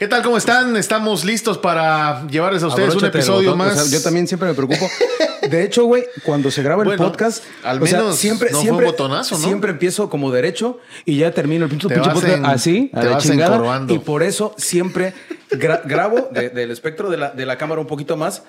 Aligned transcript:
¿Qué 0.00 0.08
tal? 0.08 0.22
¿Cómo 0.22 0.38
están? 0.38 0.76
Estamos 0.78 1.24
listos 1.26 1.58
para 1.58 2.26
llevarles 2.28 2.62
a 2.62 2.68
ustedes 2.68 2.88
un 2.94 3.04
Abróchate 3.04 3.18
el 3.18 3.22
episodio 3.22 3.50
botón. 3.50 3.60
O 3.60 3.64
más. 3.70 3.86
sea, 3.88 3.98
yo 3.98 4.02
también 4.02 4.26
siempre 4.26 4.48
me 4.48 4.54
preocupo. 4.54 4.88
De 5.48 5.62
hecho, 5.62 5.84
güey, 5.84 6.04
cuando 6.24 6.50
se 6.50 6.62
graba 6.62 6.82
el 6.82 6.88
Bueno, 6.88 7.04
podcast, 7.04 7.44
al 7.62 7.82
o 7.82 7.86
sea, 7.86 7.98
menos 8.00 8.16
siempre, 8.16 8.48
no 8.50 8.56
fue 8.56 8.62
siempre, 8.62 8.86
un 8.86 8.92
botonazo, 8.92 9.36
¿no? 9.36 9.44
siempre 9.44 9.70
empiezo 9.72 10.08
como 10.08 10.30
derecho 10.32 10.78
y 11.04 11.18
ya 11.18 11.32
termino 11.32 11.64
el 11.66 11.70
pinche 11.70 11.88
podcast 11.88 12.24
en- 12.28 12.46
así, 12.46 12.90
a 12.94 13.00
te 13.00 13.06
la 13.08 13.12
vas 13.16 13.22
chingada. 13.24 13.56
encorvando. 13.56 13.92
Y 13.94 13.98
por 13.98 14.22
eso 14.22 14.54
siempre 14.56 15.12
gra- 15.50 15.82
grabo 15.84 16.28
de- 16.30 16.48
del 16.48 16.70
espectro 16.70 17.10
de 17.10 17.18
la, 17.18 17.30
de 17.32 17.44
la 17.44 17.58
cámara 17.58 17.80
un 17.82 17.86
poquito 17.86 18.16
más 18.16 18.42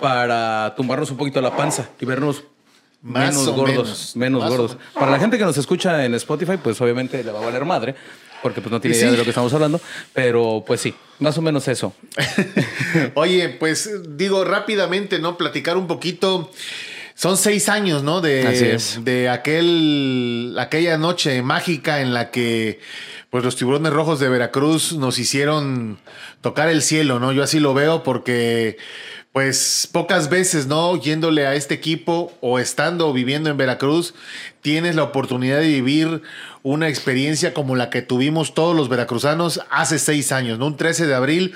para 0.00 0.74
tumbarnos 0.76 1.08
un 1.12 1.18
poquito 1.18 1.40
la 1.40 1.56
panza 1.56 1.88
y 2.00 2.04
vernos 2.04 2.42
Más 3.02 3.28
menos 3.32 3.46
gordos, 3.54 3.66
menos. 3.76 4.16
menos 4.16 4.40
Más 4.40 4.50
gordos. 4.50 4.70
menos. 4.72 4.92
Para 4.94 5.12
la 5.12 5.20
gente 5.20 5.38
que 5.38 5.44
nos 5.44 5.56
escucha 5.56 6.04
en 6.04 6.14
Spotify, 6.14 6.56
pues 6.60 6.80
obviamente 6.80 7.22
le 7.22 7.30
va 7.30 7.38
a 7.40 7.44
valer 7.44 7.64
madre, 7.64 7.94
porque 8.42 8.60
pues 8.60 8.70
no 8.70 8.80
tiene 8.80 8.96
idea 8.96 9.08
sí. 9.08 9.12
de 9.12 9.18
lo 9.18 9.24
que 9.24 9.30
estamos 9.30 9.52
hablando, 9.52 9.80
pero 10.12 10.64
pues 10.66 10.80
sí, 10.80 10.94
más 11.18 11.36
o 11.38 11.42
menos 11.42 11.68
eso. 11.68 11.94
Oye, 13.14 13.48
pues 13.48 13.90
digo 14.16 14.44
rápidamente, 14.44 15.18
¿no? 15.18 15.36
Platicar 15.36 15.76
un 15.76 15.86
poquito. 15.86 16.50
Son 17.14 17.38
seis 17.38 17.70
años, 17.70 18.02
¿no? 18.02 18.18
Así 18.18 18.28
De, 18.28 18.74
es. 18.74 19.00
de 19.02 19.30
aquel, 19.30 20.54
aquella 20.58 20.98
noche 20.98 21.40
mágica 21.40 22.02
en 22.02 22.12
la 22.12 22.30
que 22.30 22.80
pues 23.30 23.42
los 23.42 23.56
tiburones 23.56 23.92
rojos 23.92 24.20
de 24.20 24.28
Veracruz 24.28 24.92
nos 24.92 25.18
hicieron 25.18 25.98
tocar 26.42 26.68
el 26.68 26.82
cielo, 26.82 27.18
¿no? 27.18 27.32
Yo 27.32 27.42
así 27.42 27.58
lo 27.58 27.74
veo 27.74 28.02
porque 28.02 28.76
pues 29.32 29.86
pocas 29.92 30.30
veces, 30.30 30.66
¿no? 30.66 30.96
Yéndole 30.96 31.46
a 31.46 31.54
este 31.54 31.74
equipo 31.74 32.32
o 32.40 32.58
estando 32.58 33.08
o 33.08 33.12
viviendo 33.12 33.50
en 33.50 33.58
Veracruz, 33.58 34.14
tienes 34.62 34.94
la 34.94 35.02
oportunidad 35.02 35.60
de 35.60 35.68
vivir 35.68 36.22
una 36.66 36.88
experiencia 36.88 37.54
como 37.54 37.76
la 37.76 37.90
que 37.90 38.02
tuvimos 38.02 38.52
todos 38.52 38.74
los 38.74 38.88
veracruzanos 38.88 39.60
hace 39.70 40.00
seis 40.00 40.32
años, 40.32 40.58
¿no? 40.58 40.66
Un 40.66 40.76
13 40.76 41.06
de 41.06 41.14
abril 41.14 41.54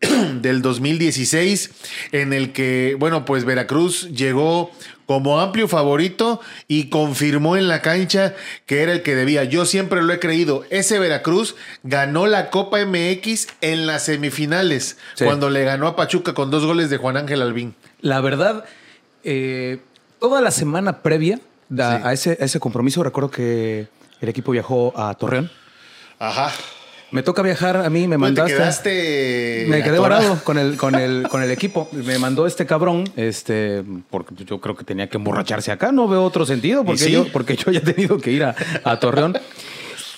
del 0.40 0.62
2016, 0.62 1.70
en 2.12 2.32
el 2.32 2.52
que, 2.54 2.96
bueno, 2.98 3.26
pues 3.26 3.44
Veracruz 3.44 4.08
llegó 4.12 4.70
como 5.04 5.40
amplio 5.40 5.68
favorito 5.68 6.40
y 6.68 6.88
confirmó 6.88 7.58
en 7.58 7.68
la 7.68 7.82
cancha 7.82 8.34
que 8.64 8.82
era 8.82 8.92
el 8.92 9.02
que 9.02 9.14
debía. 9.14 9.44
Yo 9.44 9.66
siempre 9.66 10.02
lo 10.02 10.10
he 10.14 10.18
creído. 10.20 10.64
Ese 10.70 10.98
Veracruz 10.98 11.54
ganó 11.82 12.26
la 12.26 12.48
Copa 12.48 12.78
MX 12.84 13.48
en 13.60 13.86
las 13.86 14.06
semifinales, 14.06 14.96
Sí. 15.16 15.24
cuando 15.26 15.50
le 15.50 15.64
ganó 15.64 15.86
a 15.86 15.96
Pachuca 15.96 16.32
con 16.32 16.50
dos 16.50 16.64
goles 16.64 16.88
de 16.88 16.96
Juan 16.96 17.18
Ángel 17.18 17.42
Albín. 17.42 17.74
La 18.00 18.22
verdad, 18.22 18.64
eh, 19.22 19.80
toda 20.18 20.40
la 20.40 20.50
semana 20.50 21.02
previa 21.02 21.40
Sí. 21.68 21.76
a, 21.80 22.12
ese, 22.14 22.38
a 22.40 22.44
ese 22.46 22.58
compromiso, 22.58 23.02
recuerdo 23.02 23.30
que 23.30 23.88
el 24.20 24.28
equipo 24.28 24.52
viajó 24.52 24.92
a 24.96 25.14
Torreón. 25.14 25.50
Ajá. 26.18 26.52
Me 27.12 27.22
toca 27.22 27.40
viajar 27.42 27.76
a 27.76 27.88
mí, 27.88 28.08
me 28.08 28.14
te 28.14 28.18
mandaste. 28.18 28.52
quedaste. 28.52 29.66
me 29.68 29.82
quedé 29.82 29.98
varado 29.98 30.42
con 30.42 30.58
el, 30.58 30.76
con, 30.76 30.96
el, 30.96 31.28
con 31.30 31.42
el 31.42 31.50
equipo. 31.50 31.88
Me 31.92 32.18
mandó 32.18 32.46
este 32.46 32.66
cabrón, 32.66 33.04
este, 33.16 33.84
porque 34.10 34.34
yo 34.44 34.60
creo 34.60 34.74
que 34.74 34.84
tenía 34.84 35.08
que 35.08 35.16
emborracharse 35.16 35.70
acá. 35.70 35.92
No 35.92 36.08
veo 36.08 36.24
otro 36.24 36.44
sentido, 36.44 36.84
porque, 36.84 37.04
sí? 37.04 37.12
yo, 37.12 37.30
porque 37.32 37.56
yo 37.56 37.70
ya 37.70 37.78
he 37.78 37.92
tenido 37.92 38.18
que 38.18 38.32
ir 38.32 38.44
a, 38.44 38.56
a 38.84 38.98
Torreón. 38.98 39.38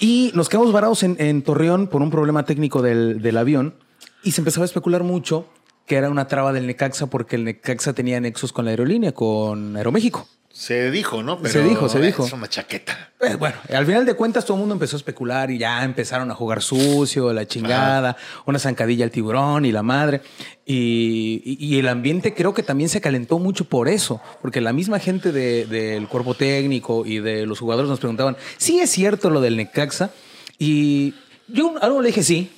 Y 0.01 0.31
nos 0.35 0.49
quedamos 0.49 0.73
varados 0.73 1.03
en, 1.03 1.17
en 1.19 1.43
Torreón 1.43 1.89
por 1.89 2.01
un 2.01 2.11
problema 2.11 2.45
técnico 2.45 2.81
del, 2.81 3.21
del 3.21 3.37
avión. 3.37 3.75
Y 4.23 4.33
se 4.33 4.41
empezaba 4.41 4.65
a 4.65 4.67
especular 4.67 5.03
mucho 5.03 5.47
que 5.89 5.97
era 5.97 6.11
una 6.11 6.29
traba 6.29 6.53
del 6.53 6.67
Necaxa 6.67 7.07
porque 7.07 7.37
el 7.37 7.45
Necaxa 7.45 7.95
tenía 7.95 8.21
nexos 8.21 8.53
con 8.53 8.67
la 8.67 8.71
aerolínea, 8.71 9.13
con 9.13 9.77
Aeroméxico. 9.77 10.29
Se 10.59 10.91
dijo, 10.91 11.23
¿no? 11.23 11.39
Se 11.47 11.63
dijo, 11.63 11.89
se 11.89 12.01
dijo. 12.01 12.27
Es 12.27 12.33
una 12.33 12.49
chaqueta. 12.49 13.13
Eh, 13.21 13.37
bueno, 13.37 13.55
al 13.73 13.87
final 13.87 14.05
de 14.05 14.15
cuentas 14.15 14.45
todo 14.45 14.57
el 14.57 14.61
mundo 14.61 14.75
empezó 14.75 14.97
a 14.97 14.99
especular 14.99 15.53
y 15.53 15.59
ya 15.59 15.85
empezaron 15.85 16.31
a 16.33 16.35
jugar 16.35 16.63
sucio, 16.63 17.33
la 17.33 17.47
chingada, 17.47 18.17
una 18.45 18.59
zancadilla 18.59 19.05
al 19.05 19.13
tiburón 19.13 19.65
y 19.67 19.71
la 19.71 19.85
madre. 19.85 20.21
Y, 20.67 21.41
y- 21.45 21.65
y 21.65 21.79
el 21.79 21.87
ambiente 21.87 22.35
creo 22.35 22.55
que 22.55 22.65
también 22.65 22.89
se 22.91 23.01
calentó 23.01 23.39
mucho 23.39 23.67
por 23.67 23.89
eso, 23.89 24.21
porque 24.43 24.61
la 24.61 24.73
misma 24.73 24.99
gente 24.99 25.31
de- 25.31 25.67
del 25.67 26.09
cuerpo 26.09 26.35
técnico 26.35 27.07
y 27.07 27.21
de 27.21 27.47
los 27.47 27.61
jugadores 27.61 27.89
nos 27.89 28.01
preguntaban, 28.01 28.37
¿sí 28.57 28.81
es 28.81 28.91
cierto 28.91 29.31
lo 29.31 29.41
del 29.41 29.57
Necaxa? 29.57 30.11
Y 30.59 31.15
yo 31.47 31.75
algo 31.81 32.03
le 32.03 32.09
dije 32.09 32.25
sí. 32.25 32.51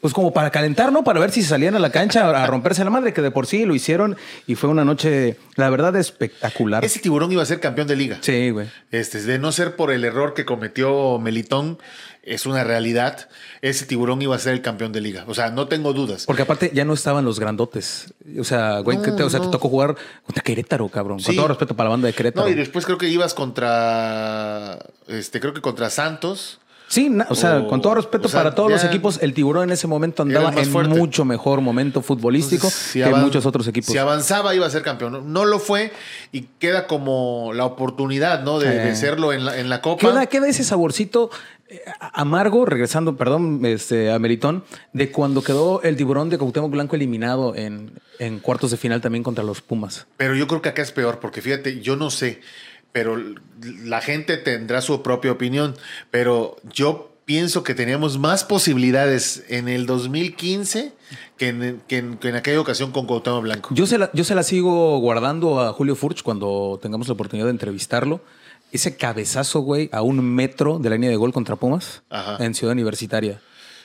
Pues 0.00 0.14
como 0.14 0.32
para 0.32 0.50
calentar, 0.50 0.92
¿no? 0.92 1.02
Para 1.02 1.18
ver 1.18 1.32
si 1.32 1.42
salían 1.42 1.74
a 1.74 1.80
la 1.80 1.90
cancha 1.90 2.30
a 2.42 2.46
romperse 2.46 2.84
la 2.84 2.90
madre, 2.90 3.12
que 3.12 3.20
de 3.20 3.32
por 3.32 3.46
sí 3.46 3.64
lo 3.64 3.74
hicieron 3.74 4.16
y 4.46 4.54
fue 4.54 4.70
una 4.70 4.84
noche, 4.84 5.36
la 5.56 5.70
verdad, 5.70 5.96
espectacular. 5.96 6.84
Ese 6.84 7.00
tiburón 7.00 7.32
iba 7.32 7.42
a 7.42 7.46
ser 7.46 7.58
campeón 7.58 7.88
de 7.88 7.96
liga. 7.96 8.18
Sí, 8.20 8.50
güey. 8.50 8.68
Este, 8.92 9.20
de 9.22 9.40
no 9.40 9.50
ser 9.50 9.74
por 9.74 9.90
el 9.90 10.04
error 10.04 10.34
que 10.34 10.44
cometió 10.44 11.18
Melitón, 11.18 11.78
es 12.22 12.46
una 12.46 12.62
realidad. 12.62 13.28
Ese 13.60 13.86
tiburón 13.86 14.22
iba 14.22 14.36
a 14.36 14.38
ser 14.38 14.52
el 14.52 14.62
campeón 14.62 14.92
de 14.92 15.00
liga. 15.00 15.24
O 15.26 15.34
sea, 15.34 15.50
no 15.50 15.66
tengo 15.66 15.92
dudas. 15.92 16.26
Porque 16.26 16.42
aparte 16.42 16.70
ya 16.72 16.84
no 16.84 16.94
estaban 16.94 17.24
los 17.24 17.40
grandotes. 17.40 18.14
O 18.38 18.44
sea, 18.44 18.78
güey, 18.78 18.98
No, 18.98 19.02
que 19.02 19.10
te, 19.10 19.24
o 19.24 19.30
sea, 19.30 19.40
no. 19.40 19.46
te 19.46 19.50
tocó 19.50 19.68
jugar 19.68 19.96
contra 20.24 20.44
Querétaro, 20.44 20.88
cabrón. 20.90 21.18
Sí. 21.18 21.26
Con 21.26 21.36
todo 21.36 21.48
respeto 21.48 21.74
para 21.74 21.88
la 21.88 21.92
banda 21.94 22.06
de 22.06 22.12
Querétaro. 22.12 22.46
No, 22.46 22.52
y 22.52 22.54
después 22.54 22.84
creo 22.84 22.98
que 22.98 23.08
ibas 23.08 23.34
contra. 23.34 24.78
Este, 25.08 25.40
creo 25.40 25.54
que 25.54 25.60
contra 25.60 25.90
Santos. 25.90 26.60
Sí, 26.88 27.16
o 27.28 27.34
sea, 27.34 27.58
o- 27.58 27.68
con 27.68 27.80
todo 27.80 27.94
respeto 27.94 28.26
o 28.26 28.30
sea, 28.30 28.40
para 28.42 28.54
todos 28.54 28.70
los 28.70 28.82
equipos, 28.84 29.18
el 29.22 29.32
tiburón 29.34 29.64
en 29.64 29.70
ese 29.70 29.86
momento 29.86 30.22
andaba 30.22 30.52
en 30.60 30.66
fuerte. 30.70 30.94
mucho 30.96 31.24
mejor 31.24 31.60
momento 31.60 32.02
futbolístico 32.02 32.66
Entonces, 32.66 32.90
si 32.92 33.00
que 33.02 33.10
muchos 33.14 33.46
otros 33.46 33.66
equipos. 33.68 33.92
Si 33.92 33.98
avanzaba, 33.98 34.54
iba 34.54 34.66
a 34.66 34.70
ser 34.70 34.82
campeón. 34.82 35.12
No, 35.12 35.20
No 35.20 35.44
lo 35.44 35.58
fue 35.60 35.92
y 36.32 36.42
queda 36.58 36.86
como 36.86 37.52
la 37.54 37.64
oportunidad, 37.64 38.42
¿no? 38.42 38.58
De, 38.58 38.96
serlo 38.96 39.32
en 39.32 39.44
la, 39.44 39.58
en 39.58 39.68
la 39.68 39.80
Copa. 39.82 40.08
Queda, 40.08 40.26
queda 40.26 40.48
ese 40.48 40.64
saborcito 40.64 41.30
eh, 41.68 41.82
amargo, 42.12 42.64
regresando, 42.64 43.16
perdón, 43.16 43.60
este, 43.64 44.10
a 44.10 44.18
Meritón, 44.18 44.64
de 44.94 45.10
cuando 45.12 45.42
quedó 45.42 45.82
el 45.82 45.96
tiburón 45.96 46.30
de 46.30 46.38
Cuauhtémoc 46.38 46.70
Blanco 46.70 46.96
eliminado 46.96 47.54
en, 47.54 47.92
en 48.18 48.38
cuartos 48.40 48.70
de 48.70 48.78
final 48.78 49.00
también 49.02 49.22
contra 49.22 49.44
los 49.44 49.60
Pumas. 49.60 50.06
Pero 50.16 50.34
yo 50.34 50.46
creo 50.46 50.62
que 50.62 50.70
acá 50.70 50.80
es 50.82 50.92
peor, 50.92 51.18
porque 51.20 51.42
fíjate, 51.42 51.80
yo 51.80 51.94
no 51.96 52.10
sé, 52.10 52.40
pero 52.92 53.16
la 53.84 54.00
gente 54.00 54.36
tendrá 54.36 54.80
su 54.80 55.02
propia 55.02 55.32
opinión, 55.32 55.76
pero 56.10 56.56
yo 56.72 57.12
pienso 57.24 57.62
que 57.62 57.74
teníamos 57.74 58.18
más 58.18 58.42
posibilidades 58.44 59.44
en 59.48 59.68
el 59.68 59.84
2015 59.86 60.92
que 61.36 61.48
en, 61.48 61.82
que 61.86 61.98
en- 61.98 62.16
que 62.16 62.28
en 62.30 62.36
aquella 62.36 62.60
ocasión 62.60 62.90
con 62.90 63.06
Cuauhtémoc 63.06 63.42
Blanco. 63.42 63.68
Yo 63.74 63.86
se, 63.86 63.98
la, 63.98 64.10
yo 64.14 64.24
se 64.24 64.34
la 64.34 64.42
sigo 64.42 64.98
guardando 65.00 65.60
a 65.60 65.72
Julio 65.72 65.94
Furch 65.94 66.22
cuando 66.22 66.78
tengamos 66.82 67.06
la 67.08 67.14
oportunidad 67.14 67.46
de 67.46 67.52
entrevistarlo. 67.52 68.20
Ese 68.72 68.96
cabezazo, 68.96 69.60
güey, 69.60 69.88
a 69.92 70.02
un 70.02 70.20
metro 70.22 70.78
de 70.78 70.90
la 70.90 70.96
línea 70.96 71.10
de 71.10 71.16
gol 71.16 71.32
contra 71.32 71.56
Pumas 71.56 72.02
Ajá. 72.10 72.42
en 72.44 72.54
Ciudad 72.54 72.72
Universitaria. 72.72 73.40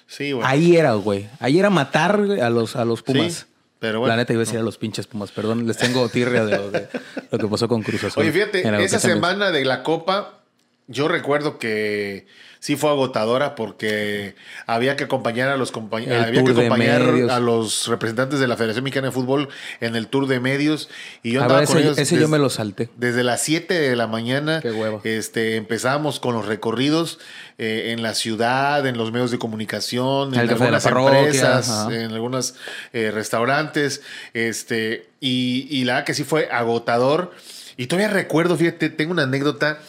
Sí, 0.07 0.33
bueno. 0.33 0.47
Ahí 0.47 0.75
era, 0.75 0.93
güey. 0.95 1.29
Ahí 1.39 1.57
era 1.59 1.69
matar 1.69 2.25
güey, 2.25 2.41
a 2.41 2.49
los, 2.49 2.75
a 2.75 2.83
los 2.85 3.01
Pumas. 3.01 3.33
Sí, 3.33 3.45
pero 3.83 3.99
bueno, 3.99 4.13
la 4.13 4.15
neta 4.15 4.31
iba 4.31 4.41
a 4.43 4.45
decir 4.45 4.57
a 4.57 4.63
los 4.63 4.77
pinches 4.77 5.07
Pumas. 5.07 5.33
Perdón, 5.33 5.67
les 5.67 5.75
tengo 5.75 6.07
tirria 6.07 6.45
de 6.45 6.57
lo, 6.57 6.71
de 6.71 6.87
lo 7.31 7.37
que 7.37 7.47
pasó 7.49 7.67
con 7.67 7.83
Cruz 7.83 8.05
Azul. 8.05 8.23
Oye, 8.23 8.31
fíjate, 8.31 8.61
esa 8.81 8.97
semana 8.97 9.51
de 9.51 9.65
la 9.65 9.83
Copa, 9.83 10.39
yo 10.87 11.07
recuerdo 11.07 11.57
que 11.59 12.25
sí 12.59 12.75
fue 12.77 12.89
agotadora 12.91 13.55
porque 13.55 14.35
había 14.67 14.95
que 14.95 15.03
acompañar 15.05 15.49
a 15.49 15.57
los 15.57 15.73
compañ- 15.73 16.07
El 16.07 16.13
había 16.23 16.43
que 16.43 16.51
acompañar 16.51 17.01
a 17.29 17.39
los 17.41 17.87
representantes 17.87 18.39
de 18.39 18.47
la 18.47 18.55
Federación 18.55 18.83
Mexicana 18.85 19.07
de 19.07 19.11
Fútbol 19.11 19.49
en 19.81 19.95
el 19.97 20.07
tour 20.07 20.27
de 20.27 20.39
medios 20.39 20.89
y 21.23 21.31
yo 21.33 21.41
A 21.41 21.43
andaba 21.43 21.59
ver, 21.61 21.67
con 21.67 21.77
ese, 21.77 21.85
ellos 21.87 21.97
ese 21.97 22.17
yo 22.19 22.27
me 22.29 22.37
lo 22.37 22.49
salté. 22.49 22.89
desde 22.95 23.23
las 23.23 23.41
7 23.41 23.73
de 23.73 23.95
la 23.97 24.07
mañana 24.07 24.61
Qué 24.61 24.71
hueva. 24.71 25.01
este 25.03 25.57
empezábamos 25.57 26.21
con 26.21 26.35
los 26.35 26.45
recorridos 26.45 27.19
eh, 27.57 27.91
en 27.93 28.01
la 28.01 28.13
ciudad, 28.13 28.85
en 28.87 28.97
los 28.97 29.11
medios 29.11 29.31
de 29.31 29.39
comunicación, 29.39 30.29
en 30.33 30.45
la 30.47 30.53
algunas 30.53 30.85
empresas, 30.85 31.69
ajá. 31.69 31.93
en 31.95 32.11
algunos 32.13 32.55
eh, 32.93 33.11
restaurantes, 33.13 34.01
este, 34.33 35.07
y, 35.19 35.67
y 35.69 35.83
la 35.83 36.03
que 36.05 36.13
sí 36.13 36.23
fue 36.23 36.49
agotador. 36.51 37.31
Y 37.77 37.87
todavía 37.87 38.09
recuerdo, 38.09 38.55
fíjate, 38.57 38.89
tengo 38.89 39.11
una 39.11 39.23
anécdota 39.23 39.79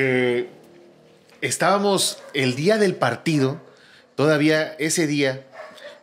que 0.00 0.48
estábamos 1.42 2.18
el 2.32 2.54
día 2.54 2.78
del 2.78 2.94
partido, 2.94 3.60
todavía 4.14 4.74
ese 4.78 5.06
día, 5.06 5.46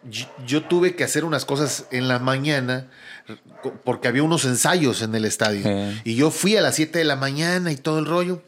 yo, 0.09 0.27
yo 0.45 0.63
tuve 0.63 0.95
que 0.95 1.03
hacer 1.03 1.25
unas 1.25 1.45
cosas 1.45 1.85
en 1.89 2.07
la 2.07 2.19
mañana 2.19 2.91
porque 3.83 4.07
había 4.07 4.21
unos 4.21 4.45
ensayos 4.45 5.01
en 5.01 5.15
el 5.15 5.25
estadio. 5.25 5.63
Y 6.03 6.15
yo 6.15 6.29
fui 6.29 6.55
a 6.55 6.61
las 6.61 6.75
7 6.75 6.99
de 6.99 7.05
la 7.05 7.15
mañana 7.15 7.71
y 7.71 7.75
todo 7.75 7.97
el 7.97 8.05
rollo. 8.05 8.43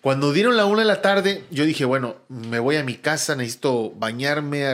Cuando 0.00 0.32
dieron 0.32 0.56
la 0.56 0.66
1 0.66 0.80
de 0.80 0.84
la 0.84 1.00
tarde, 1.00 1.44
yo 1.50 1.64
dije, 1.64 1.84
bueno, 1.84 2.16
me 2.28 2.58
voy 2.58 2.76
a 2.76 2.82
mi 2.82 2.96
casa, 2.96 3.36
necesito 3.36 3.92
bañarme, 3.92 4.66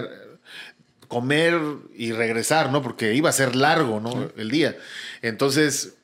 comer 1.07 1.61
y 1.95 2.13
regresar, 2.13 2.73
¿no? 2.73 2.83
Porque 2.83 3.15
iba 3.15 3.29
a 3.29 3.33
ser 3.33 3.55
largo, 3.55 4.01
¿no? 4.01 4.31
El 4.37 4.51
día. 4.51 4.77
Entonces, 5.23 5.95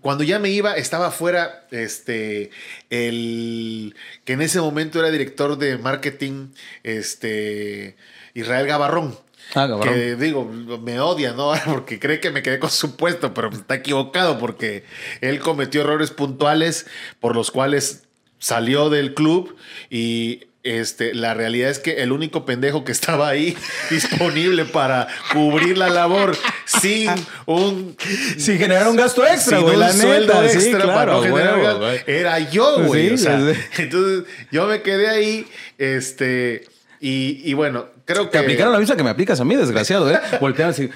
cuando 0.00 0.24
ya 0.24 0.38
me 0.38 0.50
iba, 0.50 0.74
estaba 0.76 1.08
afuera 1.08 1.66
este, 1.70 2.50
el 2.90 3.94
que 4.24 4.32
en 4.32 4.42
ese 4.42 4.60
momento 4.60 4.98
era 4.98 5.10
director 5.10 5.58
de 5.58 5.76
marketing, 5.76 6.48
este, 6.82 7.96
Israel 8.34 8.66
Gabarrón. 8.66 9.18
Ah, 9.50 9.68
cabrón. 9.68 9.82
Que 9.82 10.16
digo, 10.16 10.44
me 10.46 10.98
odia, 11.00 11.32
¿no? 11.32 11.52
Porque 11.66 11.98
cree 11.98 12.20
que 12.20 12.30
me 12.30 12.42
quedé 12.42 12.58
con 12.58 12.70
su 12.70 12.96
puesto, 12.96 13.34
pero 13.34 13.50
está 13.50 13.74
equivocado 13.74 14.38
porque 14.38 14.84
él 15.20 15.40
cometió 15.40 15.82
errores 15.82 16.10
puntuales 16.10 16.86
por 17.20 17.36
los 17.36 17.50
cuales 17.50 18.04
salió 18.38 18.88
del 18.88 19.14
club 19.14 19.56
y 19.90 20.46
este, 20.62 21.12
la 21.14 21.34
realidad 21.34 21.70
es 21.70 21.78
que 21.78 22.02
el 22.02 22.12
único 22.12 22.44
pendejo 22.44 22.84
que 22.84 22.92
estaba 22.92 23.28
ahí 23.28 23.56
disponible 23.90 24.64
para 24.64 25.08
cubrir 25.32 25.76
la 25.76 25.90
labor 25.90 26.36
sin 26.66 27.10
un 27.46 27.96
sin 28.38 28.58
generar 28.58 28.88
un 28.88 28.96
gasto 28.96 29.26
extra, 29.26 29.58
sin 29.58 29.66
güey, 29.66 29.74
un 29.74 29.80
la 29.80 29.92
sueldo 29.92 30.42
neta, 30.42 30.48
sí, 30.48 30.68
extra 30.68 30.86
para 30.86 30.92
claro, 30.92 31.12
no 31.14 31.22
generar 31.22 31.60
gasto, 31.60 31.90
era 32.06 32.38
yo, 32.50 32.84
güey. 32.84 33.08
Sí, 33.08 33.14
o 33.14 33.18
sea, 33.18 33.40
sí, 33.40 33.54
sí. 33.54 33.60
entonces 33.82 34.24
yo 34.50 34.66
me 34.66 34.82
quedé 34.82 35.08
ahí, 35.08 35.46
este, 35.78 36.64
y, 37.00 37.40
y 37.44 37.54
bueno, 37.54 37.86
creo 38.04 38.26
Te 38.26 38.30
que 38.30 38.38
aplicaron 38.38 38.72
la 38.72 38.78
misma 38.78 38.96
que 38.96 39.02
me 39.02 39.10
aplicas 39.10 39.40
a 39.40 39.44
mí, 39.44 39.56
desgraciado, 39.56 40.10
¿eh? 40.10 40.20
Voltean 40.40 40.70
así, 40.70 40.88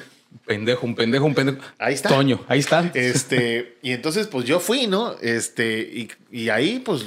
pendejo, 0.47 0.87
un 0.87 0.95
pendejo, 0.95 1.25
un 1.25 1.35
pendejo. 1.35 1.59
Ahí 1.79 1.95
está. 1.95 2.09
Toño, 2.09 2.45
ahí 2.47 2.61
está. 2.61 2.91
Este, 2.95 3.79
y 3.83 3.93
entonces, 3.93 4.29
pues 4.29 4.45
yo 4.45 4.61
fui, 4.61 4.87
¿no? 4.87 5.17
Este, 5.21 5.81
y, 5.81 6.09
y 6.31 6.49
ahí, 6.51 6.79
pues, 6.79 7.05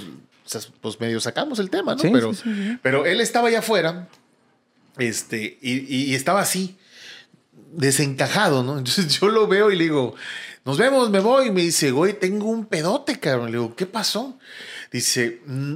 pues 0.82 1.00
medio 1.00 1.20
sacamos 1.20 1.60
el 1.60 1.70
tema, 1.70 1.94
¿no? 1.96 2.00
Sí, 2.02 2.10
pero, 2.12 2.34
sí, 2.34 2.78
pero 2.82 3.06
él 3.06 3.22
estaba 3.22 3.48
allá 3.50 3.60
afuera, 3.60 4.08
este, 4.98 5.58
y, 5.62 6.14
estaba 6.16 6.42
así, 6.42 6.78
desencajado, 7.74 8.64
¿no? 8.64 8.78
Entonces 8.78 9.08
yo 9.20 9.28
lo 9.30 9.48
veo 9.48 9.72
y 9.72 9.76
le 9.78 9.86
digo, 9.86 10.16
nos 10.66 10.78
vemos, 10.78 11.10
me 11.10 11.20
voy. 11.20 11.48
Y 11.48 11.52
me 11.52 11.62
dice, 11.62 11.92
güey, 11.92 12.20
tengo 12.20 12.48
un 12.48 12.66
pedote, 12.66 13.20
cabrón. 13.20 13.48
Le 13.48 13.58
digo, 13.58 13.76
¿qué 13.76 13.86
pasó? 13.86 14.38
Dice, 14.92 15.42
"Mm, 15.46 15.76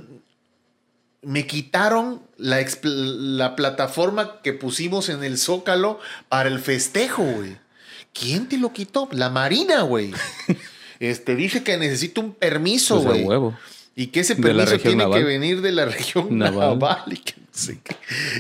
me 1.22 1.48
quitaron 1.48 2.22
la, 2.38 2.66
la 2.84 3.56
plataforma 3.56 4.42
que 4.42 4.54
pusimos 4.54 5.10
en 5.10 5.24
el 5.24 5.38
Zócalo 5.38 6.00
para 6.30 6.50
el 6.50 6.60
festejo, 6.60 7.24
güey. 7.24 7.58
¿Quién 8.14 8.48
te 8.50 8.58
lo 8.58 8.74
quitó? 8.74 9.08
La 9.12 9.30
Marina, 9.30 9.82
güey. 9.82 10.12
Este, 11.00 11.36
dice 11.36 11.64
que 11.64 11.76
necesita 11.76 12.22
un 12.22 12.34
permiso, 12.34 12.96
Pues 12.96 13.06
güey. 13.08 13.24
huevo. 13.26 13.58
Y 13.96 14.08
que 14.08 14.22
ese 14.22 14.36
permiso 14.36 14.78
tiene 14.80 15.04
naval. 15.04 15.20
que 15.20 15.26
venir 15.26 15.62
de 15.62 15.72
la 15.72 15.86
región 15.86 16.38
naval. 16.38 16.80
Naval. 16.80 17.04
y 17.08 17.18
que 17.18 17.36
qué. 17.84 17.96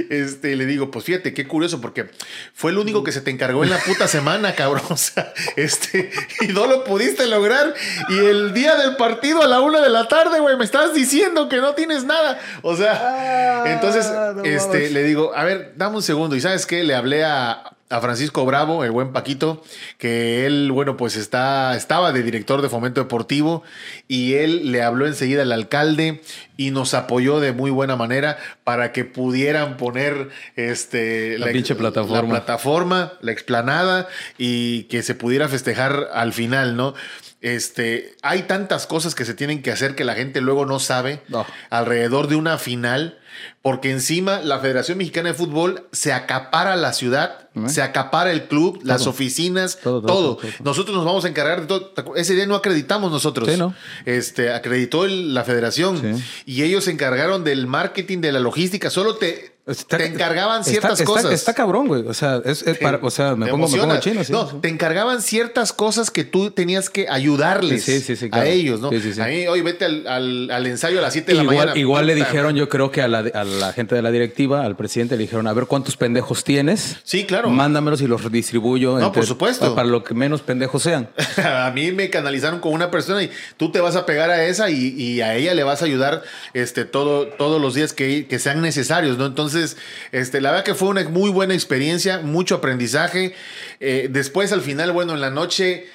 Este, 0.09 0.55
le 0.55 0.65
digo, 0.65 0.89
pues 0.89 1.05
fíjate, 1.05 1.33
qué 1.33 1.47
curioso, 1.47 1.79
porque 1.79 2.09
fue 2.53 2.71
el 2.71 2.79
único 2.79 3.03
que 3.03 3.11
se 3.11 3.21
te 3.21 3.29
encargó 3.29 3.63
en 3.63 3.69
la 3.69 3.77
puta 3.77 4.07
semana, 4.07 4.55
cabrón. 4.55 4.83
O 4.89 4.97
sea, 4.97 5.31
este, 5.55 6.11
y 6.41 6.47
no 6.47 6.65
lo 6.65 6.83
pudiste 6.83 7.27
lograr. 7.27 7.73
Y 8.09 8.17
el 8.17 8.53
día 8.53 8.75
del 8.75 8.95
partido 8.95 9.44
a 9.44 9.47
la 9.47 9.61
una 9.61 9.81
de 9.81 9.89
la 9.89 10.07
tarde, 10.07 10.39
güey, 10.39 10.57
me 10.57 10.65
estás 10.65 10.94
diciendo 10.94 11.47
que 11.47 11.57
no 11.57 11.73
tienes 11.75 12.03
nada. 12.03 12.39
O 12.63 12.75
sea, 12.75 12.94
Ah, 12.95 13.63
entonces, 13.67 14.07
no 14.35 14.44
este, 14.44 14.89
le 14.89 15.03
digo, 15.03 15.31
a 15.35 15.44
ver, 15.44 15.73
dame 15.75 15.97
un 15.97 16.03
segundo. 16.03 16.35
¿Y 16.35 16.41
sabes 16.41 16.65
qué? 16.65 16.83
Le 16.83 16.95
hablé 16.95 17.23
a, 17.23 17.73
a 17.94 18.01
Francisco 18.01 18.44
Bravo, 18.45 18.84
el 18.84 18.90
buen 18.92 19.13
Paquito, 19.13 19.63
que 20.00 20.45
él, 20.48 20.72
bueno, 20.72 20.98
pues 20.98 21.16
está, 21.16 21.75
estaba 21.78 22.12
de 22.12 22.24
director 22.24 22.62
de 22.63 22.69
fomento 22.69 23.01
deportivo 23.01 23.62
y 24.07 24.34
él 24.34 24.72
le 24.72 24.81
habló 24.81 25.06
enseguida 25.06 25.44
al 25.44 25.51
alcalde 25.51 26.22
y 26.57 26.72
nos 26.72 26.95
apoyó 26.95 27.40
de 27.40 27.51
muy 27.51 27.69
buena 27.69 27.95
manera 27.95 28.38
para 28.63 28.92
que 28.92 29.06
pudieran 29.06 29.78
poner 29.78 30.30
este, 30.56 31.38
La 31.38 31.48
pinche 31.48 31.75
plataforma. 31.75 32.22
la 32.34 32.40
plataforma, 32.40 33.13
la 33.22 33.31
explanada 33.31 34.07
y 34.39 34.84
que 34.86 35.04
se 35.04 35.13
pudiera 35.13 35.48
festejar 35.48 36.10
al 36.13 36.34
final, 36.34 36.75
¿no? 36.75 36.96
Este, 37.42 38.16
hay 38.24 38.44
tantas 38.44 38.88
cosas 38.88 39.16
que 39.16 39.25
se 39.25 39.34
tienen 39.34 39.62
que 39.62 39.69
hacer 39.72 39.96
que 39.96 40.06
la 40.06 40.16
gente 40.16 40.42
luego 40.42 40.66
no 40.66 40.80
sabe 40.80 41.22
No. 41.28 41.46
alrededor 41.69 42.28
de 42.28 42.38
una 42.38 42.57
final, 42.57 43.19
porque 43.62 43.91
encima 43.91 44.39
la 44.41 44.59
Federación 44.59 44.97
Mexicana 44.97 45.30
de 45.30 45.35
Fútbol 45.35 45.88
se 45.91 46.12
acapara 46.13 46.75
la 46.75 46.94
ciudad, 46.94 47.50
¿Eh? 47.56 47.69
se 47.69 47.81
acapara 47.81 48.31
el 48.31 48.44
club, 48.47 48.80
las 48.83 49.07
oficinas, 49.07 49.77
Todo. 49.81 50.38
Nosotros 50.63 50.95
nos 50.95 51.06
vamos 51.06 51.25
a 51.25 51.27
encargar 51.30 51.62
de 51.62 51.68
todo. 51.68 51.85
¿Te 51.91 52.03
acu- 52.03 52.13
Ese 52.18 52.33
día 52.35 52.45
no 52.47 52.56
acreditamos 52.56 53.12
nosotros. 53.12 53.50
Sí, 53.50 53.57
¿no? 53.57 53.74
Este, 54.06 54.51
acreditó 54.51 55.06
el- 55.06 55.33
la 55.33 55.44
federación 55.44 56.00
Sí. 56.18 56.24
y 56.45 56.63
ellos 56.63 56.83
se 56.85 56.91
encargaron 56.91 57.44
del 57.44 57.68
marketing, 57.68 58.19
de 58.19 58.31
la 58.31 58.39
logística. 58.39 58.89
Solo 58.89 59.15
te, 59.15 59.52
Está- 59.65 59.98
te 59.98 60.07
encargaban 60.07 60.60
está- 60.60 60.71
ciertas 60.71 61.00
está- 61.00 61.06
cosas. 61.06 61.31
Está 61.31 61.54
cabrón, 61.54 61.88
güey. 61.88 62.06
O 62.06 62.13
sea, 62.13 62.42
es, 62.44 62.63
es 62.63 62.77
para- 62.80 63.00
o 63.01 63.10
sea, 63.10 63.33
me 63.36 63.48
pongo, 63.48 63.69
me 63.69 63.77
pongo 63.77 63.98
chino. 64.01 64.21
Sí, 64.24 64.31
no, 64.33 64.45
te 64.45 64.68
encargaban 64.68 65.21
ciertas 65.21 65.71
cosas 65.71 66.12
que 66.12 66.25
tú 66.25 66.51
tenías 66.51 66.89
que 66.89 67.07
ayudarles 67.07 67.86
Sí, 67.86 68.01
sí, 68.01 68.18
sí, 68.18 68.27
a 68.33 68.45
ellos, 68.45 68.81
¿no? 68.81 68.89
Sí, 68.89 69.00
sí, 69.00 69.13
sí. 69.13 69.21
A 69.21 69.25
mí, 69.27 69.48
oye, 69.48 69.62
vete 69.62 69.86
al, 69.86 70.06
al- 70.06 70.51
al 70.51 70.68
ensayo 70.68 71.00
a 71.00 71.01
las 71.01 71.13
7 71.13 71.31
de 71.31 71.38
la 71.38 71.44
Igual, 71.44 71.57
mañana. 71.57 71.80
igual 71.80 72.07
le 72.07 72.15
dijeron, 72.15 72.56
yo 72.57 72.68
creo 72.68 72.92
que 72.92 73.01
a 73.01 73.07
la, 73.07 73.19
a 73.19 73.44
la 73.45 73.71
gente 73.71 73.95
de 73.95 74.01
la 74.01 74.12
directiva, 74.12 74.65
al 74.65 74.75
presidente, 74.75 75.15
le 75.15 75.21
dijeron, 75.24 75.48
a 75.48 75.54
ver 75.54 75.65
cuántos 75.68 75.95
pendejos 75.95 76.44
tienes. 76.44 76.98
Sí, 77.06 77.24
claro. 77.24 77.50
Mándamelos 77.50 78.01
y 78.01 78.07
los 78.07 78.21
redistribuyo. 78.21 79.00
No, 79.00 79.13
por 79.13 79.25
supuesto. 79.25 79.74
Para 79.75 79.88
lo 79.88 80.04
que 80.04 80.13
menos 80.13 80.42
pendejos 80.42 80.83
sean. 80.83 81.07
a 81.38 81.71
mí 81.74 81.94
me 81.94 82.10
canalizaron 82.10 82.60
con 82.60 82.74
una 82.74 82.92
persona 82.92 83.24
y 83.24 83.31
tú 83.56 83.71
te 83.71 83.80
vas 83.80 83.95
a 83.95 84.06
pegar 84.06 84.30
a 84.30 84.44
esa 84.45 84.69
y, 84.69 84.89
y 85.01 85.21
a 85.21 85.36
ella 85.36 85.54
le 85.54 85.63
vas 85.63 85.81
a 85.81 85.86
ayudar 85.86 86.21
este, 86.54 86.83
todo, 86.83 87.27
todos 87.27 87.62
los 87.62 87.75
días 87.75 87.94
que, 87.94 88.27
que 88.27 88.39
sean 88.39 88.62
necesarios, 88.62 89.18
¿no? 89.18 89.25
Entonces, 89.25 89.52
este, 89.55 90.41
la 90.41 90.51
verdad 90.51 90.65
que 90.65 90.75
fue 90.75 90.89
una 90.89 91.07
muy 91.09 91.29
buena 91.29 91.53
experiencia, 91.53 92.19
mucho 92.19 92.55
aprendizaje. 92.55 93.35
Eh, 93.79 94.09
después, 94.11 94.51
al 94.51 94.61
final, 94.61 94.91
bueno, 94.91 95.13
en 95.13 95.21
la 95.21 95.29
noche, 95.29 95.88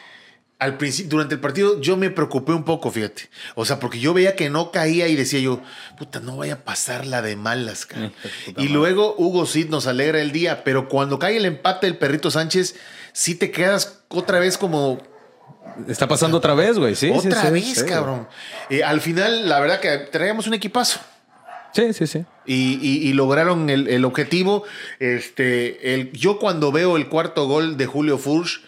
al 0.58 0.76
principio, 0.76 1.10
durante 1.10 1.34
el 1.34 1.40
partido, 1.40 1.81
yo 1.81 1.96
me 1.96 2.10
preocupé 2.10 2.52
un 2.52 2.64
poco, 2.64 2.90
fíjate. 2.90 3.28
O 3.55 3.64
sea, 3.64 3.78
porque 3.78 4.00
yo 4.00 4.14
veía 4.14 4.34
que 4.34 4.50
no 4.50 4.72
caía 4.72 5.08
y 5.08 5.16
decía 5.16 5.40
yo, 5.40 5.62
puta, 5.96 6.20
no 6.20 6.37
vaya 6.37 6.55
a 6.55 6.64
pasar 6.64 7.06
la 7.06 7.22
de 7.22 7.37
malas, 7.37 7.87
cara. 7.87 8.12
Y 8.49 8.52
madre. 8.52 8.69
luego 8.70 9.14
Hugo 9.19 9.46
Cid 9.46 9.69
nos 9.69 9.87
alegra 9.87 10.20
el 10.20 10.32
día, 10.32 10.64
pero 10.64 10.88
cuando 10.88 11.19
cae 11.19 11.37
el 11.37 11.44
empate 11.44 11.87
del 11.87 11.96
perrito 11.96 12.31
Sánchez, 12.31 12.76
sí 13.12 13.34
te 13.34 13.50
quedas 13.50 14.00
otra 14.08 14.38
vez 14.40 14.58
como, 14.58 15.00
Está 15.87 16.08
pasando 16.08 16.38
otra 16.38 16.55
vez, 16.55 16.78
güey. 16.78 16.94
Sí, 16.94 17.12
sí, 17.20 17.28
otra 17.28 17.43
sí, 17.43 17.50
vez, 17.50 17.64
sí, 17.64 17.84
cabrón. 17.84 18.26
Eh, 18.69 18.82
al 18.82 19.00
final, 19.00 19.49
la 19.49 19.60
verdad 19.60 19.81
que 19.81 19.96
traíamos 19.99 20.46
un 20.46 20.55
equipazo. 20.55 21.00
Sí, 21.73 21.93
sí, 21.93 22.06
sí. 22.06 22.25
Y, 22.47 22.79
y- 22.82 23.09
y 23.09 23.12
lograron 23.12 23.69
el, 23.70 23.88
el 23.88 24.05
objetivo. 24.05 24.65
Este, 24.99 25.94
el, 25.94 26.12
yo 26.12 26.38
cuando 26.38 26.73
veo 26.73 26.97
el 26.97 27.09
cuarto 27.09 27.47
gol 27.47 27.76
de 27.76 27.87
Julio 27.87 28.19
Furch, 28.19 28.62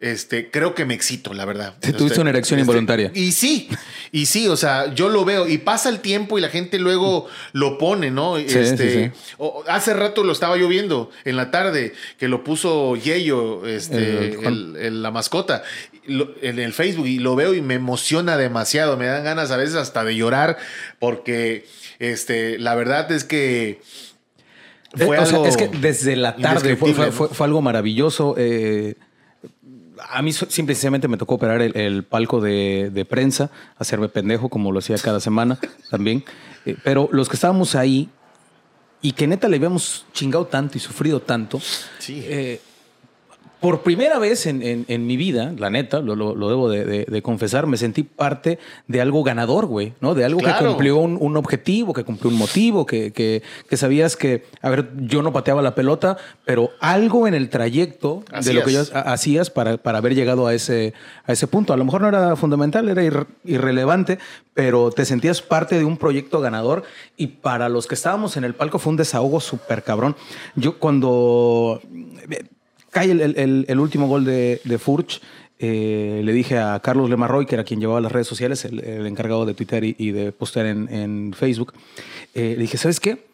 este, 0.00 0.50
creo 0.50 0.74
que 0.74 0.84
me 0.84 0.94
excito, 0.94 1.32
la 1.32 1.44
verdad. 1.44 1.74
Te 1.78 1.92
tuviste 1.92 2.06
Este, 2.14 2.20
una 2.22 2.30
erección 2.30 2.58
este, 2.58 2.62
involuntaria. 2.68 3.12
Y 3.14 3.30
sí, 3.30 3.68
y 4.10 4.26
sí, 4.26 4.48
o 4.48 4.56
sea, 4.56 4.92
yo 4.92 5.08
lo 5.08 5.24
veo 5.24 5.46
y 5.46 5.58
pasa 5.58 5.88
el 5.90 6.00
tiempo 6.00 6.36
y 6.38 6.40
la 6.40 6.48
gente 6.48 6.80
luego 6.80 7.28
lo 7.52 7.78
pone, 7.78 8.10
¿no? 8.10 8.36
este, 8.36 8.76
sí, 8.76 9.10
sí. 9.14 9.34
o- 9.38 9.62
hace 9.68 9.94
rato 9.94 10.24
lo 10.24 10.32
estaba 10.32 10.56
yo 10.56 10.66
viendo 10.66 11.10
en 11.24 11.36
la 11.36 11.52
tarde 11.52 11.92
que 12.18 12.26
lo 12.26 12.42
puso 12.42 12.96
Yeyo, 12.96 13.64
este, 13.64 14.26
El 14.30 14.36
Juan. 14.38 14.46
el- 14.52 14.76
el- 14.76 15.02
la 15.02 15.12
mascota, 15.12 15.62
lo- 16.06 16.34
en 16.42 16.58
el 16.58 16.72
Facebook 16.72 17.06
y 17.06 17.20
lo 17.20 17.36
veo 17.36 17.54
y 17.54 17.62
me 17.62 17.74
emociona 17.74 18.36
demasiado. 18.36 18.96
Me 18.96 19.06
dan 19.06 19.22
ganas 19.22 19.52
a 19.52 19.56
veces 19.56 19.76
hasta 19.76 20.02
de 20.02 20.16
llorar 20.16 20.56
porque, 20.98 21.64
este, 22.10 22.58
la 22.58 22.74
verdad 22.74 23.10
es 23.12 23.24
que 23.24 23.80
fue 24.94 25.16
Eh, 25.16 25.20
o 25.20 25.26
sea, 25.26 25.36
algo 25.36 25.46
es 25.46 25.56
que 25.56 25.68
desde 25.68 26.16
la 26.16 26.36
tarde 26.36 26.76
fue, 26.76 26.92
fue- 26.94 27.12
fue- 27.12 27.28
fue 27.28 27.46
algo 27.46 27.62
maravilloso. 27.62 28.34
eh, 28.36 28.94
a 30.10 30.20
mí 30.20 30.32
so- 30.32 30.50
simple 30.50 30.72
y 30.72 30.74
sencillamente 30.74 31.06
me 31.06 31.16
tocó 31.16 31.36
operar 31.36 31.62
el, 31.62 31.76
el 31.76 32.02
palco 32.02 32.40
de, 32.40 32.90
de 32.92 33.04
prensa, 33.04 33.50
hacerme 33.78 34.08
pendejo 34.08 34.48
como 34.48 34.72
lo 34.72 34.80
hacía 34.80 34.96
cada 34.98 35.20
semana 35.20 35.58
también. 35.90 36.24
Eh, 36.66 36.76
pero 36.82 37.08
los 37.12 37.28
que 37.28 37.36
estábamos 37.36 37.74
ahí 37.76 38.08
y 39.00 39.12
que 39.12 39.26
neta 39.26 39.48
le 39.48 39.56
habíamos 39.56 40.04
chingado 40.12 40.46
tanto 40.46 40.76
y 40.76 40.80
sufrido 40.80 41.20
tanto, 41.20 41.60
Sí. 41.98 42.24
Por 43.62 43.82
primera 43.82 44.18
vez 44.18 44.44
en, 44.46 44.60
en- 44.62 44.84
en 44.88 45.06
mi 45.06 45.16
vida, 45.16 45.54
la 45.56 45.70
neta, 45.70 46.00
lo, 46.00 46.14
lo- 46.16 46.34
lo 46.34 46.48
debo 46.50 46.68
de, 46.68 46.84
de- 46.84 47.04
de 47.08 47.22
confesar, 47.22 47.66
me 47.66 47.76
sentí 47.78 48.02
parte 48.02 48.58
de 48.88 49.00
algo 49.00 49.22
ganador, 49.22 49.66
güey, 49.66 49.94
¿no? 50.00 50.14
De 50.14 50.24
algo 50.26 50.40
que 50.40 50.50
cumplió 50.68 50.96
un, 50.98 51.16
un 51.20 51.36
objetivo, 51.36 51.94
que 51.94 52.04
cumplió 52.04 52.30
un 52.30 52.36
motivo, 52.36 52.84
que, 52.84 53.12
que- 53.12 53.42
que 53.68 53.76
sabías 53.76 54.16
que, 54.16 54.44
a 54.60 54.68
ver, 54.68 54.90
yo 54.98 55.22
no 55.22 55.32
pateaba 55.32 55.62
la 55.62 55.74
pelota, 55.74 56.16
pero 56.44 56.70
algo 56.80 57.26
en 57.26 57.34
el 57.34 57.48
trayecto 57.48 58.24
de 58.44 58.52
lo 58.52 58.64
que 58.64 58.72
yo 58.72 58.80
Hacías. 58.82 58.96
ha- 58.96 59.12
hacías 59.12 59.50
para, 59.50 59.76
para 59.78 59.98
haber 59.98 60.14
llegado 60.14 60.46
a 60.48 60.54
ese, 60.54 60.92
a 61.24 61.32
ese 61.32 61.46
punto. 61.46 61.72
A 61.72 61.76
lo 61.76 61.84
mejor 61.84 62.00
no 62.02 62.08
era 62.08 62.36
fundamental, 62.36 62.88
era 62.88 63.02
ir- 63.04 63.26
irrelevante, 63.44 64.18
pero 64.54 64.90
te 64.90 65.04
sentías 65.04 65.40
parte 65.40 65.78
de 65.78 65.84
un 65.84 65.96
proyecto 65.96 66.40
ganador 66.40 66.82
y 67.16 67.28
para 67.28 67.68
los 67.68 67.86
que 67.86 67.94
estábamos 67.94 68.36
en 68.36 68.42
el 68.44 68.54
palco 68.54 68.78
fue 68.80 68.90
un 68.90 68.96
desahogo 68.96 69.40
súper 69.40 69.82
cabrón. 69.84 70.16
Yo 70.56 70.78
cuando 70.78 71.80
cae 72.92 73.10
el, 73.10 73.20
el- 73.20 73.64
el- 73.68 73.78
último 73.80 74.06
gol 74.06 74.24
de, 74.24 74.60
de 74.62 74.78
Furch, 74.78 75.20
eh, 75.58 76.20
le 76.24 76.32
dije 76.32 76.58
a 76.58 76.78
Carlos 76.80 77.10
Lemarroy, 77.10 77.46
que 77.46 77.54
era 77.56 77.64
quien 77.64 77.80
llevaba 77.80 78.00
las 78.00 78.12
redes 78.12 78.26
sociales, 78.28 78.64
el, 78.64 78.78
el 78.80 79.06
encargado 79.06 79.44
de 79.46 79.54
Twitter 79.54 79.82
y, 79.82 79.96
y 79.98 80.10
de 80.12 80.30
postear 80.32 80.66
en, 80.66 80.88
en 80.92 81.32
Facebook, 81.34 81.72
eh, 82.34 82.54
le 82.56 82.62
dije, 82.62 82.76
¿sabes 82.78 83.00
qué? 83.00 83.26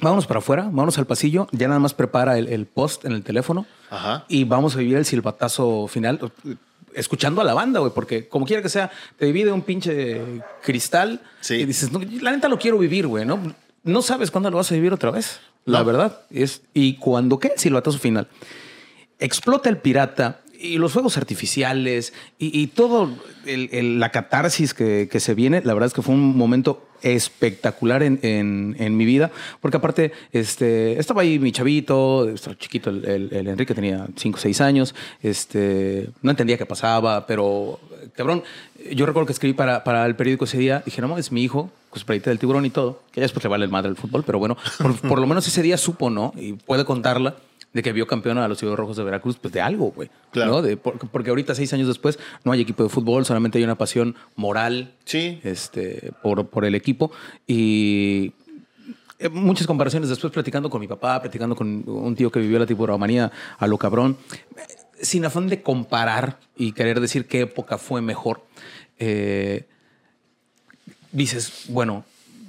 Vámonos 0.00 0.26
para 0.26 0.38
afuera, 0.38 0.62
vámonos 0.64 0.98
al 0.98 1.06
pasillo, 1.06 1.46
ya 1.52 1.68
nada 1.68 1.78
más 1.80 1.94
prepara 1.94 2.36
el, 2.38 2.48
el 2.48 2.66
post 2.66 3.04
en 3.04 3.12
el 3.12 3.22
teléfono 3.22 3.66
Ajá. 3.90 4.24
y 4.28 4.44
vamos 4.44 4.74
a 4.74 4.78
vivir 4.80 4.96
el 4.96 5.04
silbatazo 5.04 5.86
final 5.86 6.32
escuchando 6.94 7.40
a 7.40 7.44
la 7.44 7.54
banda, 7.54 7.80
güey, 7.80 7.92
porque 7.94 8.28
como 8.28 8.44
quiera 8.46 8.62
que 8.62 8.68
sea, 8.68 8.90
te 9.18 9.26
divide 9.26 9.50
un 9.52 9.62
pinche 9.62 10.20
cristal 10.62 11.20
Sí. 11.40 11.54
y 11.56 11.64
dices, 11.64 11.90
no, 11.92 12.00
la 12.20 12.30
neta 12.32 12.48
lo 12.48 12.58
quiero 12.58 12.78
vivir, 12.78 13.06
güey, 13.06 13.24
¿no? 13.24 13.40
No 13.84 14.02
sabes 14.02 14.30
cuándo 14.30 14.50
lo 14.50 14.56
vas 14.58 14.70
a 14.70 14.74
vivir 14.74 14.92
otra 14.92 15.10
vez, 15.10 15.40
la 15.64 15.82
verdad. 15.82 16.20
Es, 16.30 16.62
y 16.72 16.94
cuando 16.94 17.38
qué, 17.38 17.52
silbatazo 17.56 17.98
final. 17.98 18.28
Explota 19.18 19.68
el 19.68 19.78
pirata 19.78 20.40
y 20.64 20.78
los 20.78 20.92
fuegos 20.92 21.16
artificiales 21.16 22.12
y, 22.38 22.66
todo 22.68 23.10
la 23.44 24.08
catarsis 24.10 24.72
que, 24.72 25.08
se 25.20 25.34
viene, 25.34 25.62
la 25.62 25.74
verdad 25.74 25.88
es 25.88 25.92
que 25.92 26.02
fue 26.02 26.14
un 26.14 26.36
momento 26.36 26.86
espectacular 27.02 28.02
en, 28.02 28.96
mi 28.96 29.04
vida, 29.04 29.30
porque 29.60 29.76
aparte 29.76 30.12
este, 30.32 30.98
estaba 30.98 31.22
ahí 31.22 31.38
mi 31.38 31.52
chavito, 31.52 32.28
estaba 32.30 32.56
chiquito, 32.56 32.90
el, 32.90 33.30
Enrique 33.46 33.74
tenía 33.74 34.06
5 34.16 34.36
o 34.36 34.40
6 34.40 34.60
años, 34.62 34.94
este, 35.22 36.08
no 36.22 36.30
entendía 36.30 36.56
qué 36.56 36.66
pasaba, 36.66 37.26
pero 37.26 37.78
cabrón, 38.16 38.42
yo 38.90 39.04
recuerdo 39.04 39.26
que 39.26 39.32
escribí 39.32 39.54
para, 39.54 40.06
el 40.06 40.16
periódico 40.16 40.46
ese 40.46 40.58
día, 40.58 40.82
dije, 40.84 41.02
no, 41.02 41.18
es 41.18 41.30
mi 41.30 41.42
hijo, 41.42 41.70
con 41.90 42.00
su 42.00 42.06
playita 42.06 42.30
del 42.30 42.38
tiburón 42.38 42.64
y 42.64 42.70
todo, 42.70 43.02
que 43.12 43.20
ya 43.20 43.24
después 43.24 43.44
le 43.44 43.50
vale 43.50 43.64
el 43.66 43.70
madre 43.70 43.90
el 43.90 43.96
fútbol, 43.96 44.24
pero 44.24 44.38
bueno, 44.38 44.56
por, 44.78 44.96
por 45.00 45.20
lo 45.20 45.26
menos 45.26 45.46
ese 45.46 45.62
día 45.62 45.76
supo, 45.76 46.08
¿no? 46.10 46.32
Y 46.36 46.54
puede 46.54 46.84
contarla 46.84 47.36
de 47.74 47.82
que 47.82 47.92
vio 47.92 48.06
campeón 48.06 48.38
a 48.38 48.48
los 48.48 48.56
Ciudadanos 48.58 48.78
Rojos 48.78 48.96
de 48.96 49.04
Veracruz, 49.04 49.36
pues 49.36 49.52
de 49.52 49.60
algo, 49.60 49.90
güey. 49.90 50.08
Claro. 50.30 50.52
¿no? 50.52 50.62
De- 50.62 50.76
por- 50.78 50.96
porque 51.10 51.28
ahorita, 51.30 51.54
seis 51.54 51.72
años 51.74 51.88
después, 51.88 52.18
no 52.44 52.52
hay 52.52 52.60
equipo 52.62 52.82
de 52.84 52.88
fútbol, 52.88 53.26
solamente 53.26 53.58
hay 53.58 53.64
una 53.64 53.74
pasión 53.76 54.14
moral 54.36 54.94
Sí. 55.04 55.40
este, 55.42 56.12
por, 56.22 56.46
por 56.48 56.64
el 56.64 56.74
equipo. 56.74 57.10
Y 57.46 58.32
eh, 59.18 59.28
muchas 59.28 59.66
comparaciones 59.66 60.08
después 60.08 60.32
platicando 60.32 60.70
con 60.70 60.80
mi 60.80 60.86
papá, 60.88 61.20
platicando 61.20 61.54
con 61.56 61.82
un 61.86 62.14
tío 62.14 62.30
que 62.30 62.40
vivió 62.40 62.58
la 62.58 62.66
tiburomanía 62.66 63.30
a 63.58 63.66
lo 63.66 63.76
cabrón, 63.76 64.16
sin 65.00 65.24
afán 65.24 65.48
de 65.48 65.60
comparar 65.60 66.38
y 66.56 66.72
querer 66.72 67.00
decir 67.00 67.26
qué 67.26 67.40
época 67.42 67.76
fue 67.76 68.00
mejor. 68.00 68.42
eh, 68.98 69.66
dices, 71.12 71.64
bueno, 71.68 72.04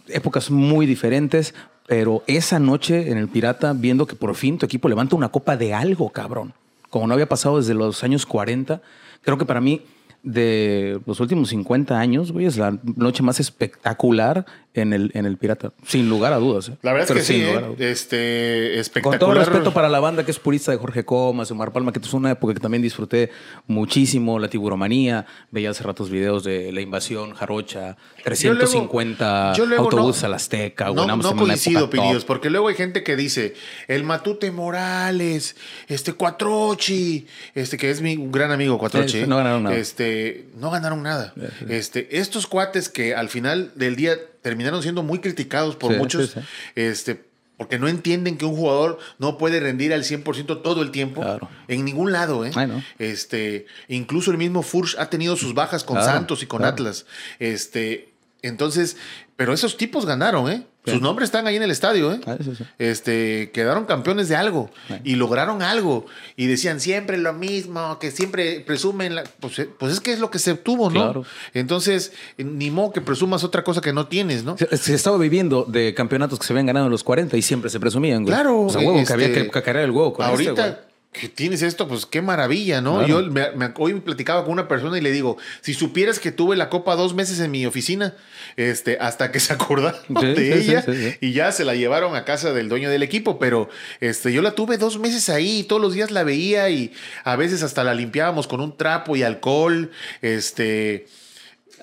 épocas 0.07 0.49
muy 0.51 0.85
diferentes, 0.85 1.53
pero 1.87 2.23
esa 2.27 2.59
noche 2.59 3.11
en 3.11 3.17
el 3.17 3.27
Pirata, 3.27 3.73
viendo 3.73 4.07
que 4.07 4.15
por 4.15 4.33
fin 4.35 4.57
tu 4.57 4.65
equipo 4.65 4.89
levanta 4.89 5.15
una 5.15 5.29
copa 5.29 5.55
de 5.55 5.73
algo, 5.73 6.09
cabrón, 6.09 6.53
como 6.89 7.07
no 7.07 7.13
había 7.13 7.29
pasado 7.29 7.57
desde 7.57 7.73
los 7.73 8.03
años 8.03 8.25
40, 8.25 8.81
creo 9.21 9.37
que 9.37 9.45
para 9.45 9.61
mí 9.61 9.81
de 10.23 10.99
los 11.05 11.19
últimos 11.19 11.49
50 11.49 11.99
años, 11.99 12.31
güey, 12.31 12.47
es 12.47 12.57
la 12.57 12.77
noche 12.95 13.21
más 13.21 13.39
espectacular 13.39 14.45
en 14.75 14.93
el, 14.93 15.11
en 15.13 15.25
el 15.25 15.37
Pirata, 15.37 15.71
sin 15.87 16.07
lugar 16.09 16.33
a 16.33 16.37
dudas. 16.37 16.69
¿eh? 16.69 16.77
La 16.81 16.93
verdad 16.93 17.07
Pero 17.07 17.19
es 17.19 17.25
que 17.27 17.33
sí, 17.33 17.39
sin 17.39 17.47
lugar 17.47 17.63
a 17.63 17.67
¿eh? 17.67 17.69
dudas. 17.69 17.81
este, 17.81 18.69
Con 18.71 18.79
espectacular. 18.79 19.19
todo 19.19 19.33
respeto 19.33 19.73
para 19.73 19.89
la 19.89 19.99
banda 19.99 20.23
que 20.25 20.31
es 20.31 20.39
purista 20.39 20.71
de 20.71 20.77
Jorge 20.77 21.03
Comas, 21.05 21.49
Omar 21.51 21.71
Palma, 21.71 21.91
que 21.91 21.99
es 21.99 22.13
una 22.13 22.31
época 22.31 22.53
que 22.53 22.59
también 22.59 22.81
disfruté 22.83 23.31
muchísimo, 23.67 24.37
la 24.39 24.47
tiburomanía, 24.49 25.25
veía 25.51 25.69
hace 25.71 25.83
ratos 25.83 26.09
videos 26.09 26.43
de 26.43 26.71
la 26.71 26.81
invasión, 26.81 27.33
Jarocha, 27.33 27.97
350 28.23 29.53
yo 29.55 29.65
luego 29.65 29.83
autobuses 29.85 30.23
no- 30.23 30.27
a 30.27 30.29
la 30.29 30.35
Azteca, 30.37 30.85
No, 30.91 31.05
no 31.17 31.35
coincido. 31.35 31.89
Pirillos, 31.89 32.25
porque 32.25 32.49
luego 32.49 32.67
hay 32.67 32.75
gente 32.75 33.03
que 33.03 33.15
dice, 33.15 33.53
el 33.87 34.03
Matute 34.03 34.51
Morales, 34.51 35.55
este 35.87 36.13
Cuatrochi, 36.13 37.27
este 37.53 37.77
que 37.77 37.89
es 37.89 38.01
mi 38.01 38.17
gran 38.29 38.51
amigo 38.51 38.77
Cuatrochi. 38.77 39.21
Sí, 39.21 39.27
no 39.27 39.37
ganaron 39.37 39.63
nada. 39.63 39.75
Este, 39.75 40.47
no 40.57 40.71
ganaron 40.71 41.03
nada. 41.03 41.33
Este, 41.69 42.17
estos 42.19 42.47
cuates 42.47 42.89
que 42.89 43.15
al 43.15 43.29
final 43.29 43.71
del 43.75 43.95
día 43.95 44.15
terminaron 44.45 44.83
siendo 44.83 45.01
muy 45.01 45.17
criticados 45.17 45.75
por 45.75 45.91
Sí, 45.91 45.97
muchos, 45.97 46.29
sí, 46.29 46.39
sí. 46.39 46.45
este, 46.75 47.25
porque 47.57 47.79
no 47.79 47.87
entienden 47.87 48.37
que 48.37 48.45
un 48.45 48.55
jugador 48.55 48.99
no 49.17 49.39
puede 49.39 49.59
rendir 49.59 49.91
al 49.91 50.03
100% 50.03 50.61
todo 50.61 50.83
el 50.83 50.91
tiempo. 50.91 51.21
Claro. 51.21 51.49
En 51.67 51.83
ningún 51.83 52.11
lado, 52.11 52.45
¿eh? 52.45 52.51
Ay, 52.53 52.67
no. 52.67 52.83
Este, 52.99 53.65
incluso 53.87 54.29
el 54.29 54.37
mismo 54.37 54.61
Furch 54.61 54.95
ha 54.99 55.09
tenido 55.09 55.35
sus 55.35 55.55
bajas 55.55 55.83
con 55.83 55.95
Claro, 55.97 56.11
Santos 56.11 56.43
y 56.43 56.45
con 56.45 56.59
claro. 56.59 56.73
Atlas. 56.73 57.07
Este, 57.39 58.09
entonces, 58.43 58.97
pero 59.35 59.51
esos 59.51 59.77
tipos 59.77 60.05
ganaron, 60.05 60.47
¿eh? 60.51 60.67
Sus 60.85 61.01
nombres 61.01 61.27
están 61.27 61.47
ahí 61.47 61.55
en 61.55 61.63
el 61.63 61.71
estadio, 61.71 62.13
¿eh? 62.13 62.19
Ah, 62.27 62.37
sí, 62.43 62.55
sí. 62.55 62.63
Este, 62.79 63.51
quedaron 63.51 63.85
campeones 63.85 64.29
de 64.29 64.35
algo 64.35 64.69
y 65.03 65.15
lograron 65.15 65.61
algo 65.61 66.05
y 66.35 66.45
decían 66.47 66.79
siempre 66.79 67.17
lo 67.17 67.33
mismo, 67.33 67.97
que 67.99 68.11
siempre 68.11 68.59
presumen, 68.61 69.15
la- 69.15 69.23
pues, 69.39 69.59
eh, 69.59 69.69
pues 69.79 69.93
es 69.93 69.99
que 69.99 70.13
es 70.13 70.19
lo 70.19 70.29
que 70.31 70.39
se 70.39 70.51
obtuvo, 70.51 70.89
¿no? 70.89 71.01
Claro. 71.01 71.25
Entonces, 71.53 72.11
ni 72.37 72.69
modo 72.71 72.91
que 72.93 73.01
presumas 73.01 73.43
otra 73.43 73.63
cosa 73.63 73.81
que 73.81 73.93
no 73.93 74.07
tienes, 74.07 74.43
¿no? 74.43 74.57
Se, 74.57 74.77
se 74.77 74.93
estaba 74.93 75.17
viviendo 75.17 75.63
de 75.65 75.93
campeonatos 75.93 76.39
que 76.39 76.45
se 76.45 76.53
habían 76.53 76.65
ganado 76.65 76.85
en 76.85 76.91
los 76.91 77.03
40 77.03 77.35
y 77.37 77.41
siempre 77.41 77.69
se 77.69 77.79
presumían, 77.79 78.23
güey. 78.23 78.33
Claro, 78.35 78.61
O 78.61 78.69
sea, 78.69 78.81
huevo, 78.81 78.95
este, 78.99 79.07
que 79.07 79.13
había 79.13 79.33
que 79.33 79.49
cacarear 79.49 79.85
el 79.85 79.91
huevo 79.91 80.13
con 80.13 80.25
Ahorita 80.25 80.67
este. 80.67 80.94
Que 81.19 81.29
tienes 81.29 81.61
esto, 81.61 81.87
pues 81.87 82.05
qué 82.05 82.21
maravilla, 82.21 82.81
¿no? 82.81 82.97
Claro. 82.99 83.21
Yo 83.21 83.31
me, 83.31 83.51
me- 83.51 83.71
hoy 83.77 83.93
platicaba 84.01 84.43
con 84.43 84.51
una 84.53 84.67
persona 84.67 84.97
y 84.97 85.01
le 85.01 85.11
digo, 85.11 85.37
si 85.61 85.73
supieras 85.73 86.19
que 86.19 86.31
tuve 86.31 86.55
la 86.55 86.69
copa 86.69 86.95
dos 86.95 87.13
meses 87.13 87.39
en 87.39 87.51
mi 87.51 87.65
oficina, 87.65 88.13
este, 88.57 88.97
hasta 88.99 89.31
que 89.31 89.39
se 89.39 89.53
acordaron 89.53 89.99
Sí, 90.07 90.25
de 90.25 90.61
sí, 90.61 90.69
ella 90.71 90.81
sí. 90.83 91.15
y 91.21 91.31
ya 91.33 91.51
se 91.51 91.63
la 91.65 91.75
llevaron 91.75 92.15
a 92.15 92.25
casa 92.25 92.53
del 92.53 92.69
dueño 92.69 92.89
del 92.89 93.03
equipo, 93.03 93.39
pero 93.39 93.69
este, 94.01 94.33
yo 94.33 94.41
la 94.41 94.51
tuve 94.51 94.77
dos 94.77 94.99
meses 94.99 95.29
ahí 95.29 95.59
y 95.59 95.63
todos 95.63 95.81
los 95.81 95.93
días 95.93 96.11
la 96.11 96.23
veía 96.23 96.69
y 96.69 96.91
a 97.23 97.35
veces 97.35 97.63
hasta 97.63 97.83
la 97.83 97.93
limpiábamos 97.93 98.47
con 98.47 98.59
un 98.61 98.75
trapo 98.77 99.15
y 99.15 99.23
alcohol, 99.23 99.91
este... 100.21 101.07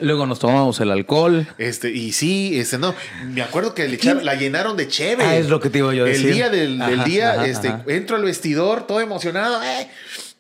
Luego 0.01 0.27
nos 0.27 0.39
tomamos 0.39 0.81
el 0.81 0.91
alcohol. 0.91 1.47
Este, 1.59 1.91
y 1.91 2.13
sí, 2.13 2.59
este, 2.59 2.79
no, 2.79 2.95
me 3.27 3.43
acuerdo 3.43 3.75
que 3.75 3.87
le 3.89 3.99
echaron- 3.99 4.25
la 4.25 4.35
llenaron 4.35 4.77
de 4.77 4.89
cheve. 4.89 5.23
Ah, 5.25 5.37
es 5.37 5.49
lo 5.49 5.61
que 5.61 5.71
te 5.71 5.79
iba 5.79 5.95
yo 5.95 6.05
a 6.05 6.09
decir. 6.09 6.29
El 6.29 6.35
día 6.35 6.49
del, 6.51 6.79
día, 7.05 7.33
ajá, 7.35 7.47
este, 7.47 7.69
ajá. 7.69 7.85
entro 7.89 8.17
al 8.17 8.25
vestidor, 8.25 8.87
todo 8.87 9.01
emocionado, 9.01 9.63
¡eh! 9.63 9.89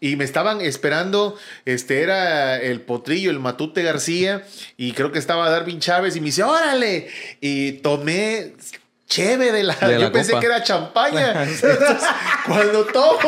y 0.00 0.16
me 0.16 0.24
estaban 0.24 0.60
esperando, 0.60 1.36
este, 1.64 2.02
era 2.02 2.60
el 2.60 2.80
potrillo, 2.80 3.30
el 3.30 3.38
Matute 3.38 3.84
García, 3.84 4.42
y 4.76 4.92
creo 4.92 5.12
que 5.12 5.20
estaba 5.20 5.48
Darwin 5.48 5.78
Chávez, 5.78 6.16
y 6.16 6.20
me 6.20 6.26
dice, 6.26 6.42
órale, 6.42 7.08
y 7.40 7.72
tomé 7.72 8.54
cheve 9.12 9.52
de 9.52 9.62
la, 9.62 9.74
De 9.74 9.98
la 9.98 10.06
yo 10.06 10.12
pensé 10.12 10.30
copa. 10.32 10.40
que 10.40 10.46
era 10.46 10.62
champaña. 10.62 11.42
Entonces, 11.44 12.02
cuando 12.46 12.84
tomo, 12.86 13.18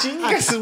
chingas, 0.00 0.58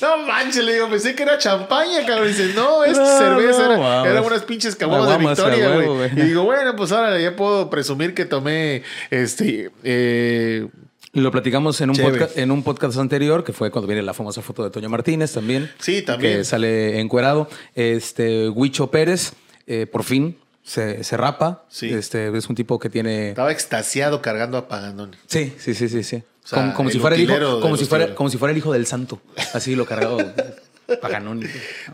no 0.00 0.18
manches, 0.26 0.64
le 0.64 0.74
digo, 0.74 0.88
pensé 0.88 1.14
que 1.14 1.22
era 1.22 1.36
champaña, 1.38 2.06
cabrón. 2.06 2.28
Y 2.28 2.32
dice, 2.32 2.52
no, 2.54 2.82
es 2.84 2.96
No, 2.96 3.18
cerveza, 3.18 3.76
no, 3.76 4.04
era- 4.06 4.22
unas 4.22 4.42
pinches 4.42 4.74
caguamas 4.76 5.18
de 5.18 5.26
Victoria, 5.26 5.68
güey. 5.76 6.10
Y 6.16 6.22
digo, 6.28 6.44
bueno, 6.44 6.74
pues 6.76 6.92
ahora 6.92 7.18
ya 7.20 7.36
puedo 7.36 7.68
presumir 7.68 8.14
que 8.14 8.24
tomé, 8.24 8.82
este, 9.10 9.70
eh, 9.84 10.66
Lo 11.12 11.30
platicamos 11.30 11.80
en 11.80 11.90
un, 11.90 11.96
podcast, 11.96 12.38
en 12.38 12.50
un 12.50 12.62
podcast 12.62 12.96
anterior, 12.98 13.44
que 13.44 13.52
fue 13.52 13.70
cuando 13.70 13.86
viene 13.86 14.02
la 14.02 14.14
famosa 14.14 14.40
foto 14.42 14.64
de 14.64 14.70
Toño 14.70 14.88
Martínez 14.88 15.32
también. 15.32 15.70
Sí, 15.78 16.02
también. 16.02 16.38
Que 16.38 16.44
sale 16.44 17.00
encuerado. 17.00 17.48
Este, 17.74 18.48
Huicho 18.48 18.90
Pérez, 18.90 19.32
eh, 19.66 19.86
por 19.86 20.04
fin, 20.04 20.38
se, 20.70 21.02
se 21.02 21.16
rapa. 21.16 21.64
Sí. 21.68 21.92
Este, 21.92 22.36
es 22.36 22.48
un 22.48 22.54
tipo 22.54 22.78
que 22.78 22.88
tiene... 22.88 23.30
estaba 23.30 23.50
extasiado 23.50 24.22
cargando 24.22 24.56
a 24.56 24.68
Paganoni. 24.68 25.16
Sí, 25.26 25.52
sí, 25.58 25.74
sí, 25.74 25.88
sí, 25.88 26.04
sí. 26.04 26.22
sea, 26.44 26.72
como 26.74 26.90
si 26.90 27.00
fuera 27.00 27.16
el 27.16 27.22
hijo, 27.22 27.60
como 27.60 27.76
si 27.76 27.86
fuera, 27.86 28.14
como 28.14 28.30
si 28.30 28.38
fuera 28.38 28.52
el 28.52 28.58
hijo 28.58 28.72
del 28.72 28.86
santo. 28.86 29.20
Así 29.52 29.74
lo 29.74 29.84
cargado 29.84 30.18
Paganoni. 31.00 31.46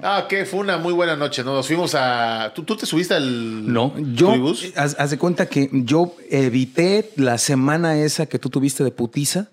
Ah, 0.02 0.26
que 0.28 0.44
fue 0.44 0.60
una 0.60 0.76
muy 0.76 0.92
buena 0.92 1.16
noche, 1.16 1.42
¿no? 1.42 1.54
Nos 1.54 1.66
fuimos 1.66 1.94
a. 1.94 2.52
¿Tú, 2.54 2.64
tú 2.64 2.76
te 2.76 2.84
subiste 2.84 3.14
al. 3.14 3.72
No, 3.72 3.94
yo 3.98 4.34
haz, 4.74 4.96
haz 4.98 5.10
de 5.10 5.18
cuenta 5.18 5.46
que 5.46 5.70
yo 5.72 6.14
evité 6.30 7.10
la 7.16 7.38
semana 7.38 7.98
esa 7.98 8.26
que 8.26 8.38
tú 8.38 8.50
tuviste 8.50 8.84
de 8.84 8.90
putiza, 8.90 9.48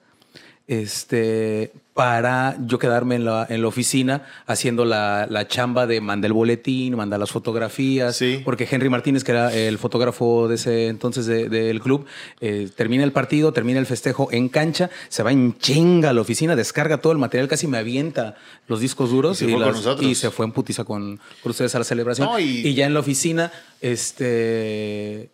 este, 0.67 1.72
para 1.93 2.55
yo 2.65 2.79
quedarme 2.79 3.15
en 3.15 3.25
la, 3.25 3.46
en 3.50 3.62
la 3.62 3.67
oficina 3.67 4.25
haciendo 4.48 4.86
la, 4.86 5.27
la 5.29 5.48
chamba 5.48 5.86
de 5.86 6.01
mandar 6.01 6.29
el 6.29 6.34
boletín, 6.34 6.96
mandar 6.96 7.20
las 7.20 7.32
fotografías, 7.32 8.15
Sí. 8.15 8.41
porque 8.43 8.67
Henry 8.70 8.89
Martínez, 8.89 9.24
que 9.24 9.32
era 9.34 9.53
el 9.53 9.77
fotógrafo 9.77 10.48
de 10.48 10.55
ese 10.55 10.88
entonces 10.88 11.25
de- 11.27 11.50
del 11.50 11.82
club, 11.82 12.05
eh, 12.41 12.70
termina 12.75 13.03
el 13.03 13.12
partido, 13.12 13.51
termina 13.53 13.79
el 13.79 13.86
festejo 13.86 14.29
en 14.32 14.50
cancha, 14.50 14.89
se 15.10 15.22
va 15.22 15.32
en 15.32 15.55
chinga 15.60 16.10
a 16.10 16.13
la 16.13 16.22
oficina, 16.22 16.55
descarga 16.55 16.98
todo 16.98 17.12
el 17.13 17.20
material, 17.20 17.48
casi 17.48 17.67
me 17.67 17.77
avienta 17.77 18.36
los 18.67 18.79
discos 18.79 19.12
duros 19.12 19.38
Y 19.41 19.46
se 19.46 19.51
fue 19.51 19.53
con 19.53 19.62
las- 19.67 19.75
nosotros. 19.75 20.10
y 20.10 20.15
se 20.15 20.32
fue 20.32 20.46
en 20.46 20.51
putiza 20.53 20.84
con, 20.86 21.20
con 21.43 21.50
ustedes 21.51 21.75
a 21.75 21.79
la 21.79 21.86
celebración. 21.86 22.27
No, 22.27 22.39
y- 22.39 22.65
y 22.67 22.74
ya 22.74 22.86
en 22.88 22.93
la 22.93 23.01
oficina, 23.01 23.51
este. 23.82 25.29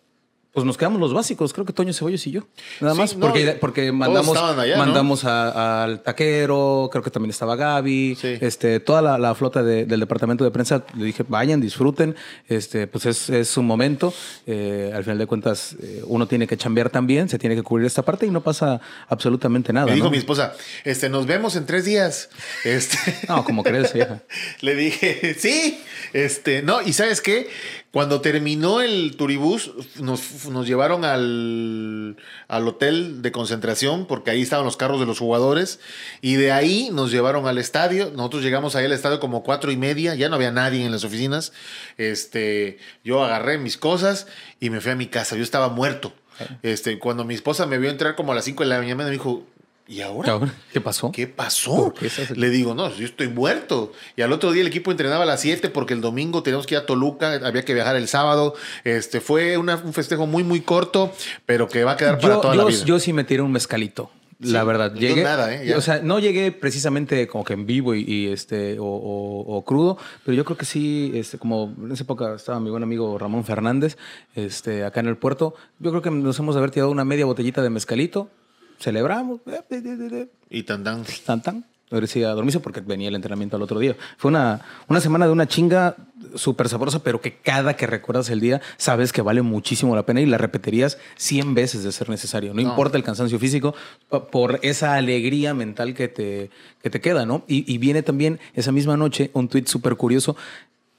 Pues 0.52 0.66
nos 0.66 0.76
quedamos 0.76 0.98
los 1.00 1.14
básicos, 1.14 1.52
creo 1.52 1.64
que 1.64 1.72
Toño 1.72 1.92
Cebollos 1.92 2.26
y 2.26 2.32
yo. 2.32 2.40
Nada 2.80 2.94
Sí, 2.94 3.00
más, 3.00 3.14
no, 3.16 3.20
porque, 3.26 3.56
porque 3.60 3.92
mandamos, 3.92 4.36
allá, 4.36 4.76
¿no? 4.76 4.84
mandamos 4.84 5.24
a- 5.24 5.84
al 5.84 6.02
taquero, 6.02 6.88
creo 6.90 7.04
que 7.04 7.10
también 7.10 7.30
estaba 7.30 7.54
Gaby, 7.54 8.16
Sí. 8.20 8.36
este, 8.40 8.80
toda 8.80 9.00
la, 9.00 9.16
la 9.16 9.36
flota 9.36 9.62
de- 9.62 9.84
del 9.86 10.00
departamento 10.00 10.42
de 10.42 10.50
prensa. 10.50 10.82
Le 10.96 11.04
dije, 11.04 11.24
vayan, 11.28 11.60
disfruten, 11.60 12.16
este, 12.48 12.88
pues 12.88 13.06
es, 13.06 13.30
es 13.30 13.56
un 13.56 13.66
momento. 13.66 14.12
Eh, 14.44 14.90
al 14.92 15.04
final 15.04 15.18
de 15.18 15.26
cuentas, 15.26 15.76
eh, 15.80 16.02
uno 16.06 16.26
tiene 16.26 16.48
que 16.48 16.56
chambear 16.56 16.90
también, 16.90 17.28
se 17.28 17.38
tiene 17.38 17.54
que 17.54 17.62
cubrir 17.62 17.86
esta 17.86 18.02
parte 18.02 18.26
y 18.26 18.30
no 18.30 18.40
pasa 18.42 18.80
absolutamente 19.08 19.72
nada. 19.72 19.86
Me 19.86 19.92
dijo 19.94 20.06
¿no? 20.06 20.10
mi 20.10 20.18
esposa, 20.18 20.54
este, 20.84 21.08
nos 21.08 21.26
vemos 21.26 21.54
en 21.54 21.64
tres 21.64 21.84
días. 21.84 22.28
Este. 22.64 22.98
No, 23.28 23.44
como 23.44 23.62
crees, 23.62 23.92
vieja. 23.92 24.22
Le 24.62 24.74
dije, 24.74 25.36
sí, 25.38 25.80
este, 26.12 26.62
no, 26.62 26.82
y 26.82 26.92
¿sabes 26.92 27.20
qué? 27.20 27.48
Cuando 27.92 28.20
terminó 28.20 28.80
el 28.80 29.16
turibús, 29.16 29.72
nos, 29.98 30.46
nos 30.48 30.66
llevaron 30.68 31.04
al, 31.04 32.16
al 32.46 32.68
hotel 32.68 33.20
de 33.20 33.32
concentración, 33.32 34.06
porque 34.06 34.30
ahí 34.30 34.42
estaban 34.42 34.64
los 34.64 34.76
carros 34.76 35.00
de 35.00 35.06
los 35.06 35.18
jugadores, 35.18 35.80
y 36.20 36.36
de 36.36 36.52
ahí 36.52 36.90
nos 36.92 37.10
llevaron 37.10 37.48
al 37.48 37.58
estadio. 37.58 38.12
Nosotros 38.14 38.44
llegamos 38.44 38.76
ahí 38.76 38.84
al 38.84 38.92
estadio 38.92 39.18
como 39.18 39.42
cuatro 39.42 39.72
y 39.72 39.76
media, 39.76 40.14
ya 40.14 40.28
no 40.28 40.36
había 40.36 40.52
nadie 40.52 40.84
en 40.84 40.92
las 40.92 41.02
oficinas. 41.02 41.52
Este, 41.98 42.78
yo 43.02 43.24
agarré 43.24 43.58
mis 43.58 43.76
cosas 43.76 44.28
y 44.60 44.70
me 44.70 44.80
fui 44.80 44.92
a 44.92 44.96
mi 44.96 45.08
casa. 45.08 45.34
Yo 45.36 45.42
estaba 45.42 45.68
muerto. 45.68 46.12
Este, 46.62 46.98
cuando 47.00 47.24
mi 47.24 47.34
esposa 47.34 47.66
me 47.66 47.78
vio 47.78 47.90
entrar 47.90 48.14
como 48.14 48.30
a 48.32 48.34
las 48.36 48.44
cinco 48.44 48.62
de 48.62 48.68
la 48.68 48.78
mañana, 48.78 49.04
me 49.04 49.10
dijo, 49.10 49.44
¿Y 49.90 50.02
ahora? 50.02 50.38
¿Qué 50.72 50.80
pasó? 50.80 51.10
¿Qué 51.10 51.26
pasó? 51.26 51.92
Le 52.36 52.48
digo, 52.50 52.76
no, 52.76 52.94
yo 52.94 53.04
estoy 53.04 53.26
muerto. 53.26 53.90
Y 54.14 54.22
al 54.22 54.32
otro 54.32 54.52
día 54.52 54.62
el 54.62 54.68
equipo 54.68 54.92
entrenaba 54.92 55.24
a 55.24 55.26
las 55.26 55.40
7 55.40 55.68
porque 55.68 55.94
el 55.94 56.00
domingo 56.00 56.44
teníamos 56.44 56.68
que 56.68 56.76
ir 56.76 56.80
a 56.80 56.86
Toluca, 56.86 57.40
había 57.44 57.64
que 57.64 57.74
viajar 57.74 57.96
el 57.96 58.06
sábado. 58.06 58.54
Este 58.84 59.20
fue 59.20 59.58
un 59.58 59.92
festejo 59.92 60.28
muy, 60.28 60.44
muy 60.44 60.60
corto, 60.60 61.12
pero 61.44 61.66
que 61.66 61.82
va 61.82 61.92
a 61.92 61.96
quedar 61.96 62.20
para 62.20 62.40
toda 62.40 62.54
la 62.54 62.66
vida. 62.66 62.84
Yo 62.84 63.00
sí 63.00 63.12
me 63.12 63.24
tiré 63.24 63.42
un 63.42 63.50
mezcalito. 63.50 64.12
la 64.38 64.62
verdad, 64.62 64.94
llegué. 64.94 65.24
Nada, 65.24 65.52
¿eh? 65.52 65.74
O 65.74 65.80
sea, 65.80 66.00
no 66.00 66.20
llegué 66.20 66.52
precisamente 66.52 67.26
como 67.26 67.42
que 67.42 67.54
en 67.54 67.66
vivo 67.66 67.92
y, 67.92 68.28
este 68.28 68.76
o, 68.78 69.64
crudo, 69.66 69.98
pero 70.24 70.36
yo 70.36 70.44
creo 70.44 70.56
que 70.56 70.66
sí, 70.66 71.10
este, 71.16 71.36
como 71.36 71.74
en 71.82 71.90
esa 71.90 72.04
época 72.04 72.36
estaba 72.36 72.60
mi 72.60 72.70
buen 72.70 72.84
amigo 72.84 73.18
Ramón 73.18 73.42
Fernández, 73.44 73.98
este, 74.36 74.84
acá 74.84 75.00
en 75.00 75.08
el 75.08 75.16
puerto. 75.16 75.56
Yo 75.80 75.90
creo 75.90 76.00
que 76.00 76.12
nos 76.12 76.38
hemos 76.38 76.54
de 76.54 76.60
haber 76.60 76.70
tirado 76.70 76.92
una 76.92 77.04
media 77.04 77.26
botellita 77.26 77.60
de 77.60 77.70
mezcalito, 77.70 78.30
celebramos. 78.80 79.40
Y 80.48 80.64
tan 80.64 80.82
tan. 80.82 81.04
Tan 81.24 81.42
tan. 81.42 81.64
a 81.90 82.34
dormirse 82.34 82.60
porque 82.60 82.80
venía 82.80 83.08
el 83.08 83.14
entrenamiento 83.14 83.56
al 83.56 83.62
otro 83.62 83.78
día. 83.78 83.96
Fue 84.16 84.30
una, 84.30 84.60
una 84.88 85.00
semana 85.00 85.26
de 85.26 85.32
una 85.32 85.46
chinga 85.46 85.96
súper 86.34 86.68
sabrosa, 86.68 87.02
pero 87.02 87.20
que 87.20 87.36
cada 87.36 87.74
que 87.74 87.86
recuerdas 87.86 88.30
el 88.30 88.40
día 88.40 88.60
sabes 88.76 89.12
que 89.12 89.22
vale 89.22 89.42
muchísimo 89.42 89.94
la 89.94 90.04
pena 90.04 90.20
y 90.20 90.26
la 90.26 90.38
repetirías 90.38 90.98
100 91.16 91.54
veces 91.54 91.84
de 91.84 91.92
ser 91.92 92.08
necesario. 92.08 92.54
No, 92.54 92.60
importa 92.60 92.96
el 92.96 93.04
cansancio 93.04 93.38
físico, 93.38 93.74
por 94.30 94.58
esa 94.62 94.94
alegría 94.94 95.54
mental 95.54 95.94
que 95.94 96.08
te, 96.08 96.50
que 96.82 96.90
te 96.90 97.00
queda, 97.00 97.26
¿no? 97.26 97.44
Y, 97.46 97.72
y 97.72 97.78
viene 97.78 98.02
también 98.02 98.40
esa 98.54 98.72
misma 98.72 98.96
noche 98.96 99.30
un 99.34 99.48
tuit 99.48 99.66
súper 99.66 99.96
curioso 99.96 100.36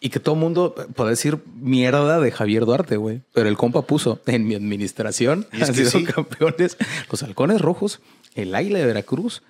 y 0.03 0.09
que 0.09 0.19
todo 0.19 0.33
el 0.35 0.41
mundo 0.41 0.75
puede 0.95 1.11
decir 1.11 1.37
mierda 1.61 2.19
de 2.19 2.31
Javier 2.31 2.65
Duarte, 2.65 2.97
güey. 2.97 3.21
Pero 3.33 3.47
el 3.47 3.55
compa 3.55 3.83
puso 3.83 4.19
en 4.25 4.47
mi 4.47 4.55
administración, 4.55 5.47
han 5.53 5.73
sido 5.73 5.91
campeones 6.11 6.75
los 7.09 7.23
halcones 7.23 7.61
rojos, 7.61 8.01
el 8.33 8.53
águila 8.55 8.79
de 8.79 8.87
Veracruz, 8.87 9.43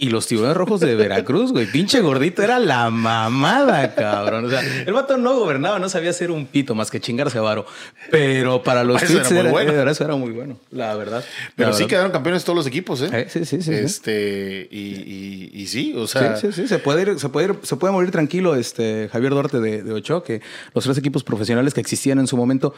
y 0.00 0.08
los 0.08 0.26
tiburones 0.26 0.56
rojos 0.56 0.80
de 0.80 0.96
Veracruz, 0.96 1.52
güey. 1.52 1.66
Pinche 1.66 2.00
gordito 2.00 2.42
era 2.42 2.58
la 2.58 2.88
mamada, 2.88 3.94
cabrón. 3.94 4.46
O 4.46 4.50
sea, 4.50 4.62
el 4.86 4.92
vato 4.94 5.18
no 5.18 5.38
gobernaba, 5.38 5.78
no 5.78 5.90
sabía 5.90 6.08
hacer 6.08 6.30
un 6.30 6.46
pito 6.46 6.74
más 6.74 6.90
que 6.90 7.00
chingarse 7.00 7.36
a 7.36 7.42
varo. 7.42 7.66
Pero 8.10 8.62
para 8.62 8.82
los 8.82 9.02
eso 9.02 9.20
era, 9.20 9.42
muy 9.42 9.50
bueno. 9.50 9.90
eso 9.90 10.04
era 10.04 10.16
muy 10.16 10.30
bueno, 10.30 10.58
la 10.70 10.96
verdad. 10.96 11.22
Pero 11.54 11.74
sí 11.74 11.86
quedaron 11.86 12.12
campeones 12.12 12.44
todos 12.44 12.56
los 12.56 12.66
equipos, 12.66 13.02
¿eh? 13.02 13.26
sí, 13.28 13.44
sí, 13.44 13.60
sí. 13.60 13.74
Este, 13.74 14.66
y, 14.70 15.50
y, 15.52 15.66
sí, 15.66 15.92
o 15.94 16.06
sea. 16.06 16.34
Sí, 16.36 16.46
sí, 16.46 16.62
sí. 16.62 16.68
Se 16.68 16.78
puede 16.78 17.02
ir, 17.02 17.20
se 17.20 17.28
puede 17.28 17.48
ir, 17.48 17.56
se 17.62 17.76
puede 17.76 17.92
morir 17.92 18.10
tranquilo, 18.10 18.56
este, 18.56 19.10
Javier 19.12 19.32
Duarte 19.32 19.60
de, 19.60 19.82
de 19.82 19.92
Ochoa, 19.92 20.24
que 20.24 20.40
los 20.74 20.82
tres 20.82 20.96
equipos 20.96 21.24
profesionales 21.24 21.74
que 21.74 21.80
existían 21.82 22.18
en 22.18 22.26
su 22.26 22.38
momento 22.38 22.74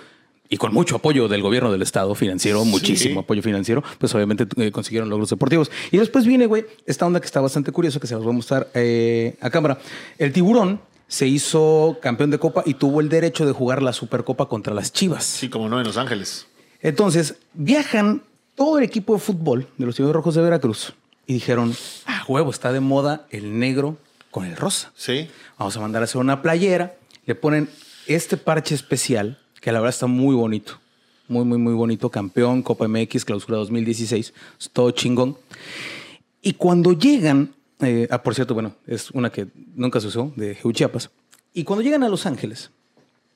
y 0.52 0.59
con 0.59 0.75
mucho 0.75 0.97
apoyo 0.97 1.28
del 1.28 1.40
gobierno 1.40 1.73
del 1.73 1.80
Estado 1.80 2.14
financiero, 2.14 2.62
muchísimo 2.66 3.21
apoyo 3.21 3.40
financiero, 3.40 3.82
pues 3.97 4.14
obviamente 4.14 4.47
eh, 4.59 4.71
consiguieron 4.71 5.09
logros 5.09 5.30
deportivos. 5.30 5.71
Y 5.90 5.97
después 5.97 6.26
viene, 6.26 6.44
güey, 6.44 6.66
esta 6.85 7.06
onda 7.06 7.21
que 7.21 7.25
está 7.25 7.40
bastante 7.40 7.73
curiosa, 7.73 7.99
que 7.99 8.06
se 8.06 8.12
los 8.12 8.23
voy 8.23 8.35
a 8.35 8.37
mostrar 8.37 8.68
eh, 8.75 9.35
a 9.40 9.49
cámara. 9.49 9.78
El 10.18 10.30
tiburón 10.30 10.78
se 11.09 11.26
hizo 11.26 11.97
campeón 12.02 12.28
de 12.30 12.38
Copa 12.38 12.62
y 12.66 12.75
tuvo 12.75 13.00
el 13.00 13.09
derecho 13.09 13.47
de 13.47 13.52
jugar 13.52 13.80
la 13.80 13.94
Supercopa 13.94 14.47
contra 14.47 14.75
las 14.75 14.92
Chivas. 14.92 15.25
Sí, 15.25 15.49
como 15.49 15.71
no, 15.71 15.80
en 15.80 15.87
Los 15.87 15.97
Ángeles. 15.97 16.47
Entonces, 16.82 17.37
viajan 17.54 18.23
todo 18.54 18.76
el 18.76 18.85
equipo 18.85 19.14
de 19.14 19.21
fútbol 19.21 19.66
de 19.78 19.87
los 19.87 19.97
Tiburones 19.97 20.16
Rojos 20.16 20.35
de 20.35 20.42
Veracruz 20.42 20.92
y 21.26 21.32
dijeron, 21.32 21.75
ah, 22.04 22.25
huevo, 22.28 22.50
está 22.50 22.75
de 22.75 22.80
moda 22.80 23.26
el 23.30 23.59
negro 23.59 23.97
con 24.30 24.44
el 24.44 24.56
rosa. 24.56 24.92
Sí. 24.97 25.30
Vamos 25.56 25.75
a 25.78 25.80
mandar 25.80 26.02
a 26.02 26.04
hacer 26.04 26.21
una 26.21 26.42
playera, 26.42 26.94
le 27.25 27.35
ponen 27.35 27.71
este 28.06 28.37
parche 28.37 28.75
especial 28.75 29.38
que 29.62 29.71
la 29.71 29.78
verdad 29.78 29.95
está 29.95 30.09
muy 30.09 30.35
bonito. 30.35 30.78
Muy, 31.28 31.45
muy, 31.45 31.57
muy 31.57 31.73
bonito. 31.73 32.11
Campeón, 32.11 32.62
Copa 32.62 32.88
MX, 32.88 33.25
clausura 33.25 33.57
2016. 33.59 34.35
Es 34.61 34.71
todo 34.71 34.90
chingón. 34.90 35.38
Y 36.42 36.54
cuando 36.54 36.92
llegan, 36.92 37.54
eh, 37.81 38.09
ah, 38.11 38.23
por 38.23 38.35
cierto, 38.35 38.54
bueno, 38.54 38.75
es 38.88 39.12
una 39.12 39.31
que 39.31 39.47
nunca 39.76 40.00
se 40.00 40.09
usó, 40.09 40.33
de 40.35 40.59
Chiapas. 40.73 41.11
Y 41.54 41.62
cuando 41.62 41.83
llegan 41.83 42.02
a 42.02 42.09
Los 42.09 42.26
Ángeles, 42.26 42.71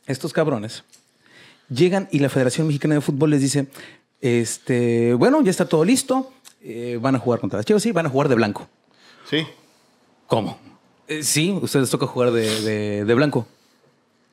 estos 0.06 0.32
cabrones 0.32 0.82
llegan 1.68 2.08
y 2.10 2.18
la 2.18 2.28
Federación 2.28 2.66
Mexicana 2.66 2.96
de 2.96 3.00
Fútbol 3.02 3.30
les 3.30 3.40
dice, 3.40 3.68
este, 4.20 5.14
bueno, 5.14 5.40
ya 5.42 5.50
está 5.50 5.68
todo 5.68 5.84
listo, 5.84 6.32
eh, 6.60 6.98
van 7.00 7.14
a 7.14 7.20
jugar 7.20 7.38
contra 7.38 7.58
las 7.58 7.66
Chivas, 7.66 7.84
sí, 7.84 7.92
van 7.92 8.06
a 8.06 8.10
jugar 8.10 8.28
de 8.28 8.34
blanco. 8.34 8.68
Sí. 9.30 9.46
¿Cómo? 10.26 10.58
Eh, 11.06 11.22
sí, 11.22 11.56
ustedes 11.62 11.88
toca 11.88 12.06
jugar 12.08 12.32
de, 12.32 13.04
de 13.04 13.14
blanco. 13.14 13.46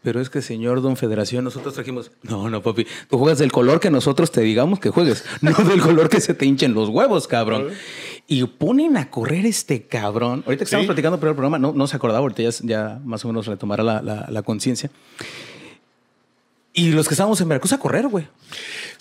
Pero 0.04 0.20
es 0.20 0.30
que, 0.30 0.42
señor 0.42 0.82
Don 0.82 0.98
Federación, 0.98 1.46
nosotros 1.46 1.74
trajimos. 1.74 2.12
No, 2.24 2.50
no, 2.50 2.62
papi. 2.62 2.86
Tú 3.10 3.18
juegas 3.18 3.40
del 3.40 3.54
color 3.54 3.80
que 3.80 3.90
nosotros 3.90 4.32
te 4.32 4.42
digamos 4.42 4.80
que 4.80 4.90
juegues, 4.90 5.24
no 5.42 5.54
del 5.54 5.82
color 5.82 6.10
que 6.10 6.20
se 6.20 6.34
te 6.34 6.46
hinchen 6.46 6.74
los 6.74 6.90
huevos, 6.90 7.28
cabrón. 7.28 7.70
Y 8.28 8.44
ponen 8.46 8.98
a 8.98 9.10
correr 9.10 9.46
este 9.46 9.84
cabrón. 9.84 10.44
Ahorita 10.46 10.60
que 10.60 10.66
estamos 10.66 10.86
platicando 10.86 11.20
por 11.20 11.30
el 11.30 11.36
programa, 11.36 11.58
no, 11.58 11.72
no 11.72 11.88
se 11.88 11.96
acordaba, 11.96 12.20
ahorita 12.20 12.44
ya, 12.64 13.00
más 13.06 13.24
o 13.24 13.30
menos 13.30 13.48
retomará 13.48 13.82
la, 13.82 14.02
la, 14.02 14.42
conciencia. 14.44 14.90
Y 16.74 16.92
los 16.92 17.08
que 17.08 17.14
estábamos 17.14 17.40
en 17.40 17.48
Veracruz 17.48 17.72
a 17.72 17.78
correr, 17.78 18.08
güey. 18.08 18.28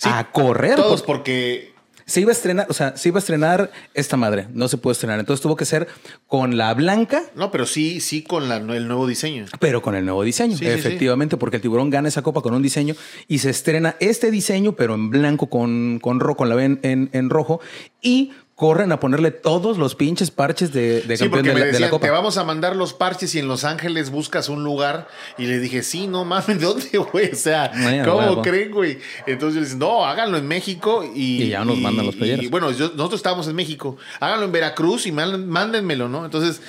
a 0.03 0.31
correr. 0.31 0.75
Todos, 0.75 1.03
porque 1.03 1.72
se 2.05 2.21
iba 2.21 2.31
a 2.31 2.33
estrenar, 2.33 2.67
o 2.69 2.73
sea, 2.73 2.95
se 2.97 3.09
iba 3.09 3.17
a 3.17 3.19
estrenar 3.19 3.71
esta 3.93 4.17
madre, 4.17 4.47
no 4.53 4.67
se 4.67 4.77
pudo 4.77 4.91
estrenar. 4.91 5.19
Entonces 5.19 5.41
tuvo 5.41 5.55
que 5.55 5.65
ser 5.65 5.87
con 6.27 6.57
la 6.57 6.73
blanca. 6.73 7.23
No, 7.35 7.51
pero 7.51 7.65
sí, 7.65 7.99
sí 7.99 8.23
con 8.23 8.49
la, 8.49 8.57
el 8.57 8.87
nuevo 8.87 9.07
diseño. 9.07 9.45
Pero 9.59 9.81
con 9.81 9.95
el 9.95 10.05
nuevo 10.05 10.23
diseño, 10.23 10.57
efectivamente, 10.59 11.37
porque 11.37 11.57
el 11.57 11.61
tiburón 11.61 11.89
gana 11.89 12.07
esa 12.07 12.21
copa 12.21 12.41
con 12.41 12.53
un 12.53 12.61
diseño 12.61 12.95
y 13.27 13.39
se 13.39 13.49
estrena 13.49 13.95
este 13.99 14.31
diseño, 14.31 14.73
pero 14.75 14.95
en 14.95 15.09
blanco 15.09 15.47
con, 15.47 15.99
con 16.01 16.19
rojo, 16.19 16.37
con 16.37 16.49
la 16.49 16.55
B 16.55 16.63
en, 16.81 17.09
en 17.11 17.29
rojo. 17.29 17.59
Y 18.01 18.31
corren 18.55 18.91
a 18.91 18.99
ponerle 18.99 19.31
todos 19.31 19.77
los 19.77 19.95
pinches 19.95 20.29
parches 20.29 20.71
de, 20.71 21.01
de 21.01 21.17
campeón 21.17 21.43
de, 21.43 21.79
la, 21.79 21.89
Copa. 21.89 22.05
Te 22.05 22.11
vamos 22.11 22.37
a 22.37 22.43
mandar 22.43 22.75
los 22.75 22.93
parches 22.93 23.33
y 23.33 23.39
en 23.39 23.47
Los 23.47 23.63
Ángeles 23.63 24.11
buscas 24.11 24.47
un 24.47 24.63
lugar. 24.63 25.07
Y 25.37 25.47
le 25.47 25.59
dije, 25.59 25.81
sí, 25.81 26.07
no 26.07 26.23
mames, 26.23 26.47
¿de 26.47 26.55
dónde, 26.65 26.97
güey? 26.97 27.31
O 27.31 27.35
sea, 27.35 27.71
¿cómo 28.05 28.41
creen, 28.41 28.71
güey? 28.71 28.99
Entonces 29.25 29.55
le 29.55 29.61
dicen, 29.65 29.79
no, 29.79 30.05
háganlo 30.05 30.37
en 30.37 30.47
México 30.47 31.03
y. 31.03 31.43
Y 31.43 31.49
ya 31.49 31.65
nos 31.65 31.77
mandan 31.77 32.05
los 32.05 32.15
playeros. 32.15 32.45
Y, 32.45 32.47
bueno, 32.47 32.69
nosotros 32.69 33.15
estábamos 33.15 33.47
en 33.47 33.55
México. 33.55 33.97
Háganlo 34.19 34.45
en 34.45 34.51
Veracruz 34.51 35.07
y 35.07 35.11
mándenmelo, 35.11 36.09
¿no? 36.09 36.25
Entonces. 36.25 36.61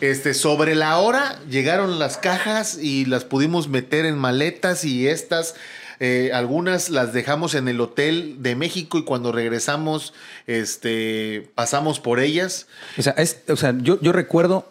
Este, 0.00 0.32
sobre 0.32 0.74
la 0.74 0.96
hora 0.96 1.38
llegaron 1.50 1.98
las 1.98 2.16
cajas 2.16 2.78
y 2.80 3.04
las 3.04 3.26
pudimos 3.26 3.68
meter 3.68 4.06
en 4.06 4.16
maletas 4.16 4.82
y 4.86 5.06
estas 5.06 5.56
eh, 6.02 6.30
algunas 6.32 6.88
las 6.88 7.12
dejamos 7.12 7.54
en 7.54 7.68
el 7.68 7.78
hotel 7.78 8.36
de 8.38 8.56
México 8.56 8.96
y 8.96 9.04
cuando 9.04 9.32
regresamos, 9.32 10.14
este, 10.46 11.50
pasamos 11.54 12.00
por 12.00 12.20
ellas. 12.20 12.66
O 12.96 13.02
sea, 13.02 13.14
o 13.48 13.56
sea 13.56 13.74
yo, 13.78 14.00
yo 14.00 14.12
recuerdo 14.12 14.66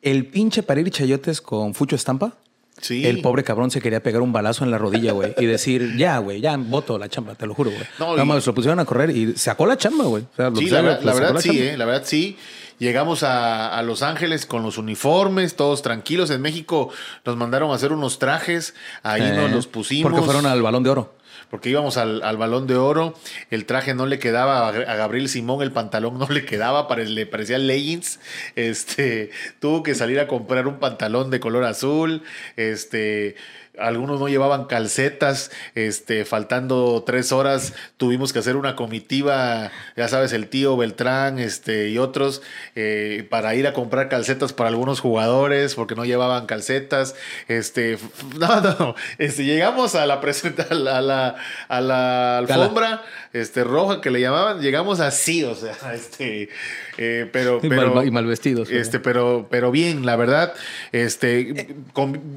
el 0.00 0.26
pinche 0.26 0.62
parir 0.62 0.88
chayotes 0.90 1.40
con 1.40 1.74
Fucho 1.74 1.96
Estampa. 1.96 2.34
Sí. 2.80 3.06
El 3.06 3.20
pobre 3.20 3.44
cabrón 3.44 3.70
se 3.70 3.80
quería 3.80 4.02
pegar 4.02 4.20
un 4.20 4.32
balazo 4.32 4.64
en 4.64 4.70
la 4.70 4.78
rodilla, 4.78 5.12
güey, 5.12 5.34
y 5.38 5.46
decir, 5.46 5.96
ya, 5.96 6.18
güey, 6.18 6.40
ya 6.40 6.56
voto 6.56 6.98
la 6.98 7.08
chamba, 7.08 7.34
te 7.34 7.46
lo 7.46 7.54
juro, 7.54 7.70
güey. 7.70 7.84
No, 8.00 8.12
Nada 8.12 8.24
más 8.24 8.44
lo 8.46 8.54
pusieron 8.54 8.80
a 8.80 8.84
correr 8.84 9.10
y 9.10 9.34
sacó 9.36 9.64
la 9.64 9.76
chamba, 9.76 10.04
güey. 10.04 10.24
sí, 10.56 10.68
la, 10.70 10.82
verdad 10.82 11.40
sí, 11.40 11.58
eh, 11.60 11.76
la 11.76 11.84
verdad 11.84 12.02
sí. 12.04 12.36
Llegamos 12.78 13.22
a, 13.22 13.80
Los 13.82 14.02
Ángeles 14.02 14.46
con 14.46 14.62
los 14.62 14.78
uniformes, 14.78 15.56
todos 15.56 15.82
tranquilos. 15.82 16.30
En 16.30 16.40
México 16.42 16.90
nos 17.24 17.36
mandaron 17.36 17.70
a 17.70 17.74
hacer 17.74 17.92
unos 17.92 18.18
trajes, 18.18 18.74
ahí 19.02 19.22
nos 19.32 19.50
los 19.50 19.66
pusimos. 19.66 20.10
Porque 20.10 20.24
fueron 20.24 20.46
al 20.46 20.62
balón 20.62 20.82
de 20.82 20.90
oro 20.90 21.14
porque 21.50 21.70
íbamos 21.70 21.96
al, 21.98 22.36
balón 22.36 22.66
de 22.66 22.74
oro, 22.74 23.14
el 23.50 23.64
traje 23.64 23.94
no 23.94 24.06
le 24.06 24.18
quedaba 24.18 24.68
a 24.68 24.72
Gabriel 24.72 25.28
Simón, 25.28 25.62
el 25.62 25.70
pantalón 25.70 26.18
no 26.18 26.26
le 26.28 26.44
quedaba, 26.44 26.88
le 26.96 27.26
parecía 27.26 27.58
leggings, 27.58 28.18
este, 28.56 29.30
tuvo 29.60 29.82
que 29.82 29.94
salir 29.94 30.18
a 30.18 30.26
comprar 30.26 30.66
un 30.66 30.80
pantalón 30.80 31.30
de 31.30 31.38
color 31.38 31.64
azul, 31.64 32.22
este, 32.56 33.36
algunos 33.78 34.20
no 34.20 34.28
llevaban 34.28 34.66
calcetas, 34.66 35.50
este, 35.74 36.24
faltando 36.24 37.02
tres 37.04 37.32
horas 37.32 37.74
tuvimos 37.96 38.32
que 38.32 38.38
hacer 38.38 38.56
una 38.56 38.76
comitiva, 38.76 39.72
ya 39.96 40.08
sabes, 40.08 40.32
el 40.32 40.48
tío 40.48 40.76
Beltrán 40.76 41.38
este, 41.38 41.88
y 41.88 41.98
otros, 41.98 42.42
eh, 42.76 43.26
para 43.30 43.54
ir 43.54 43.66
a 43.66 43.72
comprar 43.72 44.08
calcetas 44.08 44.52
para 44.52 44.68
algunos 44.68 45.00
jugadores, 45.00 45.74
porque 45.74 45.94
no 45.94 46.04
llevaban 46.04 46.46
calcetas. 46.46 47.14
Este, 47.48 47.98
no, 48.38 48.60
no, 48.60 48.94
este, 49.18 49.44
llegamos 49.44 49.94
a 49.94 50.06
la, 50.06 50.20
presenta, 50.20 50.66
a 50.70 50.74
la, 51.00 51.36
a 51.68 51.80
la 51.80 52.38
alfombra 52.38 53.02
este, 53.32 53.64
roja 53.64 54.00
que 54.00 54.10
le 54.10 54.20
llamaban, 54.20 54.60
llegamos 54.60 55.00
así, 55.00 55.42
o 55.42 55.54
sea, 55.54 55.76
este, 55.94 56.48
eh, 56.96 57.28
pero, 57.32 57.60
y, 57.62 57.68
pero 57.68 57.94
mal, 57.94 58.06
y 58.06 58.10
mal 58.10 58.26
vestidos. 58.26 58.70
Este, 58.70 59.00
pero, 59.00 59.48
pero 59.50 59.70
bien, 59.70 60.06
la 60.06 60.16
verdad, 60.16 60.54
este, 60.92 61.74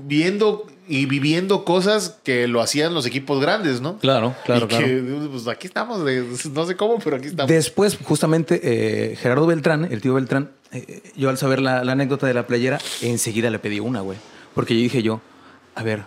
viendo 0.07 0.65
y 0.87 1.05
viviendo 1.05 1.65
cosas 1.65 2.17
que 2.23 2.47
lo 2.47 2.61
hacían 2.61 2.93
los 2.93 3.05
equipos 3.05 3.41
grandes, 3.41 3.81
¿no? 3.81 3.97
Claro, 3.99 4.35
claro, 4.45 4.67
que, 4.67 5.27
Pues 5.31 5.47
aquí 5.47 5.67
estamos, 5.67 5.99
no 5.99 6.65
sé 6.65 6.75
cómo, 6.75 6.99
pero 6.99 7.17
aquí 7.17 7.27
estamos. 7.27 7.49
Después, 7.49 7.97
justamente, 8.03 8.61
eh, 8.63 9.15
Gerardo 9.17 9.45
Beltrán, 9.47 9.85
el 9.85 10.01
tío 10.01 10.13
Beltrán, 10.13 10.51
eh, 10.71 11.01
yo 11.15 11.29
al 11.29 11.37
saber 11.37 11.61
la, 11.61 11.79
anécdota 11.79 12.27
de 12.27 12.33
la 12.33 12.47
playera, 12.47 12.79
enseguida 13.01 13.49
le 13.49 13.59
pedí 13.59 13.79
una, 13.79 14.01
güey. 14.01 14.17
Porque 14.53 14.75
yo 14.75 14.81
dije 14.81 15.03
yo, 15.03 15.21
a 15.75 15.83
ver, 15.83 16.05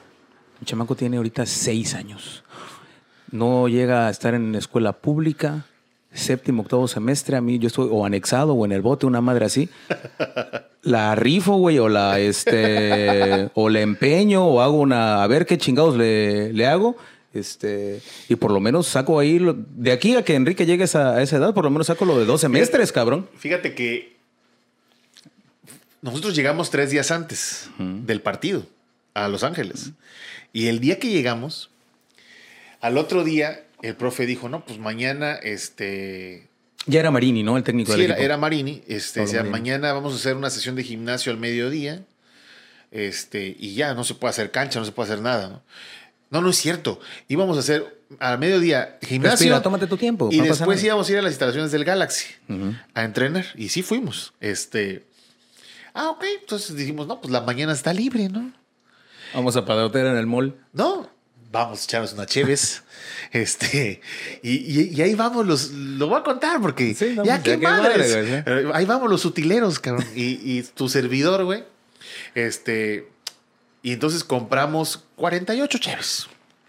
mi 0.61 0.67
chamaco 0.67 0.97
tiene 0.97 1.19
ahorita 1.19 1.47
seis 1.47 1.95
años. 1.95 2.43
No 3.31 3.69
llega 3.69 4.09
a 4.09 4.11
estar 4.11 4.35
en 4.35 4.55
escuela 4.55 4.93
pública, 4.93 5.67
séptimo, 6.13 6.63
octavo 6.63 6.89
semestre, 6.89 7.37
a 7.37 7.41
mí 7.41 7.59
yo 7.59 7.69
estoy 7.69 7.89
o 7.91 8.05
anexado 8.05 8.55
o 8.55 8.65
en 8.65 8.73
el 8.73 8.83
bote, 8.83 9.07
una 9.07 9.21
madre 9.21 9.45
así. 9.47 9.69
La 10.83 11.15
rifo, 11.15 11.57
güey, 11.57 11.79
o 11.79 11.89
la 11.89 12.19
este, 12.19 13.51
o 13.55 13.69
le 13.69 13.83
empeño, 13.83 14.45
o 14.47 14.61
hago 14.61 14.81
una, 14.81 15.23
a 15.23 15.27
ver 15.27 15.47
qué 15.47 15.59
chingados 15.59 15.97
le, 15.97 16.53
le 16.53 16.67
hago. 16.67 16.97
Este, 17.33 18.01
y 18.29 18.35
por 18.35 18.51
lo 18.51 18.59
menos 18.59 18.89
saco 18.89 19.21
ahí, 19.21 19.39
lo- 19.39 19.55
de 19.55 19.93
aquí 19.93 20.17
a 20.17 20.25
que 20.25 20.35
Enrique 20.35 20.67
llegue 20.67 20.83
a 20.83 20.87
esa, 20.87 21.11
a 21.17 21.23
esa 21.23 21.37
edad, 21.37 21.55
por 21.55 21.63
lo 21.65 21.71
menos 21.71 21.87
saco 21.87 22.05
lo 22.05 22.19
de 22.19 22.25
dos 22.25 22.41
semestres, 22.41 22.91
cabrón. 22.91 23.29
Fíjate 23.37 23.75
que 23.75 24.17
nosotros 26.03 26.35
llegamos 26.35 26.71
tres 26.71 26.91
días 26.91 27.11
antes 27.11 27.69
del 27.79 28.21
partido 28.21 28.65
a 29.15 29.29
Los 29.29 29.45
Ángeles. 29.45 29.91
Y 30.53 30.67
el 30.67 30.81
día 30.81 30.99
que 30.99 31.09
llegamos, 31.09 31.71
al 32.81 32.99
otro 32.99 33.23
día, 33.23 33.63
el 33.83 33.97
profe 33.97 34.27
dijo, 34.27 34.49
no, 34.49 34.65
pues 34.65 34.79
mañana, 34.79 35.35
este... 35.35 36.49
Ya 36.87 37.01
era 37.01 37.11
Marini, 37.11 37.43
¿no? 37.43 37.57
El 37.57 37.63
técnico 37.63 37.93
Sí, 37.93 37.99
del 37.99 38.07
era, 38.07 38.15
equipo. 38.15 38.25
era 38.25 38.37
Marini. 38.39 38.83
Este, 38.89 39.21
Marini. 39.25 39.51
mañana 39.51 39.93
vamos 39.93 40.15
a 40.15 40.17
hacer 40.17 40.35
una 40.37 40.49
sesión 40.51 40.75
de 40.77 40.83
gimnasio 40.83 41.31
al 41.31 41.39
mediodía. 41.39 42.05
Este, 42.91 43.55
y 43.59 43.75
ya, 43.75 43.95
no 43.95 44.03
se 44.05 44.15
puede 44.15 44.31
hacer 44.31 44.51
cancha, 44.51 44.79
no 44.81 44.85
se 44.87 44.93
puede 44.93 45.13
hacer 45.13 45.23
nada, 45.23 45.49
¿no? 45.49 45.63
No, 46.31 46.41
no 46.41 46.51
es 46.51 46.57
cierto. 46.57 47.01
Íbamos 47.29 47.57
a 47.57 47.61
hacer 47.61 48.03
al 48.19 48.39
mediodía 48.39 48.99
gimnasio. 49.03 49.33
Respira, 49.37 49.63
tómate 49.63 49.87
tu 49.87 49.97
tiempo. 49.97 50.29
Y 50.33 50.39
no 50.39 50.45
después 50.45 50.83
íbamos 50.83 51.09
a 51.09 51.13
ir 51.13 51.19
a 51.19 51.23
las 51.23 51.33
instalaciones 51.33 51.71
del 51.73 51.85
Galaxy 51.85 52.27
a 52.95 53.05
entrenar. 53.05 53.47
Y 53.57 53.69
sí 53.69 53.83
fuimos. 53.83 54.33
Este. 54.41 55.05
Ah, 55.93 56.11
ok. 56.11 56.25
Entonces 56.41 56.77
dijimos, 56.77 57.07
no, 57.09 57.21
pues 57.21 57.33
la 57.33 57.41
mañana 57.41 57.73
está 57.73 57.93
libre, 57.93 58.29
¿no? 58.29 58.53
Vamos 59.35 59.57
a 59.57 59.65
padrotear 59.65 60.07
en 60.07 60.17
el 60.17 60.27
mall. 60.27 60.55
No, 60.73 61.11
vamos 61.51 61.81
a 61.81 61.85
echarnos 61.85 62.13
una 62.13 62.27
cheves. 62.27 62.83
este. 63.33 64.01
Y, 64.43 64.51
y- 64.81 64.91
y 64.95 65.03
ahí 65.03 65.15
vamos 65.15 65.47
los. 65.47 65.71
Lo 65.71 66.09
voy 66.09 66.21
a 66.21 66.23
contar 66.23 66.61
porque. 66.61 66.95
Sí, 66.95 67.13
no, 67.17 67.25
ya 67.25 67.41
pues, 67.43 67.57
qué 67.57 67.61
ya 67.63 67.71
madres. 67.71 68.09
madre, 68.11 68.29
güey. 68.29 68.45
Pero 68.45 68.75
Ahí 68.75 68.85
vamos 68.85 69.11
los 69.11 69.25
utileros, 69.25 69.79
cabrón. 69.79 70.07
Y, 70.15 70.59
y 70.59 70.63
tu 70.63 70.89
servidor, 70.89 71.45
güey. 71.45 71.65
Este. 72.35 73.09
Y 73.83 73.93
entonces 73.93 74.25
compramos 74.25 75.05
48 75.17 75.79
cheves. 75.79 76.27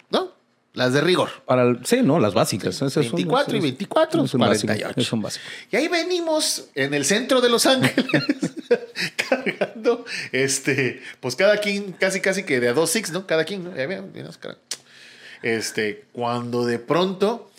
¿No? 0.10 0.32
Las 0.74 0.94
de 0.94 1.02
rigor. 1.02 1.30
Para 1.46 1.64
el- 1.64 1.86
sí, 1.86 2.02
no, 2.02 2.20
las 2.20 2.34
básicas. 2.34 2.76
Esas 2.76 2.94
son- 2.94 3.04
24 3.04 3.56
y 3.56 3.58
es- 3.58 3.64
24, 3.64 4.24
es 4.24 4.34
un 4.34 4.40
básico, 4.40 4.68
48. 4.68 5.02
Es 5.02 5.12
un 5.14 5.22
básico. 5.22 5.44
Y 5.72 5.76
ahí 5.76 5.88
venimos 5.90 6.70
en 6.76 6.94
el 6.94 7.04
centro 7.04 7.42
de 7.42 7.50
Los 7.50 7.66
Ángeles, 7.66 8.06
cargando, 9.30 10.06
este, 10.32 11.02
pues 11.20 11.36
cada 11.36 11.58
quien, 11.58 11.92
casi 11.94 12.22
casi 12.22 12.44
que 12.44 12.60
de 12.62 12.70
a 12.70 12.74
dos 12.74 12.90
six, 12.90 13.12
¿no? 13.12 13.28
Cada 13.28 13.44
quien, 13.44 13.64
¿no? 13.66 13.76
Ya 13.76 13.86
vienes, 13.86 14.38
cara. 14.38 14.58
Este, 15.44 16.06
cuando 16.12 16.66
de 16.66 16.80
pronto 16.80 17.50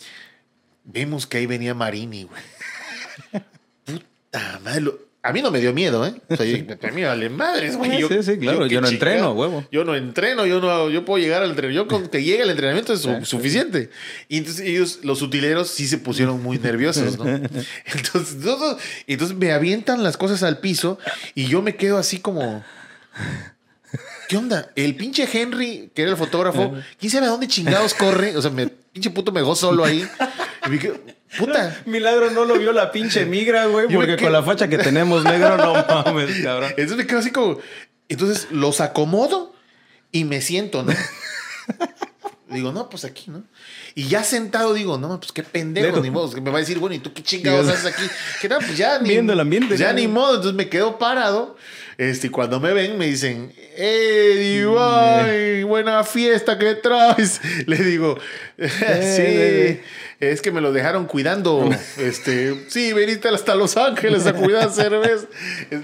vimos 0.85 1.27
que 1.27 1.37
ahí 1.37 1.45
venía 1.45 1.73
Marini, 1.73 2.23
güey. 2.23 2.41
Puta 3.85 4.59
madre. 4.63 4.91
a 5.21 5.31
mí 5.33 5.41
no 5.41 5.51
me 5.51 5.59
dio 5.59 5.73
miedo, 5.73 6.05
¿eh? 6.05 6.13
O 6.29 6.35
sea, 6.35 6.45
yo, 6.45 6.57
a 6.81 6.91
mí 6.91 7.03
vale 7.03 7.29
madres, 7.29 7.77
güey. 7.77 7.91
Sí, 7.91 7.99
Yo- 7.99 8.23
sí, 8.23 8.37
claro, 8.37 8.63
qué 8.67 8.73
yo 8.75 8.81
no 8.81 8.87
entreno, 8.87 9.31
huevo. 9.33 9.65
Yo 9.71 9.83
no 9.85 9.95
entreno, 9.95 10.45
yo 10.45 10.59
no, 10.61 10.89
yo 10.89 11.05
puedo 11.05 11.21
llegar 11.23 11.43
al 11.43 11.49
entrenamiento. 11.51 11.83
Yo 11.95 12.01
con 12.01 12.07
que 12.11 12.23
llegue 12.23 12.43
al 12.43 12.49
entrenamiento 12.49 12.93
es 12.93 13.01
su- 13.01 13.23
suficiente. 13.25 13.89
Y 14.29 14.37
entonces 14.37 14.65
ellos, 14.65 14.99
los 15.03 15.21
utileros, 15.21 15.69
sí 15.69 15.87
se 15.87 15.97
pusieron 15.97 16.41
muy 16.41 16.57
nerviosos, 16.59 17.17
¿no? 17.17 17.25
Entonces, 17.85 18.35
entonces 19.07 19.37
me 19.37 19.51
avientan 19.51 20.03
las 20.03 20.17
cosas 20.17 20.41
al 20.43 20.59
piso 20.59 20.97
y 21.35 21.47
yo 21.47 21.61
me 21.61 21.75
quedo 21.75 21.97
así 21.97 22.19
como. 22.19 22.63
¿Qué 24.29 24.37
onda? 24.37 24.71
El 24.75 24.95
pinche 24.95 25.27
Henry, 25.31 25.91
que 25.93 26.01
era 26.03 26.11
el 26.11 26.17
fotógrafo, 26.17 26.73
quién 26.99 27.11
sabe 27.11 27.25
a 27.27 27.29
dónde 27.29 27.47
chingados 27.47 27.93
corre. 27.93 28.35
O 28.37 28.41
sea, 28.41 28.51
me, 28.51 28.67
pinche 28.67 29.09
puto 29.09 29.31
me 29.31 29.41
dejó 29.41 29.55
solo 29.55 29.83
ahí. 29.85 30.07
Y 30.65 30.69
me 30.69 30.79
quedo, 30.79 30.95
puta. 31.37 31.81
Milagro 31.85 32.31
no 32.31 32.45
lo 32.45 32.57
vio 32.57 32.71
la 32.71 32.91
pinche 32.91 33.25
migra, 33.25 33.65
güey, 33.65 33.87
porque 33.87 34.15
quedo- 34.15 34.23
con 34.25 34.33
la 34.33 34.43
facha 34.43 34.67
que 34.67 34.77
tenemos, 34.77 35.23
negro, 35.23 35.57
no 35.57 35.73
mames, 35.73 36.41
cabrón. 36.41 36.69
Entonces 36.77 36.97
me 36.97 37.07
quedo 37.07 37.19
así 37.19 37.31
como. 37.31 37.59
Entonces 38.09 38.47
los 38.51 38.79
acomodo 38.81 39.53
y 40.11 40.23
me 40.25 40.41
siento, 40.41 40.83
¿no? 40.83 40.93
digo, 42.49 42.71
no, 42.71 42.89
pues 42.89 43.05
aquí, 43.05 43.31
¿no? 43.31 43.43
Y 43.95 44.07
ya 44.07 44.23
sentado 44.23 44.73
digo, 44.73 44.97
no, 44.97 45.19
pues 45.19 45.31
qué 45.31 45.43
pendejo, 45.43 45.87
Dejo. 45.87 46.01
ni 46.01 46.09
modo. 46.09 46.31
Me 46.41 46.49
va 46.49 46.57
a 46.57 46.61
decir, 46.61 46.79
bueno, 46.79 46.95
¿y 46.95 46.99
tú 46.99 47.13
qué 47.13 47.21
chingados 47.21 47.67
haces 47.67 47.85
aquí? 47.93 48.03
Que 48.41 48.49
no, 48.49 48.57
pues 48.57 48.75
ya 48.77 48.97
ni. 49.01 49.09
Viendo 49.09 49.33
el 49.33 49.39
ambiente, 49.39 49.77
Ya 49.77 49.89
¿no? 49.89 49.99
ni 49.99 50.07
modo. 50.07 50.35
Entonces 50.35 50.55
me 50.55 50.67
quedo 50.69 50.97
parado. 50.97 51.55
Este, 51.99 52.25
y 52.27 52.29
cuando 52.31 52.59
me 52.59 52.73
ven, 52.73 52.97
me 52.97 53.05
dicen, 53.05 53.53
¡Eh, 53.77 54.59
Ibai, 54.61 55.61
buena 55.63 56.03
fiesta 56.03 56.57
que 56.57 56.73
traes! 56.75 57.39
Le 57.67 57.77
digo, 57.77 58.17
sí, 58.57 59.79
es 60.19 60.41
que 60.41 60.51
me 60.51 60.59
lo 60.61 60.71
dejaron 60.71 61.05
cuidando. 61.05 61.69
Este, 61.97 62.65
sí, 62.69 62.93
veniste 62.93 63.27
hasta 63.29 63.53
Los 63.55 63.77
Ángeles 63.77 64.25
a 64.25 64.33
cuidar 64.33 64.71
cerveza. 64.71 65.27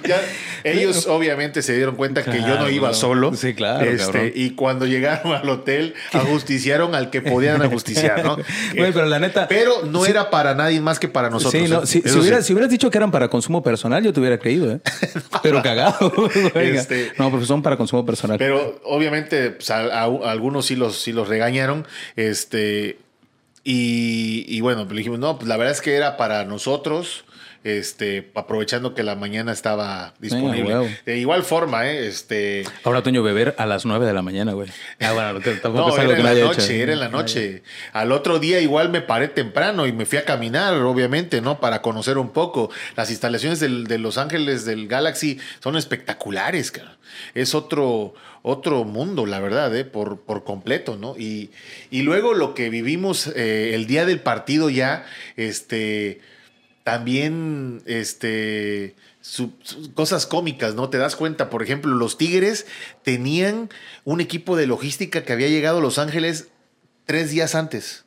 Ya, 0.08 0.19
ellos 0.63 1.06
obviamente 1.08 1.62
se 1.62 1.76
dieron 1.76 1.95
cuenta 1.95 2.24
que 2.24 2.39
yo 2.39 2.58
no 2.58 2.69
iba 2.69 2.93
solo. 2.93 3.36
Sí, 3.36 3.54
claro, 3.54 3.86
Este, 3.89 4.32
y 4.36 4.52
cuando 4.52 4.86
llegaron 4.88 5.34
al 5.34 5.48
hotel, 5.50 5.93
ajusticiaron 6.13 6.95
al 6.95 7.10
que 7.12 7.22
podían 7.22 7.62
ajusticiar, 7.62 7.98
¿no? 8.23 8.38
Güey, 8.75 8.91
pero 8.93 9.05
la 9.05 9.19
neta. 9.19 9.47
Pero 9.47 9.83
no 9.85 10.05
era 10.05 10.29
para 10.29 10.53
nadie 10.55 10.79
más 10.81 10.99
que 10.99 11.07
para 11.07 11.29
nosotros. 11.29 11.62
sí, 11.63 11.69
no, 11.69 11.83
¿eh? 11.83 11.88
si, 11.88 12.01
sí. 12.01 12.17
hubieras, 12.17 12.45
si 12.45 12.53
hubieras 12.53 12.69
dicho 12.71 12.89
que 12.89 12.97
eran 12.97 13.12
para 13.12 13.27
consumo 13.29 13.63
personal, 13.63 14.03
yo 14.03 14.13
te 14.13 14.19
hubiera 14.19 14.38
creído, 14.39 14.71
¿eh? 14.71 14.79
Pero 15.43 15.62
cagado. 15.62 16.12
Este- 16.55 17.13
No, 17.17 17.31
pero 17.31 17.45
son 17.45 17.62
para 17.62 17.77
consumo 17.77 18.05
personal. 18.05 18.38
Pero 18.38 18.79
obviamente 18.83 19.51
pues, 19.51 19.69
a, 19.71 19.79
a- 19.81 20.03
a 20.05 20.31
algunos 20.31 20.65
sí 20.65 20.75
los, 20.75 20.99
sí 21.01 21.12
los 21.12 21.27
regañaron. 21.27 21.85
Este, 22.15 22.97
y, 23.63 24.45
y 24.47 24.62
bueno, 24.62 24.85
le 24.89 24.95
dijimos, 24.95 25.19
no, 25.19 25.38
pues 25.38 25.47
la 25.47 25.57
verdad 25.57 25.73
es 25.73 25.81
que 25.81 25.95
era 25.95 26.17
para 26.17 26.43
nosotros. 26.45 27.25
Este, 27.63 28.32
aprovechando 28.36 28.93
que 28.95 29.04
la 29.04 29.15
mañana 29.15 29.52
estaba 29.52 30.13
disponible. 30.19 30.63
huevo. 30.63 30.88
de 31.06 31.17
igual 31.17 31.43
forma, 31.43 31.89
¿eh? 31.89 32.08
Este. 32.08 32.63
Ahora, 32.86 33.04
Toño, 33.04 33.22
beber 33.22 33.54
a 33.58 33.65
las 33.65 33.86
9 33.86 34.06
de 34.06 34.13
la 34.13 34.22
mañana, 34.22 34.54
güey. 34.54 34.69
Ah, 35.02 35.12
bueno, 35.13 35.39
tampoco 35.62 35.88
No, 35.89 35.93
es 35.93 36.00
algo 36.00 36.12
era 36.12 36.13
que 36.13 36.19
en 36.19 36.24
la 36.26 36.30
haya 36.32 36.43
noche, 36.45 36.62
hecho. 36.63 36.74
era 36.84 36.93
en 36.93 37.00
la 37.00 37.10
noche. 37.10 37.63
Al 37.93 38.12
otro 38.12 38.39
día 38.39 38.62
igual 38.62 38.89
me 38.89 39.02
paré 39.02 39.28
temprano 39.28 39.88
y 39.88 39.91
me 39.91 40.06
fui 40.06 40.17
a 40.17 40.26
caminar, 40.26 40.74
obviamente, 40.76 41.41
¿no? 41.41 41.60
Para 41.60 41.82
conocer 41.82 42.17
un 42.17 42.30
poco. 42.30 42.69
Las 42.95 43.10
instalaciones 43.10 43.60
del- 43.60 43.88
de 43.88 43.98
Los 43.98 44.17
Ángeles 44.17 44.65
del 44.65 44.88
Galaxy 44.88 45.39
son 45.62 45.76
espectaculares, 45.78 46.72
cara. 46.72 46.98
Es 47.34 47.56
otro, 47.56 48.13
otro 48.41 48.84
mundo, 48.86 49.26
la 49.26 49.39
verdad, 49.39 49.76
¿eh? 49.76 49.84
Por, 49.84 50.22
por 50.22 50.43
completo, 50.45 50.95
¿no? 50.95 51.15
Y, 51.17 51.52
y 51.91 52.04
luego 52.04 52.34
lo 52.34 52.54
que 52.54 52.69
vivimos 52.69 53.28
eh, 53.36 53.72
el 53.74 53.86
día 53.88 54.06
del 54.06 54.19
partido 54.22 54.69
ya, 54.69 55.06
este, 55.36 56.22
también, 56.91 57.82
este... 57.86 58.95
su- 59.21 59.54
su- 59.63 59.93
cosas 59.93 60.25
cómicas, 60.25 60.75
¿no? 60.75 60.89
Te 60.89 60.97
das 60.97 61.15
cuenta, 61.15 61.49
por 61.49 61.62
ejemplo, 61.63 61.93
los 61.93 62.17
Tigres 62.17 62.65
tenían 63.04 63.69
un 64.06 64.21
equipo 64.21 64.56
de 64.58 64.65
logística 64.67 65.23
que 65.23 65.34
había 65.34 65.47
llegado 65.49 65.78
a 65.80 65.82
Los 65.82 65.99
Ángeles 65.99 66.47
tres 67.06 67.30
días 67.32 67.54
antes. 67.56 68.06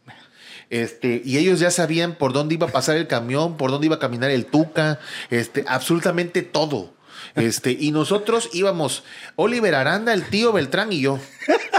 Este, 0.71 1.21
y 1.25 1.37
ellos 1.37 1.61
ya 1.61 1.71
sabían 1.71 2.15
por 2.15 2.33
dónde 2.33 2.55
iba 2.55 2.67
a 2.67 2.71
pasar 2.73 2.97
el 2.97 3.07
camión, 3.07 3.57
por 3.59 3.71
dónde 3.71 3.87
iba 3.87 3.97
a 3.97 3.99
caminar 3.99 4.31
el 4.31 4.47
Tuca, 4.47 4.99
este, 5.31 5.65
absolutamente 5.69 6.43
todo. 6.43 6.95
Este, 7.37 7.77
y 7.79 7.93
nosotros 7.93 8.49
íbamos, 8.53 9.05
Oliver 9.37 9.75
Aranda, 9.75 10.13
el 10.15 10.25
tío 10.25 10.53
Beltrán 10.53 10.93
y 10.93 11.01
yo. 11.03 11.19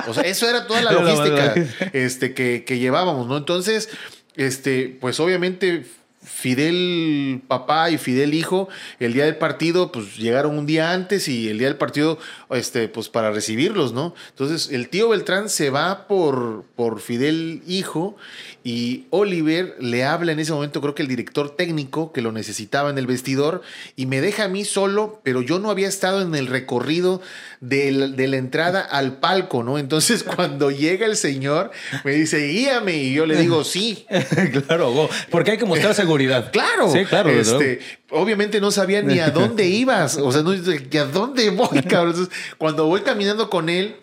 O 0.08 0.13
sea, 0.13 0.24
eso 0.24 0.48
era 0.50 0.68
toda 0.68 0.82
la 0.82 0.92
logística. 1.00 1.54
este, 1.92 2.34
que, 2.34 2.63
que 2.66 2.78
llevábamos, 2.80 3.28
¿no? 3.28 3.38
Entonces, 3.38 3.89
este, 4.36 4.96
pues 5.02 5.20
obviamente 5.20 5.86
Fidel 6.24 7.42
papá 7.48 7.90
y 7.90 7.98
Fidel 7.98 8.34
hijo, 8.34 8.70
el 9.00 9.14
día 9.14 9.26
del 9.26 9.38
partido, 9.38 9.92
pues 9.92 10.18
llegaron 10.18 10.58
un 10.58 10.66
día 10.66 10.92
antes 10.92 11.28
y 11.28 11.50
el 11.50 11.58
día 11.58 11.68
del 11.68 11.78
partido, 11.78 12.18
este, 12.50 12.88
pues 12.88 13.10
para 13.10 13.32
recibirlos, 13.32 13.94
¿no? 13.94 14.14
Entonces, 14.30 14.70
el 14.72 14.90
tío 14.90 15.10
Beltrán 15.10 15.50
se 15.50 15.70
va 15.70 16.08
por, 16.08 16.66
por 16.76 17.00
Fidel 17.00 17.62
hijo 17.68 18.16
y 18.64 19.08
Oliver 19.10 19.76
le 19.80 20.04
habla 20.04 20.32
en 20.32 20.40
ese 20.40 20.54
momento, 20.54 20.82
creo 20.82 20.96
que 20.96 21.02
el 21.02 21.10
director 21.10 21.50
técnico 21.56 22.12
que 22.12 22.22
lo 22.22 22.32
necesitaba 22.32 22.90
en 22.90 22.98
el 22.98 23.08
vestidor 23.08 23.62
y 23.96 24.06
me 24.06 24.22
deja 24.22 24.46
a 24.46 24.48
mí 24.48 24.64
solo, 24.66 25.22
pero 25.24 25.42
yo 25.42 25.60
no 25.60 25.70
había 25.70 25.88
estado 25.88 26.22
en 26.22 26.34
el 26.36 26.48
recorrido 26.48 27.22
del- 27.69 28.15
de 28.15 28.28
la 28.28 28.38
entrada 28.38 28.82
al 28.82 29.17
palco, 29.19 29.63
¿no? 29.63 29.78
Entonces, 29.78 30.23
cuando 30.36 30.69
llega 30.69 31.06
el 31.06 31.15
señor, 31.15 31.71
me 32.04 32.12
dice, 32.12 32.47
guíame, 32.47 32.97
y 32.97 33.13
yo 33.13 33.26
le 33.26 33.38
digo, 33.38 33.63
sí. 33.63 34.06
claro, 34.67 35.10
porque 35.30 35.52
hay 35.52 35.58
que 35.58 35.65
mostrar 35.65 35.95
seguridad. 35.95 36.52
Claro. 36.52 36.91
Sí, 36.91 37.06
claro. 37.06 37.30
Este, 37.30 37.80
obviamente 38.10 38.60
no 38.60 38.71
sabía 38.71 39.02
ni 39.02 39.19
a 39.19 39.30
dónde 39.30 39.65
ibas. 39.67 40.17
O 40.17 40.32
sea, 40.32 40.41
no 40.41 40.52
a 40.99 41.06
dónde 41.06 41.49
voy, 41.52 41.82
cabrón. 41.84 42.12
Entonces, 42.12 42.34
cuando 42.58 42.86
voy 42.86 43.02
caminando 43.02 43.49
con 43.49 43.69
él, 43.69 43.95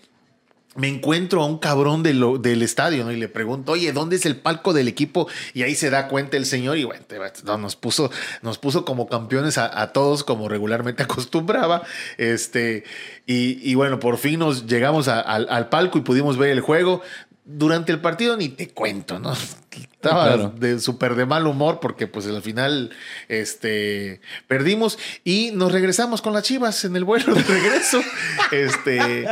me 0.76 0.88
encuentro 0.88 1.42
a 1.42 1.46
un 1.46 1.58
cabrón 1.58 2.02
de 2.02 2.14
lo- 2.14 2.38
del 2.38 2.62
estadio, 2.62 3.04
¿no? 3.04 3.10
Y 3.10 3.16
le 3.16 3.28
pregunto, 3.28 3.72
oye, 3.72 3.92
¿dónde 3.92 4.16
es 4.16 4.24
el 4.24 4.36
palco 4.36 4.72
del 4.72 4.86
equipo? 4.86 5.28
Y 5.52 5.62
ahí 5.62 5.74
se 5.74 5.90
da 5.90 6.06
cuenta 6.08 6.36
el 6.36 6.46
señor 6.46 6.78
y 6.78 6.84
bueno, 6.84 7.04
nos 7.58 7.74
puso, 7.76 8.10
nos 8.42 8.58
puso 8.58 8.84
como 8.84 9.08
campeones 9.08 9.58
a, 9.58 9.92
todos, 9.92 10.22
como 10.22 10.48
regularmente 10.48 11.02
acostumbraba. 11.02 11.82
Este, 12.18 12.84
y, 13.26 13.74
bueno, 13.74 13.98
por 13.98 14.16
fin 14.18 14.38
nos 14.38 14.66
llegamos 14.66 15.08
al 15.08 15.68
palco 15.68 15.98
y 15.98 16.02
pudimos 16.02 16.36
ver 16.38 16.50
el 16.50 16.60
juego. 16.60 17.02
Durante 17.56 17.92
el 17.92 18.00
partido 18.00 18.36
ni 18.36 18.48
te 18.48 18.68
cuento, 18.68 19.18
¿no? 19.18 19.32
Estaba 19.92 20.26
Claro. 20.28 20.54
de 20.58 20.80
súper 20.80 21.14
de 21.14 21.26
mal 21.26 21.46
humor 21.46 21.78
porque 21.80 22.06
pues 22.06 22.26
al 22.26 22.40
final 22.42 22.90
este, 23.28 24.20
perdimos 24.48 24.98
y 25.24 25.50
nos 25.52 25.72
regresamos 25.72 26.22
con 26.22 26.32
las 26.32 26.42
chivas 26.44 26.84
en 26.84 26.96
el 26.96 27.04
vuelo 27.04 27.34
de 27.34 27.42
regreso. 27.42 28.00
este, 28.50 29.26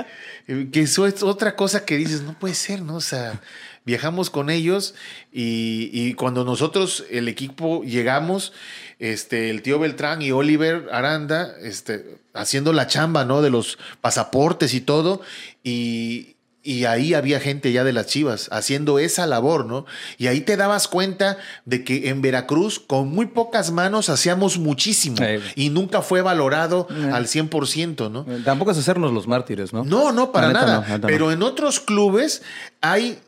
que 0.46 0.80
eso 0.80 1.06
es 1.06 1.22
otra 1.22 1.56
cosa 1.56 1.84
que 1.84 1.96
dices, 1.96 2.20
no 2.22 2.38
puede 2.38 2.54
ser, 2.54 2.82
¿no? 2.82 2.96
O 2.96 3.00
sea, 3.00 3.40
viajamos 3.86 4.28
con 4.28 4.50
ellos 4.50 4.94
y, 5.32 5.90
y 5.92 6.12
cuando 6.14 6.44
nosotros, 6.44 7.04
el 7.10 7.28
equipo, 7.28 7.82
llegamos, 7.82 8.52
este, 8.98 9.48
el 9.48 9.62
tío 9.62 9.78
Beltrán 9.78 10.20
y 10.20 10.32
Oliver 10.32 10.88
Aranda, 10.92 11.54
este, 11.62 12.18
haciendo 12.34 12.74
la 12.74 12.86
chamba, 12.86 13.24
¿no? 13.24 13.40
De 13.40 13.50
los 13.50 13.78
pasaportes 14.02 14.74
y 14.74 14.82
todo. 14.82 15.22
Y, 15.64 16.36
y 16.68 16.84
ahí 16.84 17.14
había 17.14 17.40
gente 17.40 17.72
ya 17.72 17.82
de 17.84 17.92
las 17.94 18.06
Chivas 18.08 18.48
haciendo 18.52 18.98
esa 18.98 19.26
labor, 19.26 19.64
¿no? 19.64 19.86
Y 20.18 20.26
ahí 20.26 20.42
te 20.42 20.56
dabas 20.58 20.86
cuenta 20.88 21.38
de 21.64 21.82
que 21.84 22.10
en 22.10 22.20
Veracruz 22.20 22.78
con 22.78 23.08
muy 23.08 23.26
pocas 23.26 23.70
manos 23.70 24.10
hacíamos 24.10 24.58
muchísimo 24.58 25.16
y 25.56 25.70
nunca 25.70 26.02
fue 26.02 26.20
valorado 26.20 26.86
Eh. 26.90 27.10
al 27.12 27.26
100%, 27.26 28.10
¿no? 28.10 28.26
Eh, 28.28 28.42
Tampoco 28.44 28.72
es 28.72 28.78
hacernos 28.78 29.12
los 29.12 29.26
mártires, 29.26 29.72
¿no? 29.72 29.82
No, 29.84 30.12
no, 30.12 30.30
para 30.32 30.52
nada. 30.52 30.84
no, 30.88 30.98
no. 30.98 31.06
Pero 31.06 31.32
en 31.32 31.42
otros 31.42 31.80
clubes 31.80 32.42
hay 32.82 33.18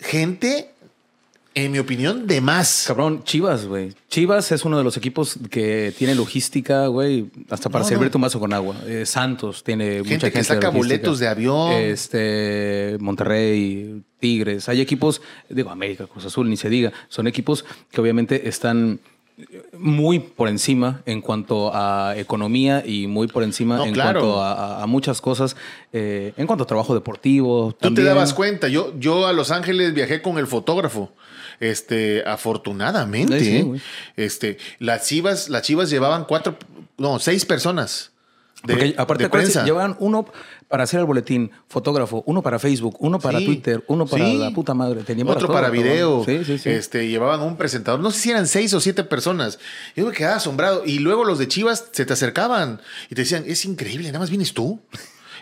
gente, 0.00 0.72
en 1.64 1.72
mi 1.72 1.78
opinión, 1.78 2.26
de 2.26 2.40
más. 2.40 2.84
Cabrón, 2.86 3.24
Chivas, 3.24 3.66
güey. 3.66 3.92
Chivas 4.08 4.52
es 4.52 4.64
uno 4.64 4.78
de 4.78 4.84
los 4.84 4.96
equipos 4.96 5.38
que 5.50 5.92
tiene 5.96 6.14
logística, 6.14 6.86
güey, 6.86 7.26
hasta 7.50 7.68
para 7.68 7.82
No, 7.82 7.88
servirte 7.88 8.14
no. 8.14 8.18
un 8.18 8.22
vaso 8.22 8.38
con 8.40 8.52
agua. 8.52 8.76
Eh, 8.86 9.04
Santos 9.06 9.64
tiene 9.64 9.98
mucha 9.98 10.10
Gente 10.10 10.26
gente 10.30 10.38
que 10.38 10.44
saca 10.44 10.70
de 10.70 10.76
boletos 10.76 11.18
de 11.18 11.28
avión. 11.28 11.72
Este, 11.72 12.96
Monterrey, 13.00 14.02
Tigres. 14.20 14.68
Hay 14.68 14.80
equipos, 14.80 15.20
digo, 15.48 15.70
América, 15.70 16.06
Cruz 16.06 16.24
Azul, 16.24 16.48
ni 16.48 16.56
se 16.56 16.68
diga. 16.68 16.92
Son 17.08 17.26
equipos 17.26 17.64
que 17.90 18.00
obviamente 18.00 18.48
están 18.48 19.00
muy 19.76 20.18
por 20.18 20.48
encima 20.48 21.02
en 21.06 21.20
cuanto 21.20 21.70
a 21.72 22.14
economía 22.16 22.82
y 22.84 23.06
muy 23.06 23.28
por 23.28 23.42
encima 23.42 23.76
No, 23.76 23.84
en 23.84 23.92
claro. 23.92 24.20
cuanto 24.20 24.42
a, 24.42 24.86
muchas 24.86 25.20
cosas, 25.20 25.56
eh, 25.92 26.32
en 26.36 26.46
cuanto 26.46 26.64
a 26.64 26.66
trabajo 26.66 26.94
deportivo. 26.94 27.76
Tú 27.80 27.94
te 27.94 28.02
dabas 28.02 28.34
cuenta, 28.34 28.68
yo, 28.68 28.92
yo 28.98 29.26
a 29.26 29.32
Los 29.32 29.50
Ángeles 29.50 29.94
viajé 29.94 30.22
con 30.22 30.38
el 30.38 30.46
fotógrafo. 30.46 31.12
Este, 31.60 32.22
afortunadamente, 32.26 33.38
Sí, 33.40 33.44
sí, 33.44 33.56
¿eh? 33.56 33.80
este, 34.16 34.58
las 34.78 35.06
chivas, 35.06 35.48
las 35.48 35.62
chivas 35.62 35.90
llevaban 35.90 36.24
cuatro, 36.24 36.56
no, 36.96 37.18
seis 37.18 37.44
personas. 37.44 38.12
De, 38.64 38.74
Porque 38.74 38.94
aparte, 38.98 39.24
de 39.24 39.30
prensa. 39.30 39.64
llevaban 39.64 39.96
uno 40.00 40.26
para 40.66 40.82
hacer 40.82 40.98
el 40.98 41.06
boletín, 41.06 41.52
fotógrafo, 41.68 42.24
uno 42.26 42.42
para 42.42 42.58
Facebook, 42.58 42.96
uno 42.98 43.20
para 43.20 43.38
Sí, 43.38 43.44
Twitter, 43.46 43.84
uno 43.86 44.04
para 44.04 44.24
sí. 44.24 44.36
la 44.36 44.50
puta 44.50 44.74
madre. 44.74 45.02
Tenían 45.04 45.28
Otro 45.28 45.46
para 45.46 45.70
video. 45.70 46.24
Sí. 46.24 46.40
Este, 46.64 47.06
llevaban 47.08 47.40
un 47.40 47.56
presentador. 47.56 48.00
No 48.00 48.10
sé 48.10 48.18
si 48.20 48.30
eran 48.30 48.48
seis 48.48 48.74
o 48.74 48.80
siete 48.80 49.04
personas. 49.04 49.60
Yo 49.94 50.06
me 50.06 50.12
quedaba 50.12 50.36
asombrado. 50.36 50.82
Y 50.84 50.98
luego 50.98 51.24
los 51.24 51.38
de 51.38 51.46
Chivas 51.46 51.84
se 51.92 52.04
te 52.04 52.12
acercaban 52.12 52.80
y 53.08 53.14
te 53.14 53.22
decían, 53.22 53.44
es 53.46 53.64
increíble, 53.64 54.08
nada 54.08 54.18
más 54.18 54.28
vienes 54.30 54.52
tú. 54.52 54.80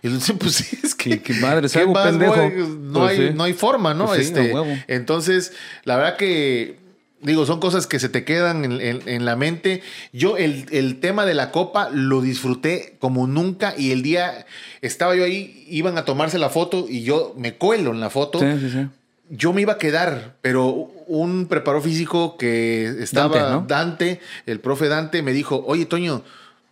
Y 0.03 0.09
yo 0.09 0.15
decía, 0.15 0.35
pues 0.39 0.55
sí, 0.55 0.79
es 0.83 0.95
que. 0.95 1.21
Qué- 1.23 1.35
madre, 1.35 1.69
¿qué 1.69 1.87
más, 1.87 2.07
pendejo. 2.09 2.37
No, 2.37 3.01
Pues 3.01 3.19
hay, 3.19 3.29
sí. 3.29 3.35
no 3.35 3.45
hay 3.45 3.53
forma, 3.53 3.95
¿no? 3.95 4.07
Pues 4.07 4.27
este, 4.27 4.53
entonces, 4.89 5.53
la 5.85 5.97
verdad 5.97 6.17
que. 6.17 6.85
Digo, 7.23 7.47
son 7.47 7.61
cosas 7.61 7.87
que 7.87 7.99
se 7.99 8.11
te 8.11 8.25
quedan 8.25 8.65
en, 8.67 8.81
en- 8.81 9.09
en 9.09 9.25
la 9.25 9.37
mente. 9.37 9.83
Yo 10.13 10.37
el, 10.37 10.67
el 10.71 11.01
tema 11.01 11.25
de 11.25 11.33
la 11.35 11.51
copa 11.51 11.89
lo 11.91 12.21
disfruté 12.21 12.97
como 13.01 13.27
nunca 13.27 13.75
y 13.77 13.91
el 13.91 14.03
día 14.03 14.47
estaba 14.83 15.17
yo 15.17 15.25
ahí, 15.25 15.65
iban 15.69 15.97
a 15.97 16.05
tomarse 16.05 16.39
la 16.39 16.51
foto 16.51 16.87
y 16.89 17.03
yo 17.05 17.35
me 17.37 17.55
cuelo 17.55 17.91
en 17.93 18.01
la 18.01 18.11
foto 18.11 18.39
Sí, 18.39 18.47
sí, 18.61 18.71
sí. 18.71 18.87
yo 19.31 19.55
me 19.55 19.63
iba 19.63 19.73
a 19.73 19.79
quedar, 19.79 20.37
pero 20.43 20.67
un 21.09 21.47
preparador 21.47 21.83
físico 21.89 22.37
que 22.37 22.85
estaba, 23.01 23.35
Dante, 23.39 23.53
¿no? 23.55 23.65
Dante, 23.67 24.21
el 24.45 24.61
profe 24.61 24.87
Dante, 24.89 25.23
me 25.23 25.33
dijo, 25.33 25.65
oye, 25.67 25.87
Toño, 25.87 26.23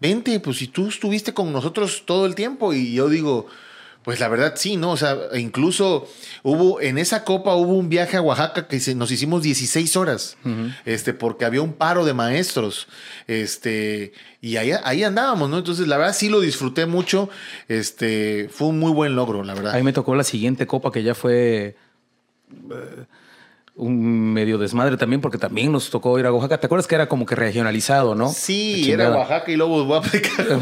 vente, 0.04 0.38
pues 0.40 0.58
si 0.58 0.68
tú 0.68 0.88
estuviste 0.88 1.32
con 1.32 1.50
nosotros 1.52 2.02
todo 2.04 2.26
el 2.26 2.34
tiempo. 2.34 2.72
Y 2.74 2.92
yo 2.94 3.08
digo, 3.08 3.46
pues 4.02 4.20
la 4.20 4.28
verdad 4.28 4.52
sí, 4.56 4.76
¿no? 4.76 4.90
O 4.92 4.96
sea, 4.98 5.16
incluso 5.34 6.06
hubo, 6.42 6.78
en 6.82 6.98
esa 6.98 7.24
copa 7.24 7.54
hubo 7.54 7.72
un 7.72 7.88
viaje 7.88 8.18
a 8.18 8.20
Oaxaca 8.20 8.68
que 8.68 8.78
se- 8.80 8.94
nos 8.94 9.10
hicimos 9.10 9.42
16 9.42 9.96
horas, 9.96 10.36
este, 10.84 11.14
porque 11.14 11.46
había 11.46 11.62
un 11.62 11.72
paro 11.72 12.04
de 12.04 12.12
maestros, 12.12 12.86
este, 13.28 14.12
y 14.42 14.56
ahí, 14.58 14.72
ahí 14.84 15.02
andábamos, 15.04 15.48
¿no? 15.48 15.56
Entonces, 15.56 15.88
la 15.88 15.96
verdad 15.96 16.14
sí 16.14 16.28
lo 16.28 16.40
disfruté 16.40 16.84
mucho, 16.84 17.30
este, 17.68 18.50
fue 18.52 18.68
un 18.68 18.78
muy 18.78 18.92
buen 18.92 19.16
logro, 19.16 19.42
la 19.42 19.54
verdad. 19.54 19.72
Ahí 19.74 19.82
me 19.82 19.94
tocó 19.94 20.14
la 20.14 20.24
siguiente 20.24 20.66
copa 20.66 20.92
que 20.92 21.02
ya 21.02 21.14
fue 21.14 21.74
eh, 22.52 23.04
un 23.76 24.32
medio 24.32 24.58
desmadre 24.58 24.96
también, 24.96 25.20
porque 25.20 25.38
también 25.38 25.72
nos 25.72 25.90
tocó 25.90 26.18
ir 26.18 26.26
a 26.26 26.32
Oaxaca. 26.32 26.58
¿Te 26.58 26.66
acuerdas 26.66 26.86
que 26.86 26.94
era 26.94 27.08
como 27.08 27.26
que 27.26 27.34
regionalizado, 27.34 28.14
no? 28.14 28.28
Sí, 28.28 28.90
era. 28.90 29.10
Oaxaca 29.10 29.50
y 29.50 29.56
luego 29.56 29.84
voy 29.84 29.96
a 29.96 29.98
aplicar. 29.98 30.46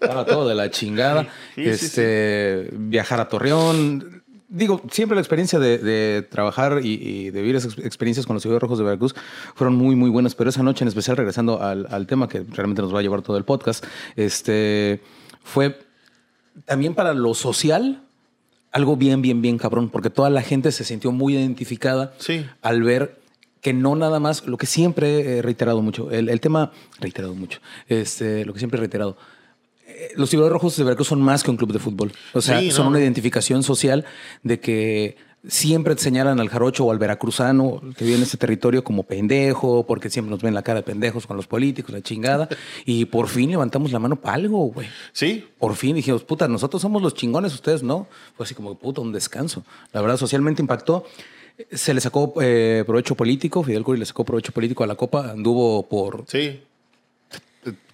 Estaba 0.00 0.26
todo 0.26 0.48
de 0.48 0.54
la 0.54 0.70
chingada. 0.70 1.28
Sí, 1.54 1.64
sí, 1.64 1.68
este, 1.70 2.68
Viajar 2.72 3.20
a 3.20 3.28
Torreón. 3.28 4.22
Digo, 4.48 4.82
siempre 4.90 5.14
la 5.14 5.22
experiencia 5.22 5.58
de, 5.58 5.78
de 5.78 6.20
trabajar 6.20 6.80
y, 6.82 6.92
y 6.92 7.30
de 7.30 7.40
vivir 7.40 7.56
esas 7.56 7.78
experiencias 7.78 8.26
con 8.26 8.34
los 8.34 8.42
Ciudadanos 8.42 8.62
Rojos 8.62 8.78
de 8.78 8.84
Veracruz 8.84 9.14
fueron 9.54 9.74
muy, 9.76 9.96
muy 9.96 10.10
buenas. 10.10 10.34
Pero 10.34 10.50
esa 10.50 10.62
noche 10.62 10.84
en 10.84 10.88
especial, 10.88 11.16
regresando 11.16 11.62
al, 11.62 11.86
al 11.90 12.06
tema 12.06 12.28
que 12.28 12.44
realmente 12.50 12.82
nos 12.82 12.94
va 12.94 12.98
a 12.98 13.02
llevar 13.02 13.22
todo 13.22 13.38
el 13.38 13.44
podcast, 13.44 13.86
este, 14.16 15.00
fue 15.42 15.78
también 16.66 16.94
para 16.94 17.14
lo 17.14 17.32
social 17.32 18.02
algo 18.72 18.96
bien, 18.96 19.22
bien, 19.22 19.42
bien 19.42 19.58
cabrón, 19.58 19.88
porque 19.90 20.10
toda 20.10 20.30
la 20.30 20.42
gente 20.42 20.72
se 20.72 20.84
sintió 20.84 21.12
muy 21.12 21.34
identificada 21.36 22.14
Sí. 22.18 22.44
al 22.62 22.82
ver 22.82 23.20
que 23.60 23.72
no 23.72 23.94
nada 23.94 24.18
más, 24.18 24.44
lo 24.46 24.56
que 24.56 24.66
siempre 24.66 25.38
he 25.38 25.42
reiterado 25.42 25.82
mucho, 25.82 26.10
el, 26.10 26.28
el 26.28 26.40
tema, 26.40 26.72
reiterado 26.98 27.34
mucho, 27.34 27.60
este, 27.86 28.44
lo 28.44 28.52
que 28.52 28.58
siempre 28.58 28.78
he 28.78 28.80
reiterado, 28.80 29.16
eh, 29.86 30.08
los 30.16 30.30
tiburones 30.30 30.52
rojos 30.52 30.76
de 30.76 30.82
Veracruz 30.84 31.06
son 31.08 31.20
más 31.22 31.44
que 31.44 31.50
un 31.50 31.56
club 31.56 31.72
de 31.72 31.78
fútbol. 31.78 32.12
O 32.32 32.40
sea, 32.40 32.58
Sí, 32.60 32.70
son 32.72 32.86
no. 32.86 32.90
una 32.90 32.98
identificación 33.00 33.62
social 33.62 34.04
de 34.42 34.58
que 34.58 35.16
siempre 35.46 35.94
te 35.94 36.02
señalan 36.02 36.40
al 36.40 36.48
jarocho 36.48 36.84
o 36.84 36.92
al 36.92 36.98
veracruzano 36.98 37.80
que 37.96 38.04
vive 38.04 38.16
en 38.16 38.22
ese 38.22 38.36
territorio 38.36 38.84
como 38.84 39.02
pendejo, 39.02 39.84
porque 39.86 40.10
siempre 40.10 40.30
nos 40.30 40.42
ven 40.42 40.54
la 40.54 40.62
cara 40.62 40.80
de 40.80 40.82
pendejos 40.84 41.26
con 41.26 41.36
los 41.36 41.46
políticos, 41.46 41.92
la 41.92 42.02
chingada. 42.02 42.48
Y 42.84 43.04
por 43.06 43.28
fin 43.28 43.50
levantamos 43.50 43.92
la 43.92 43.98
mano 43.98 44.16
para 44.16 44.34
algo, 44.34 44.58
güey. 44.66 44.88
Sí, 45.12 45.44
Por 45.58 45.76
fin 45.76 45.96
dijimos, 45.96 46.24
puta, 46.24 46.48
nosotros 46.48 46.82
somos 46.82 47.02
los 47.02 47.14
chingones, 47.14 47.54
ustedes 47.54 47.82
no. 47.82 48.06
Fue 48.36 48.44
así 48.44 48.54
como, 48.54 48.74
puta, 48.76 49.00
un 49.00 49.12
descanso. 49.12 49.64
La 49.92 50.00
verdad, 50.00 50.16
socialmente 50.16 50.62
impactó. 50.62 51.04
Se 51.70 51.94
le 51.94 52.00
sacó 52.00 52.34
eh, 52.40 52.82
provecho 52.86 53.14
político, 53.14 53.62
Fidel 53.62 53.84
Curi 53.84 53.98
le 53.98 54.06
sacó 54.06 54.24
provecho 54.24 54.52
político 54.52 54.84
a 54.84 54.86
la 54.86 54.94
Copa, 54.94 55.30
anduvo 55.30 55.86
por, 55.88 56.24
sí. 56.26 56.60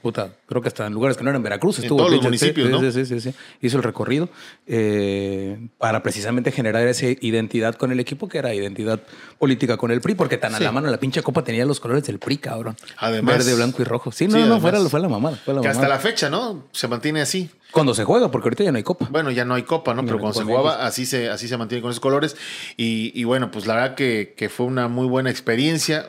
Puta, 0.03 0.31
creo 0.47 0.63
que 0.63 0.69
hasta 0.69 0.87
en 0.87 0.93
lugares 0.95 1.17
que 1.17 1.25
no 1.25 1.31
eran 1.31 1.43
Veracruz. 1.43 1.79
En 1.79 1.85
Estuvo 1.85 1.99
todos 1.99 2.13
los 2.13 2.23
municipios, 2.23 2.67
sí, 2.69 2.73
¿no? 2.73 2.91
Sí, 2.93 3.21
sí. 3.21 3.35
Hizo 3.61 3.77
el 3.77 3.83
recorrido 3.83 4.29
eh, 4.67 5.59
para 5.79 6.03
precisamente 6.03 6.53
generar 6.53 6.87
esa 6.87 7.07
identidad 7.07 7.75
con 7.75 7.93
el 7.93 8.01
equipo, 8.01 8.29
que 8.29 8.39
era 8.39 8.55
identidad 8.55 9.01
política 9.39 9.77
con 9.77 9.91
el 9.91 10.01
PRI, 10.01 10.15
porque 10.15 10.39
tan 10.39 10.55
a 10.55 10.61
la 10.61 10.73
mano 10.73 10.91
la 10.91 10.99
pinche 10.99 11.23
Copa 11.23 11.43
tenía 11.45 11.65
los 11.67 11.81
colores 11.81 12.05
del 12.05 12.19
PRI, 12.19 12.39
cabrón. 12.39 12.77
Además- 12.97 13.39
Verde, 13.39 13.55
blanco 13.55 13.83
y 13.83 13.85
rojo. 13.85 14.13
Sí, 14.13 14.27
no, 14.27 14.35
no, 14.37 14.41
además. 14.43 14.61
fuera, 14.63 14.81
fue 14.81 15.01
la 15.01 15.09
mamada. 15.09 15.37
Fue 15.45 15.55
la 15.55 15.61
Que 15.61 15.69
hasta 15.69 15.83
mamada. 15.83 15.97
la 15.97 16.01
fecha, 16.01 16.31
¿no? 16.31 16.65
Se 16.73 16.89
mantiene 16.89 17.21
así. 17.21 17.51
Cuando 17.71 17.95
se 17.95 18.05
juega, 18.05 18.31
porque 18.31 18.47
ahorita 18.47 18.65
ya 18.65 18.73
no 18.73 18.79
hay 18.79 18.83
Copa. 18.85 19.09
Bueno, 19.11 19.31
ya 19.31 19.45
no 19.45 19.55
hay 19.55 19.63
copa, 19.65 19.93
¿no? 19.93 20.01
Ya 20.03 20.07
Pero 20.07 20.17
no 20.17 20.23
cuando 20.23 20.41
se 20.41 20.45
jugaba, 20.47 20.87
así 20.87 21.05
se, 21.05 21.29
así 21.29 21.49
se 21.49 21.57
mantiene 21.59 21.83
con 21.83 21.91
esos 21.91 22.01
colores. 22.01 22.37
Y, 22.77 23.13
y 23.15 23.25
bueno, 23.25 23.51
pues 23.51 23.67
la 23.67 23.75
verdad 23.75 23.95
que, 23.95 24.35
que 24.37 24.49
fue 24.49 24.65
una 24.67 24.89
muy 24.89 25.07
buena 25.07 25.31
experiencia. 25.31 26.09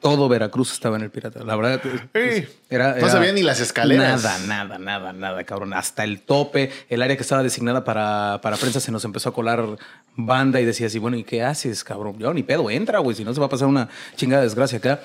Todo 0.00 0.28
Veracruz 0.28 0.72
estaba 0.72 0.96
en 0.96 1.02
el 1.02 1.10
Pirata. 1.10 1.42
La 1.44 1.56
verdad, 1.56 1.80
Sí. 1.82 2.44
era, 2.70 2.94
No 2.96 3.08
sabía 3.08 3.32
ni 3.32 3.42
las 3.42 3.60
escaleras. 3.60 4.22
Nada, 4.22 4.38
nada, 4.46 4.78
nada, 4.78 5.12
nada, 5.12 5.44
cabrón. 5.44 5.74
Hasta 5.74 6.04
el 6.04 6.20
tope, 6.20 6.70
el 6.88 7.02
área 7.02 7.16
que 7.16 7.22
estaba 7.22 7.42
designada 7.42 7.84
para, 7.84 8.40
para 8.42 8.56
prensa 8.56 8.80
se 8.80 8.92
nos 8.92 9.04
empezó 9.04 9.30
a 9.30 9.34
colar 9.34 9.64
banda 10.14 10.60
y 10.60 10.64
decía 10.64 10.86
así, 10.88 10.98
bueno, 10.98 11.16
¿y 11.16 11.24
qué 11.24 11.42
haces, 11.42 11.82
cabrón? 11.84 12.18
Yo 12.18 12.32
ni 12.34 12.42
pedo, 12.42 12.70
entra, 12.70 12.98
güey, 13.00 13.16
si 13.16 13.24
no 13.24 13.32
se 13.34 13.40
va 13.40 13.46
a 13.46 13.50
pasar 13.50 13.68
una 13.68 13.88
chingada 14.16 14.42
desgracia 14.42 14.78
acá. 14.78 15.00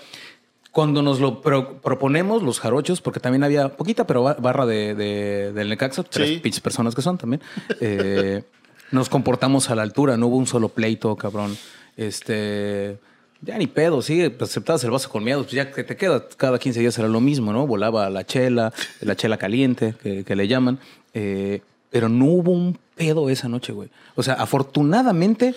Cuando 0.77 1.01
nos 1.01 1.19
lo 1.19 1.41
pro- 1.41 1.81
proponemos, 1.81 2.43
los 2.43 2.59
jarochos, 2.59 3.01
porque 3.01 3.19
también 3.19 3.43
había 3.43 3.75
poquita, 3.75 4.05
pero 4.05 4.21
ba- 4.21 4.37
barra 4.39 4.67
de, 4.67 4.93
de- 4.93 5.51
del 5.51 5.69
Necaxa, 5.69 6.03
tres 6.03 6.29
Sí. 6.29 6.37
pinches 6.37 6.61
personas 6.61 6.93
que 6.93 7.01
son 7.01 7.17
también, 7.17 7.41
eh, 7.81 8.43
nos 8.91 9.09
comportamos 9.09 9.71
a 9.71 9.75
la 9.75 9.81
altura, 9.81 10.17
no 10.17 10.27
hubo 10.27 10.37
un 10.37 10.45
solo 10.45 10.69
pleito, 10.69 11.15
cabrón. 11.15 11.57
Este. 11.97 12.99
Ya 13.41 13.57
ni 13.57 13.65
pedo, 13.65 14.03
sí, 14.03 14.29
pues 14.29 14.51
aceptabas 14.51 14.83
el 14.83 14.91
vaso 14.91 15.09
con 15.09 15.23
miedo, 15.23 15.41
pues 15.41 15.53
ya 15.53 15.71
que 15.71 15.83
te 15.83 15.95
queda, 15.97 16.27
cada 16.37 16.59
15 16.59 16.79
días 16.79 16.95
era 16.99 17.07
lo 17.07 17.21
mismo, 17.21 17.51
¿no? 17.53 17.65
Volaba 17.65 18.07
la 18.11 18.23
chela, 18.23 18.71
la 19.01 19.15
chela 19.15 19.37
caliente, 19.37 19.95
que, 20.03 20.23
que 20.23 20.35
le 20.35 20.47
llaman. 20.47 20.77
eh, 21.15 21.61
pero 21.89 22.07
no 22.07 22.25
hubo 22.25 22.51
un 22.51 22.77
pedo 22.95 23.29
esa 23.31 23.47
noche, 23.47 23.73
güey. 23.73 23.89
O 24.15 24.21
sea, 24.21 24.35
afortunadamente, 24.35 25.55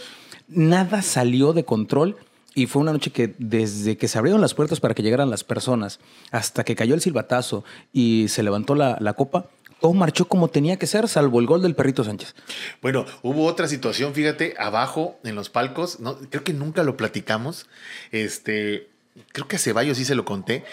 nada 0.48 1.02
salió 1.02 1.52
de 1.52 1.64
control. 1.64 2.16
Y 2.54 2.66
fue 2.66 2.82
una 2.82 2.92
noche 2.92 3.10
que 3.10 3.34
desde 3.38 3.96
que 3.96 4.08
se 4.08 4.18
abrieron 4.18 4.40
las 4.40 4.54
puertas 4.54 4.80
para 4.80 4.94
que 4.94 5.02
llegaran 5.02 5.30
las 5.30 5.44
personas, 5.44 6.00
hasta 6.30 6.64
que 6.64 6.74
cayó 6.74 6.94
el 6.94 7.00
silbatazo 7.00 7.64
y 7.92 8.26
se 8.28 8.42
levantó 8.42 8.74
la, 8.74 8.96
la 9.00 9.12
copa, 9.12 9.46
todo 9.80 9.94
marchó 9.94 10.26
como 10.26 10.48
tenía 10.48 10.76
que 10.76 10.86
ser, 10.86 11.08
salvo 11.08 11.40
el 11.40 11.46
gol 11.46 11.62
del 11.62 11.74
perrito 11.74 12.04
Sánchez. 12.04 12.34
Bueno, 12.82 13.06
hubo 13.22 13.46
otra 13.46 13.66
situación, 13.66 14.14
fíjate, 14.14 14.54
abajo 14.58 15.18
en 15.24 15.34
los 15.34 15.48
palcos, 15.48 16.00
no, 16.00 16.18
creo 16.28 16.44
que 16.44 16.52
nunca 16.52 16.82
lo 16.82 16.96
platicamos. 16.96 17.66
Este, 18.12 18.90
creo 19.32 19.46
que 19.48 19.56
a 19.56 19.58
Ceballos 19.58 19.96
sí 19.98 20.04
se 20.04 20.14
lo 20.14 20.24
conté. 20.24 20.64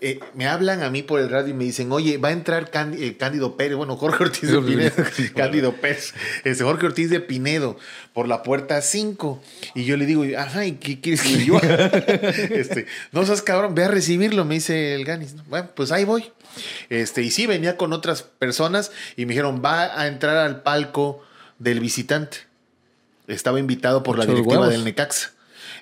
Eh, 0.00 0.20
me 0.34 0.46
hablan 0.46 0.82
a 0.82 0.90
mí 0.90 1.02
por 1.02 1.20
el 1.20 1.30
radio 1.30 1.48
y 1.48 1.54
me 1.54 1.64
dicen, 1.64 1.90
oye, 1.92 2.18
va 2.18 2.28
a 2.28 2.32
entrar 2.32 2.70
Cándi- 2.70 3.00
eh, 3.00 3.16
Cándido 3.16 3.56
Pérez, 3.56 3.76
bueno, 3.76 3.96
Jorge 3.96 4.24
Ortiz 4.24 4.50
de 4.50 4.60
Pinedo, 4.60 4.92
Cándido 5.34 5.72
Pérez, 5.76 6.12
este, 6.44 6.64
Jorge 6.64 6.86
Ortiz 6.86 7.08
de 7.10 7.20
Pinedo, 7.20 7.78
por 8.12 8.28
la 8.28 8.42
puerta 8.42 8.80
5. 8.82 9.42
Y 9.74 9.84
yo 9.84 9.96
le 9.96 10.04
digo, 10.06 10.24
ajá, 10.38 10.66
¿y 10.66 10.72
qué 10.72 11.00
quieres 11.00 11.22
que 11.22 11.44
yo 11.44 11.58
este, 11.60 12.86
no 13.12 13.24
seas 13.24 13.42
cabrón, 13.42 13.74
ve 13.74 13.84
a 13.84 13.88
recibirlo, 13.88 14.44
me 14.44 14.54
dice 14.56 14.94
el 14.94 15.04
Ganis. 15.04 15.34
Bueno, 15.48 15.70
pues 15.74 15.92
ahí 15.92 16.04
voy. 16.04 16.30
Este, 16.90 17.22
y 17.22 17.30
sí, 17.30 17.46
venía 17.46 17.76
con 17.76 17.92
otras 17.92 18.22
personas 18.22 18.92
y 19.16 19.26
me 19.26 19.30
dijeron, 19.32 19.62
va 19.64 19.98
a 20.00 20.06
entrar 20.06 20.36
al 20.36 20.62
palco 20.62 21.22
del 21.58 21.80
visitante. 21.80 22.38
Estaba 23.28 23.58
invitado 23.58 24.02
por 24.02 24.18
la 24.18 24.26
directiva 24.26 24.68
del 24.68 24.84
Necaxa. 24.84 25.32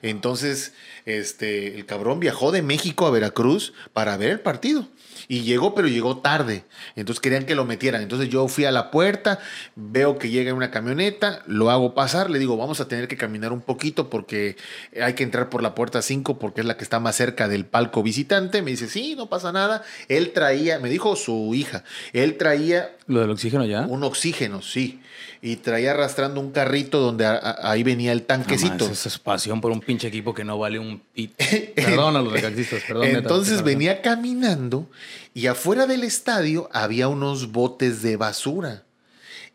Entonces, 0.02 0.72
este, 1.06 1.76
el 1.76 1.86
cabrón 1.86 2.20
viajó 2.20 2.52
de 2.52 2.62
México 2.62 3.06
a 3.06 3.10
Veracruz 3.10 3.72
para 3.92 4.16
ver 4.16 4.30
el 4.30 4.40
partido. 4.40 4.88
Y 5.26 5.40
llegó, 5.40 5.74
pero 5.74 5.88
llegó 5.88 6.18
tarde. 6.18 6.64
Entonces 6.96 7.20
querían 7.20 7.46
que 7.46 7.54
lo 7.54 7.64
metieran. 7.64 8.02
Entonces 8.02 8.28
yo 8.28 8.46
fui 8.48 8.66
a 8.66 8.70
la 8.70 8.90
puerta, 8.90 9.38
veo 9.74 10.18
que 10.18 10.28
llega 10.28 10.52
una 10.52 10.70
camioneta, 10.70 11.42
lo 11.46 11.70
hago 11.70 11.94
pasar, 11.94 12.28
le 12.28 12.38
digo, 12.38 12.56
vamos 12.56 12.80
a 12.80 12.88
tener 12.88 13.08
que 13.08 13.16
caminar 13.16 13.52
un 13.52 13.62
poquito 13.62 14.10
porque 14.10 14.56
hay 15.00 15.14
que 15.14 15.22
entrar 15.22 15.48
por 15.48 15.62
la 15.62 15.74
puerta 15.74 16.02
5 16.02 16.38
porque 16.38 16.60
es 16.60 16.66
la 16.66 16.76
que 16.76 16.84
está 16.84 17.00
más 17.00 17.16
cerca 17.16 17.48
del 17.48 17.64
palco 17.64 18.02
visitante. 18.02 18.60
Me 18.60 18.72
dice, 18.72 18.88
sí, 18.88 19.14
no 19.16 19.28
pasa 19.30 19.50
nada. 19.50 19.82
Él 20.08 20.32
traía, 20.32 20.78
me 20.78 20.90
dijo 20.90 21.16
su 21.16 21.54
hija, 21.54 21.84
él 22.12 22.36
traía 22.36 22.94
Lo 23.06 23.20
del 23.20 23.30
oxígeno 23.30 23.64
ya. 23.64 23.82
un 23.82 24.04
oxígeno, 24.04 24.60
sí. 24.60 25.00
Y 25.46 25.56
traía 25.56 25.90
arrastrando 25.90 26.40
un 26.40 26.52
carrito 26.52 27.00
donde 27.00 27.26
a- 27.26 27.36
a- 27.36 27.70
ahí 27.70 27.82
venía 27.82 28.12
el 28.12 28.22
tanquecito. 28.22 28.86
Esa 28.90 29.10
es 29.10 29.18
pasión 29.18 29.60
por 29.60 29.72
un 29.72 29.80
pinche 29.80 30.08
equipo 30.08 30.32
que 30.32 30.42
no 30.42 30.58
vale 30.58 30.78
un 30.78 31.00
pit. 31.12 31.32
Perdón 31.76 32.16
a 32.16 32.22
los 32.22 32.32
recaxistas, 32.32 32.82
perdón. 32.88 33.08
Entonces 33.08 33.62
venía 33.62 34.00
caminando 34.00 34.88
y 35.34 35.46
afuera 35.48 35.86
del 35.86 36.02
estadio 36.02 36.70
había 36.72 37.08
unos 37.08 37.52
botes 37.52 38.00
de 38.00 38.16
basura. 38.16 38.84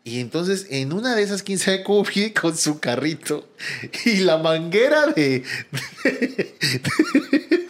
Y 0.04 0.20
entonces 0.20 0.68
en 0.70 0.92
una 0.92 1.16
de 1.16 1.22
esas, 1.24 1.42
quién 1.42 1.58
sabe 1.58 1.82
cómo 1.82 2.04
viene 2.04 2.32
con 2.34 2.56
su 2.56 2.78
carrito 2.78 3.48
y 4.04 4.18
la 4.18 4.38
manguera 4.38 5.08
de, 5.08 5.42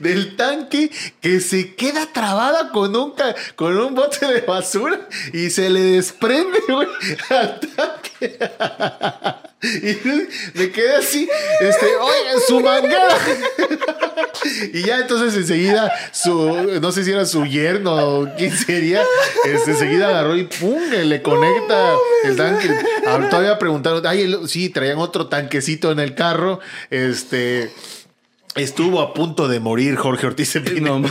del 0.00 0.36
tanque 0.36 0.90
que 1.20 1.40
se 1.40 1.74
queda 1.74 2.12
trabada 2.12 2.70
con 2.70 2.94
un, 2.96 3.14
con 3.56 3.76
un 3.78 3.94
bote 3.94 4.26
de 4.26 4.40
basura 4.42 5.08
y 5.32 5.50
se 5.50 5.70
le 5.70 5.80
desprende 5.80 6.58
güey, 6.68 6.88
al 7.30 7.60
tanque. 7.60 8.38
Y 9.62 9.96
me 10.58 10.72
quedé 10.72 10.96
así, 10.96 11.28
este, 11.60 11.86
oiga, 11.86 12.40
su 12.46 12.60
manguera. 12.60 13.16
Y 14.72 14.82
ya 14.82 14.98
entonces 14.98 15.36
enseguida, 15.36 15.92
su, 16.10 16.80
no 16.80 16.90
sé 16.90 17.04
si 17.04 17.12
era 17.12 17.24
su 17.26 17.44
yerno 17.44 17.94
o 17.94 18.28
quién 18.36 18.50
sería, 18.50 19.04
este, 19.44 19.70
enseguida 19.70 20.08
agarró 20.08 20.36
y 20.36 20.44
pum, 20.44 20.80
le 20.90 21.22
conecta 21.22 21.94
el 22.24 22.36
tanque. 22.36 22.68
Todavía 23.30 23.58
preguntaron, 23.58 24.04
ay, 24.04 24.34
sí, 24.48 24.68
traían 24.68 24.98
otro 24.98 25.28
tanquecito 25.28 25.92
en 25.92 26.00
el 26.00 26.16
carro. 26.16 26.58
Este 26.90 27.70
estuvo 28.54 29.00
a 29.00 29.14
punto 29.14 29.48
de 29.48 29.60
morir 29.60 29.96
Jorge 29.96 30.26
Ortiz 30.26 30.52
de 30.54 30.60
Pinedo. 30.60 30.98
No, 30.98 31.08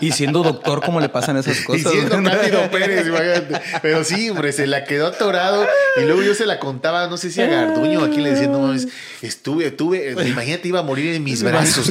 y 0.00 0.12
siendo 0.12 0.42
doctor, 0.42 0.82
¿cómo 0.84 1.00
le 1.00 1.08
pasan 1.08 1.36
esas 1.36 1.60
Y 1.60 1.64
cosas? 1.64 1.92
siendo 1.92 2.22
Cándido 2.22 2.70
Pérez, 2.70 3.06
imagínate. 3.06 3.60
Pero 3.82 4.04
sí, 4.04 4.30
hombre, 4.30 4.52
se 4.52 4.66
la 4.66 4.84
quedó 4.84 5.08
atorado. 5.08 5.66
Y 5.96 6.02
luego 6.02 6.22
yo 6.22 6.34
se 6.34 6.46
la 6.46 6.58
contaba, 6.58 7.06
no 7.08 7.16
sé 7.16 7.30
si 7.30 7.40
a 7.42 7.46
Garduño 7.46 8.00
o 8.00 8.04
a 8.04 8.08
quién 8.10 8.22
le 8.22 8.30
decía, 8.30 8.48
no 8.48 8.60
mames, 8.60 8.88
estuve, 9.22 9.66
estuve, 9.66 10.12
imagínate, 10.26 10.68
iba 10.68 10.80
a 10.80 10.82
morir 10.82 11.14
en 11.14 11.24
mis 11.24 11.42
brazos. 11.42 11.90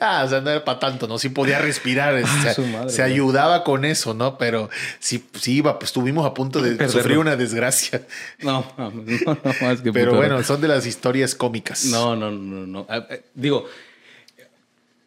ah, 0.00 0.22
o 0.24 0.28
sea, 0.28 0.40
no 0.40 0.50
era 0.50 0.64
para 0.64 0.78
tanto, 0.78 1.06
¿no? 1.06 1.18
Sí 1.18 1.28
podía 1.28 1.58
respirar, 1.58 2.14
o 2.14 2.26
sea, 2.26 2.50
Ah, 2.50 2.54
su 2.54 2.66
madre, 2.66 2.90
se 2.90 3.02
ayudaba 3.02 3.64
con 3.64 3.84
eso, 3.84 4.14
¿no? 4.14 4.38
Pero 4.38 4.68
sí, 4.98 5.24
sí 5.40 5.56
iba, 5.56 5.78
pues 5.78 5.90
estuvimos 5.90 6.26
a 6.26 6.34
punto 6.34 6.60
de 6.60 6.70
Perderlo. 6.72 6.92
sufrir 7.00 7.18
una 7.18 7.36
desgracia. 7.36 8.02
No, 8.40 8.64
no, 8.76 8.90
no, 8.90 9.38
no, 9.60 9.70
es 9.70 9.80
que 9.80 9.92
Pero 9.92 10.14
bueno, 10.16 10.42
son 10.42 10.60
de 10.60 10.68
las 10.68 10.86
historias 10.86 11.34
cómicas. 11.34 11.84
No, 11.86 12.16
no, 12.16 12.30
no, 12.30 12.66
no. 12.66 12.81
Ah, 12.88 13.06
eh, 13.10 13.22
Digo, 13.34 13.66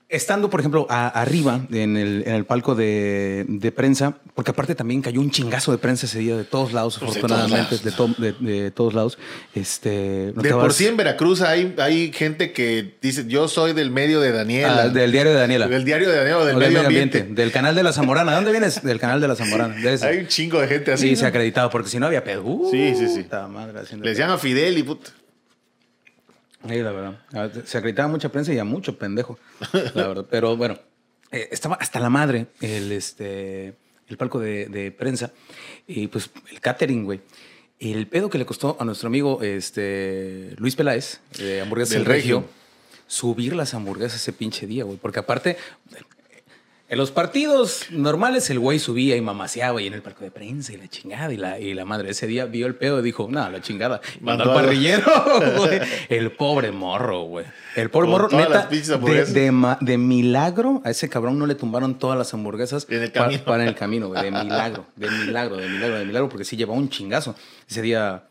estando, 0.08 0.50
por 0.52 0.60
ejemplo, 0.60 0.86
a- 0.90 1.08
arriba 1.10 1.62
en 1.72 1.98
el, 1.98 2.24
en 2.28 2.36
el 2.36 2.46
palco 2.46 2.76
de, 2.76 3.44
de 3.50 3.72
prensa, 3.72 4.18
porque 4.36 4.52
aparte 4.52 4.76
también 4.76 5.02
cayó 5.02 5.20
un 5.20 5.32
chingazo 5.32 5.72
de 5.72 5.78
prensa 5.80 6.06
ese 6.06 6.20
día 6.20 6.38
de 6.38 6.44
todos 6.44 6.74
lados, 6.74 7.00
Pues 7.00 7.14
de 7.16 7.20
afortunadamente, 7.20 7.78
de, 7.80 7.92
to- 7.92 8.16
de- 8.18 8.34
de 8.34 8.72
todos 8.72 8.94
lados. 8.94 9.18
Este, 9.56 10.32
no 10.36 10.44
De 10.44 10.52
por 10.52 10.74
sí 10.74 10.86
en 10.86 10.96
Veracruz 10.96 11.42
hay, 11.42 11.74
hay 11.80 12.14
gente 12.14 12.54
que 12.54 12.96
dice, 13.02 13.26
yo 13.28 13.48
soy 13.48 13.74
del 13.74 13.90
medio 13.90 14.22
de 14.22 14.32
Daniela. 14.32 14.84
Ah, 14.84 14.90
del 14.90 15.12
diario 15.12 15.34
de 15.34 15.40
Daniela. 15.40 15.68
Del 15.68 15.84
diario 15.84 16.08
de 16.10 16.16
Daniela 16.18 16.38
o 16.38 16.46
del 16.46 16.56
O 16.56 16.60
medio, 16.60 16.82
ambiente. 16.82 17.24
Del 17.24 17.52
canal 17.52 17.74
de 17.76 17.84
la 17.84 17.92
Zamorana. 17.92 18.32
¿De 18.32 18.36
dónde 18.36 18.52
vienes? 18.52 18.84
Del 18.84 19.00
canal 19.00 19.20
de 19.20 19.28
la 19.28 19.36
Zamorana. 19.36 19.76
De. 19.76 20.06
Hay 20.06 20.20
un 20.20 20.28
chingo 20.28 20.62
de 20.62 20.68
gente 20.68 20.94
así. 20.94 21.08
Sí, 21.08 21.12
¿no? 21.14 21.20
se 21.20 21.26
ha 21.26 21.30
acreditado, 21.30 21.70
porque 21.72 21.90
si 21.90 22.00
no 22.00 22.06
había 22.06 22.24
pedo. 22.24 22.44
Uh, 22.46 22.70
Sí, 22.72 22.94
sí, 22.96 23.08
sí. 23.10 23.26
madre, 23.50 23.82
Le 24.00 24.10
decían 24.12 24.30
a 24.30 24.38
Fidel 24.38 24.78
y 24.78 24.84
puta. 24.84 25.10
Sí, 26.68 26.76
la 26.82 26.92
verdad. 26.92 27.64
Se 27.66 27.78
acreditaba 27.78 28.08
mucha 28.08 28.30
prensa 28.30 28.54
y 28.54 28.60
a 28.60 28.64
mucho 28.64 28.98
pendejo. 28.98 29.38
La 29.94 30.08
verdad. 30.08 30.26
Pero 30.30 30.56
bueno, 30.58 30.78
eh, 31.32 31.50
estaba 31.52 31.76
hasta 31.76 32.00
la 32.00 32.10
madre 32.10 32.48
el, 32.62 32.92
este, 32.92 33.76
el 34.08 34.18
palco 34.18 34.40
de, 34.40 34.68
de 34.68 34.92
prensa 34.92 35.32
y 35.88 36.08
pues 36.08 36.30
el 36.52 36.60
catering, 36.62 37.04
güey. 37.06 37.22
El 37.80 38.08
pedo 38.08 38.30
que 38.30 38.38
le 38.38 38.46
costó 38.46 38.78
a 38.80 38.86
nuestro 38.86 39.08
amigo 39.08 39.42
este, 39.42 40.54
Luis 40.58 40.76
Peláez, 40.76 41.20
de 41.38 41.62
Hamburguesas 41.62 41.94
Del 41.96 42.04
del 42.04 42.14
Regio, 42.14 42.38
Regio. 42.40 42.52
subir 43.06 43.56
las 43.56 43.74
hamburguesas 43.74 44.22
ese 44.22 44.32
pinche 44.34 44.66
día, 44.66 44.86
güey. 44.86 44.98
Porque 44.98 45.20
aparte, 45.20 45.58
en 46.88 46.98
los 47.00 47.10
partidos 47.12 47.88
normales 47.90 48.50
el 48.52 48.60
güey 48.60 48.78
subía 48.78 49.16
y 49.16 49.22
mamaseaba 49.22 49.82
y 49.82 49.88
en 49.88 49.94
el 49.94 50.02
palco 50.04 50.24
de 50.24 50.30
prensa 50.32 50.72
y 50.74 50.78
la 50.78 50.88
chingada 50.88 51.34
y 51.34 51.38
la, 51.38 51.60
y 51.60 51.74
la 51.74 51.84
madre 51.84 52.12
ese 52.12 52.28
día 52.28 52.46
vio 52.46 52.68
el 52.68 52.76
pedo 52.76 53.00
y 53.00 53.04
dijo, 53.04 53.28
no, 53.30 53.50
la 53.50 53.60
chingada. 53.62 54.02
Mandó 54.22 54.44
al 54.44 54.54
parrillero, 54.54 55.04
güey. 55.58 55.80
El 56.10 56.32
pobre 56.34 56.72
morro, 56.72 57.24
güey. 57.24 57.46
El 57.76 57.90
pobre 57.90 58.06
Con 58.06 58.12
morro, 58.12 58.28
todas 58.30 58.48
neta, 58.72 58.98
de, 58.98 59.26
de 59.26 59.76
de 59.82 59.98
milagro, 59.98 60.82
a 60.86 60.92
ese 60.92 61.10
cabrón 61.10 61.40
no 61.40 61.48
le 61.48 61.56
tumbaron 61.56 61.98
todas 61.98 62.18
las 62.18 62.34
hamburguesas 62.34 62.86
En 62.90 63.02
el 63.02 63.12
pa- 63.12 63.22
camino. 63.24 63.44
para 63.46 63.64
en 63.64 63.70
el 63.70 63.76
camino, 63.76 64.08
güey. 64.10 64.22
De 64.24 64.32
milagro, 64.32 64.86
de 64.96 65.10
milagro, 65.10 65.58
de 65.58 65.68
milagro, 65.68 65.98
de 65.98 66.06
milagro, 66.06 66.30
porque 66.30 66.46
sí 66.46 66.56
llevaba 66.56 66.78
un 66.78 66.90
chingazo. 66.90 67.36
Ese 67.68 67.82
día... 67.82 68.24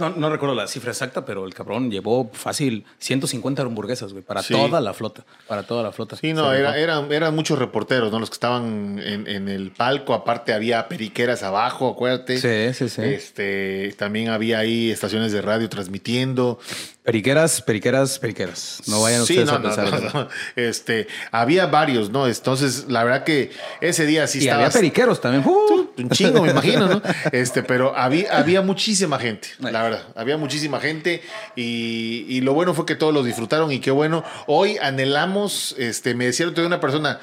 No, 0.00 0.10
no 0.10 0.30
recuerdo 0.30 0.54
la 0.56 0.66
cifra 0.66 0.90
exacta, 0.90 1.24
pero 1.24 1.46
el 1.46 1.54
cabrón 1.54 1.90
llevó 1.92 2.28
fácil 2.32 2.84
150 2.98 3.62
hamburguesas, 3.62 4.12
güey, 4.12 4.24
para 4.24 4.42
Sí. 4.42 4.52
toda 4.52 4.80
la 4.80 4.92
flota. 4.94 5.24
Para 5.46 5.62
toda 5.62 5.82
la 5.84 5.92
flota. 5.92 6.16
Sí, 6.16 6.32
no, 6.32 6.52
era, 6.52 6.76
eran, 6.76 7.12
eran 7.12 7.34
muchos 7.34 7.56
reporteros, 7.58 8.10
¿no? 8.10 8.18
Los 8.18 8.30
que 8.30 8.34
estaban 8.34 8.98
en, 8.98 9.28
en 9.28 9.48
el 9.48 9.70
palco. 9.70 10.12
Aparte 10.14 10.52
había 10.52 10.88
periqueras 10.88 11.42
abajo, 11.44 11.88
acuérdate. 11.90 12.38
Sí, 12.38 12.74
sí, 12.74 12.88
sí. 12.88 13.02
Este, 13.02 13.94
también 13.96 14.28
había 14.30 14.58
ahí 14.58 14.90
estaciones 14.90 15.30
de 15.30 15.40
radio 15.40 15.68
transmitiendo. 15.68 16.58
Periqueras, 17.02 17.62
periqueras, 17.62 18.18
periqueras. 18.18 18.82
No 18.86 19.00
vayan 19.02 19.24
Sí, 19.24 19.38
ustedes 19.38 19.46
no, 19.48 19.54
a 19.54 19.62
pensar. 19.62 20.14
no. 20.14 20.28
Este, 20.56 21.06
había 21.32 21.66
varios, 21.66 22.10
¿no? 22.10 22.26
Entonces, 22.26 22.86
la 22.88 23.04
verdad 23.04 23.24
que 23.24 23.50
ese 23.80 24.04
día 24.04 24.26
sí 24.26 24.44
Y 24.44 24.48
había 24.48 24.68
periqueros 24.70 25.20
también. 25.20 25.44
¡Uh! 25.46 25.88
un 25.96 26.10
chingo, 26.10 26.42
me 26.42 26.50
imagino, 26.50 26.86
¿no? 26.88 27.02
Este, 27.32 27.62
pero 27.62 27.96
había, 27.96 28.36
había 28.36 28.60
muchísima 28.62 29.18
gente, 29.18 29.48
la 29.60 29.82
verdad. 29.82 30.02
Había 30.14 30.36
muchísima 30.36 30.80
gente 30.80 31.22
y, 31.56 32.24
y 32.28 32.40
lo 32.40 32.54
bueno 32.54 32.74
fue 32.74 32.86
que 32.86 32.94
todos 32.96 33.12
los 33.14 33.24
disfrutaron 33.24 33.70
y 33.72 33.80
qué 33.80 33.90
bueno. 33.90 34.24
Hoy 34.46 34.76
anhelamos, 34.80 35.74
este, 35.78 36.14
me 36.14 36.26
decía 36.26 36.46
día 36.50 36.66
una 36.66 36.80
persona, 36.80 37.20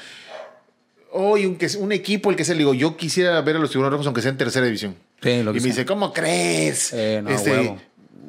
hoy 1.12 1.46
un, 1.46 1.56
que- 1.58 1.78
un 1.78 1.92
equipo, 1.92 2.30
el 2.30 2.36
que 2.36 2.46
sea, 2.46 2.54
le 2.56 2.60
digo, 2.60 2.74
yo 2.74 2.98
quisiera 2.98 3.40
ver 3.42 3.56
a 3.56 3.60
los 3.60 3.70
tiburones 3.72 3.92
rojos 3.94 4.08
aunque 4.08 4.22
sea 4.22 4.32
en 4.32 4.38
tercera 4.38 4.66
división. 4.66 4.96
Sí, 5.22 5.42
lo 5.44 5.52
y 5.52 5.54
que 5.56 5.60
me 5.60 5.60
sea. 5.62 5.70
dice, 5.70 5.86
¿cómo 5.86 6.14
crees? 6.14 6.94
Eh, 6.94 7.24
Este, 7.28 7.52
huevo. 7.52 7.80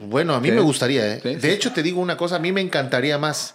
bueno, 0.00 0.34
a 0.34 0.40
mí 0.40 0.48
Sí. 0.48 0.54
me 0.54 0.60
gustaría, 0.62 1.06
¿eh? 1.14 1.20
Sí, 1.22 1.34
De 1.36 1.52
hecho, 1.52 1.72
te 1.72 1.82
digo 1.82 2.00
una 2.00 2.16
cosa, 2.16 2.36
a 2.36 2.38
mí 2.38 2.52
me 2.52 2.60
encantaría 2.60 3.18
más 3.18 3.54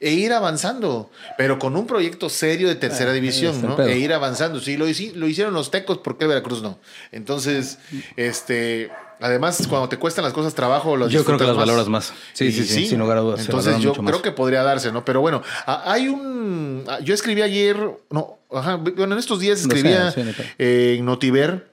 e 0.00 0.10
ir 0.10 0.32
avanzando, 0.32 1.12
pero 1.38 1.60
con 1.60 1.76
un 1.76 1.86
proyecto 1.86 2.28
serio 2.28 2.66
de 2.66 2.74
tercera 2.74 3.12
Ah, 3.12 3.14
división, 3.14 3.62
¿no? 3.62 3.76
pedo. 3.76 3.86
E 3.86 3.98
ir 3.98 4.12
avanzando. 4.12 4.58
Sí, 4.58 4.76
lo, 4.76 4.86
lo 4.86 5.28
hicieron 5.28 5.54
los 5.54 5.70
tecos, 5.70 5.98
¿por 5.98 6.18
qué 6.18 6.26
Veracruz 6.26 6.60
no? 6.60 6.80
Entonces, 7.12 7.78
este, 8.16 8.90
además, 9.22 9.66
cuando 9.68 9.88
te 9.88 9.96
cuestan 9.96 10.24
las 10.24 10.32
cosas 10.32 10.54
trabajo, 10.54 10.96
las 10.96 11.10
Yo 11.10 11.24
creo 11.24 11.38
que 11.38 11.44
las 11.44 11.56
valoras 11.56 11.88
más. 11.88 12.12
Sí, 12.32 12.46
Y 12.46 12.52
sí, 12.52 12.64
sí, 12.64 12.86
sin 12.86 12.98
lugar 12.98 13.18
a 13.18 13.20
dudas. 13.20 13.40
Entonces, 13.40 13.78
yo 13.78 13.94
más. 13.94 14.10
creo 14.10 14.22
que 14.22 14.32
podría 14.32 14.62
darse, 14.62 14.92
¿no? 14.92 15.04
Pero 15.04 15.20
bueno, 15.20 15.42
hay 15.66 16.08
un. 16.08 16.84
Yo 17.04 17.14
escribí 17.14 17.42
ayer, 17.42 17.78
no, 18.10 18.38
ajá, 18.52 18.76
bueno, 18.76 19.14
en 19.14 19.18
estos 19.18 19.40
días 19.40 19.64
No 19.66 19.70
sé, 19.70 19.76
escribía 19.76 20.10
sí, 20.10 20.22
eh, 20.58 20.96
en 20.98 21.04
Notiver 21.04 21.72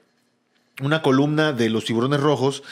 una 0.80 1.02
columna 1.02 1.52
de 1.52 1.68
los 1.68 1.84
tiburones 1.84 2.20
rojos 2.20 2.62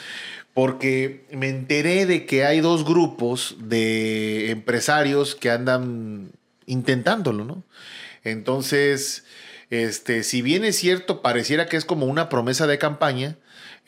porque 0.53 1.25
me 1.31 1.47
enteré 1.49 2.05
de 2.05 2.25
que 2.25 2.43
hay 2.43 2.59
dos 2.59 2.83
grupos 2.83 3.55
de 3.59 4.51
empresarios 4.51 5.35
que 5.35 5.51
andan 5.51 6.31
intentándolo, 6.65 7.45
¿no? 7.45 7.63
Entonces, 8.23 9.23
este, 9.69 10.23
si 10.23 10.41
bien 10.41 10.65
es 10.65 10.75
cierto, 10.75 11.21
pareciera 11.21 11.67
que 11.67 11.77
es 11.77 11.85
como 11.85 12.07
una 12.07 12.29
promesa 12.29 12.67
de 12.67 12.77
campaña, 12.77 13.37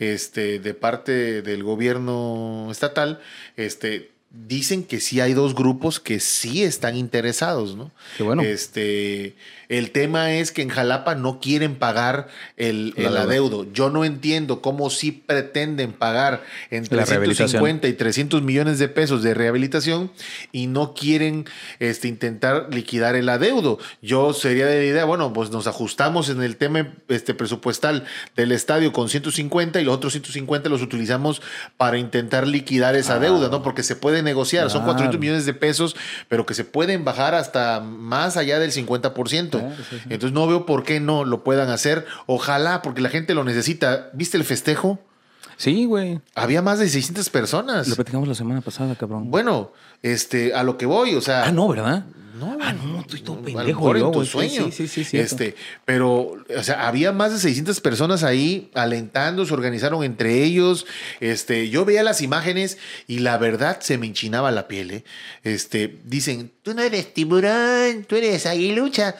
este, 0.01 0.57
de 0.59 0.73
parte 0.73 1.43
del 1.43 1.63
gobierno 1.63 2.69
estatal, 2.71 3.21
este, 3.55 4.09
dicen 4.31 4.83
que 4.83 4.99
sí 4.99 5.19
hay 5.21 5.33
dos 5.33 5.53
grupos 5.53 5.99
que 5.99 6.19
sí 6.19 6.63
están 6.63 6.95
interesados, 6.95 7.75
¿no? 7.75 7.91
Qué 8.17 8.23
bueno. 8.23 8.41
Este, 8.41 9.35
el 9.71 9.91
tema 9.91 10.33
es 10.33 10.51
que 10.51 10.61
en 10.61 10.67
Jalapa 10.67 11.15
no 11.15 11.39
quieren 11.39 11.75
pagar 11.75 12.27
el, 12.57 12.93
el 12.97 13.15
adeudo. 13.15 13.65
Yo 13.71 13.89
no 13.89 14.03
entiendo 14.03 14.61
cómo 14.61 14.89
sí 14.89 15.13
pretenden 15.13 15.93
pagar 15.93 16.43
entre 16.71 16.97
La 16.97 17.05
rehabilitación. 17.05 17.61
150 17.61 17.87
y 17.87 17.93
300 17.93 18.41
millones 18.41 18.79
de 18.79 18.89
pesos 18.89 19.23
de 19.23 19.33
rehabilitación 19.33 20.11
y 20.51 20.67
no 20.67 20.93
quieren 20.93 21.45
este, 21.79 22.09
intentar 22.09 22.67
liquidar 22.73 23.15
el 23.15 23.29
adeudo. 23.29 23.79
Yo 24.01 24.33
sería 24.33 24.65
de 24.65 24.79
la 24.79 24.85
idea, 24.85 25.05
bueno, 25.05 25.31
pues 25.31 25.51
nos 25.51 25.67
ajustamos 25.67 26.27
en 26.27 26.43
el 26.43 26.57
tema 26.57 26.93
este, 27.07 27.33
presupuestal 27.33 28.03
del 28.35 28.51
estadio 28.51 28.91
con 28.91 29.07
150 29.07 29.79
y 29.79 29.85
los 29.85 29.95
otros 29.95 30.11
150 30.11 30.67
los 30.67 30.81
utilizamos 30.81 31.41
para 31.77 31.97
intentar 31.97 32.45
liquidar 32.45 32.97
esa 32.97 33.19
deuda, 33.19 33.47
¿no? 33.47 33.63
Porque 33.63 33.83
se 33.83 33.95
puede 33.95 34.21
negociar, 34.21 34.69
son 34.69 34.81
Claro. 34.81 34.97
400 34.97 35.19
millones 35.19 35.45
de 35.45 35.53
pesos, 35.53 35.95
pero 36.27 36.45
que 36.45 36.55
se 36.55 36.65
pueden 36.65 37.05
bajar 37.05 37.35
hasta 37.35 37.79
más 37.79 38.35
allá 38.35 38.59
del 38.59 38.73
50%. 38.73 39.60
Claro, 39.61 39.83
sí, 39.89 39.97
sí. 39.97 40.09
Entonces 40.09 40.33
no 40.33 40.47
veo 40.47 40.65
por 40.65 40.83
qué 40.83 40.99
no 40.99 41.25
lo 41.25 41.43
puedan 41.43 41.69
hacer. 41.69 42.05
Ojalá, 42.25 42.81
porque 42.81 43.01
la 43.01 43.09
gente 43.09 43.33
lo 43.33 43.43
necesita. 43.43 44.09
¿Viste 44.13 44.37
el 44.37 44.43
festejo? 44.43 44.99
Sí, 45.61 45.85
güey. 45.85 46.19
Había 46.33 46.63
más 46.63 46.79
de 46.79 46.89
600 46.89 47.29
personas. 47.29 47.87
Lo 47.87 47.93
platicamos 47.95 48.27
la 48.27 48.33
semana 48.33 48.61
pasada, 48.61 48.95
cabrón. 48.95 49.29
Bueno, 49.29 49.71
este, 50.01 50.55
a 50.55 50.63
lo 50.63 50.75
que 50.75 50.87
voy, 50.87 51.13
o 51.13 51.21
sea. 51.21 51.45
ah, 51.45 51.51
no, 51.51 51.67
¿verdad? 51.67 52.03
No, 52.39 52.57
Ah, 52.59 52.73
no, 52.73 53.01
estoy 53.01 53.21
todo 53.21 53.39
pendejo 53.39 53.95
en 53.95 54.11
tu. 54.11 54.25
Sí, 54.25 54.31
sueño. 54.31 54.71
sí, 54.71 54.87
sí, 54.87 55.03
sí, 55.03 55.19
este, 55.19 55.53
pero, 55.85 56.33
o 56.57 56.63
sea, 56.63 56.87
había 56.87 57.11
más 57.11 57.31
de 57.31 57.37
600 57.37 57.79
personas 57.79 58.23
ahí 58.23 58.71
alentando, 58.73 59.45
se 59.45 59.53
organizaron 59.53 60.03
entre 60.03 60.43
ellos. 60.43 60.87
Este, 61.19 61.69
yo 61.69 61.85
veía 61.85 62.01
las 62.01 62.23
imágenes 62.23 62.79
y 63.05 63.19
la 63.19 63.37
verdad 63.37 63.81
se 63.81 63.99
me 63.99 64.07
enchinaba 64.07 64.49
la 64.49 64.67
piel. 64.67 64.89
¿eh? 64.89 65.03
Este, 65.43 65.99
dicen, 66.05 66.51
tú 66.63 66.73
no 66.73 66.81
eres 66.81 67.13
tiburón, 67.13 68.05
tú 68.07 68.15
eres 68.15 68.47
aguilucha. 68.47 69.13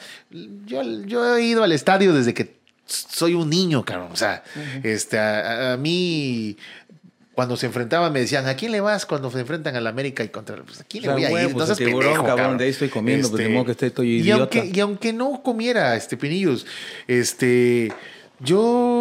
Yo, 0.66 0.82
yo 0.82 1.36
he 1.36 1.44
ido 1.44 1.62
al 1.62 1.70
estadio 1.70 2.12
desde 2.12 2.34
que 2.34 2.61
soy 2.92 3.34
un 3.34 3.48
niño, 3.50 3.84
cabrón. 3.84 4.10
O 4.12 4.16
sea, 4.16 4.42
este, 4.82 5.18
a, 5.18 5.72
a- 5.72 5.76
mí 5.76 6.56
cuando 7.34 7.56
se 7.56 7.64
enfrentaban 7.66 8.12
me 8.12 8.20
decían, 8.20 8.46
¿a 8.46 8.54
quién 8.56 8.72
le 8.72 8.80
vas 8.82 9.06
cuando 9.06 9.30
se 9.30 9.40
enfrentan 9.40 9.74
al 9.74 9.86
América 9.86 10.22
y 10.22 10.28
contra 10.28 10.56
pues, 10.62 10.80
¿A 10.80 10.84
quién 10.84 11.04
O 11.04 11.06
sea, 11.06 11.14
le 11.16 11.28
voy 11.30 11.40
a 11.40 11.44
ir? 11.44 11.50
Entonces, 11.50 11.78
tiburón, 11.78 12.00
pendejo, 12.12 12.24
cabrón, 12.26 12.58
de 12.58 12.64
ahí 12.64 12.70
estoy 12.70 12.88
comiendo, 12.90 13.30
pues, 13.30 13.42
de 13.42 13.48
modo 13.48 13.64
que 13.74 13.86
estoy 13.86 14.08
y 14.08 14.16
idiota. 14.20 14.42
aunque, 14.58 14.70
y 14.76 14.80
aunque 14.80 15.12
no 15.14 15.42
comiera, 15.42 15.96
este 15.96 16.18
Pinillos, 16.18 16.66
este, 17.08 17.90
yo, 18.38 18.91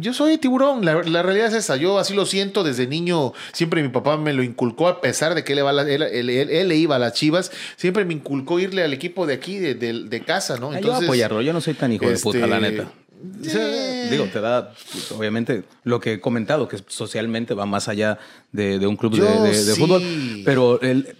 yo 0.00 0.14
soy 0.14 0.38
tiburón. 0.38 0.84
La, 0.84 1.02
la 1.02 1.22
realidad 1.22 1.48
es 1.48 1.54
esa. 1.54 1.76
Yo 1.76 1.98
así 1.98 2.14
lo 2.14 2.26
siento 2.26 2.64
desde 2.64 2.86
niño. 2.86 3.32
Siempre 3.52 3.82
mi 3.82 3.88
papá 3.88 4.16
me 4.16 4.32
lo 4.32 4.42
inculcó, 4.42 4.88
a 4.88 5.00
pesar 5.00 5.34
de 5.34 5.44
que 5.44 5.52
él, 5.52 5.56
le 5.56 5.62
va 5.62 5.70
a 5.70 5.72
la- 5.74 5.82
él, 5.82 6.02
él- 6.02 6.30
él- 6.30 6.50
él 6.50 6.68
le 6.68 6.76
iba 6.76 6.96
a 6.96 6.98
las 6.98 7.12
Chivas. 7.14 7.50
Siempre 7.76 8.04
me 8.04 8.14
inculcó 8.14 8.58
irle 8.60 8.82
al 8.82 8.92
equipo 8.92 9.26
de 9.26 9.34
aquí, 9.34 9.58
de, 9.58 9.74
de- 9.74 10.04
de 10.04 10.20
casa, 10.22 10.56
¿no? 10.58 10.72
Ah, 10.72 10.80
yo 10.80 10.94
apoyarlo, 10.94 11.42
yo 11.42 11.52
no 11.52 11.60
soy 11.60 11.74
tan 11.74 11.92
hijo 11.92 12.08
de 12.08 12.18
puta, 12.18 12.38
este, 12.38 12.50
la 12.50 12.60
neta. 12.60 12.92
O 13.40 13.44
sea, 13.44 13.62
eh. 13.68 14.08
Digo, 14.10 14.24
te 14.32 14.40
da, 14.40 14.72
obviamente, 15.16 15.62
lo 15.84 16.00
que 16.00 16.14
he 16.14 16.20
comentado, 16.20 16.66
que 16.66 16.78
socialmente 16.88 17.54
va 17.54 17.66
más 17.66 17.86
allá 17.88 18.18
de, 18.50 18.78
de 18.80 18.86
un 18.88 18.96
club 18.96 19.12
de, 19.12 19.18
Yo 19.18 19.42
de- 19.44 19.50
de 19.64 19.74
sí. 19.74 19.80
fútbol. 19.80 20.02
Pero 20.44 20.80
el, 20.80 21.14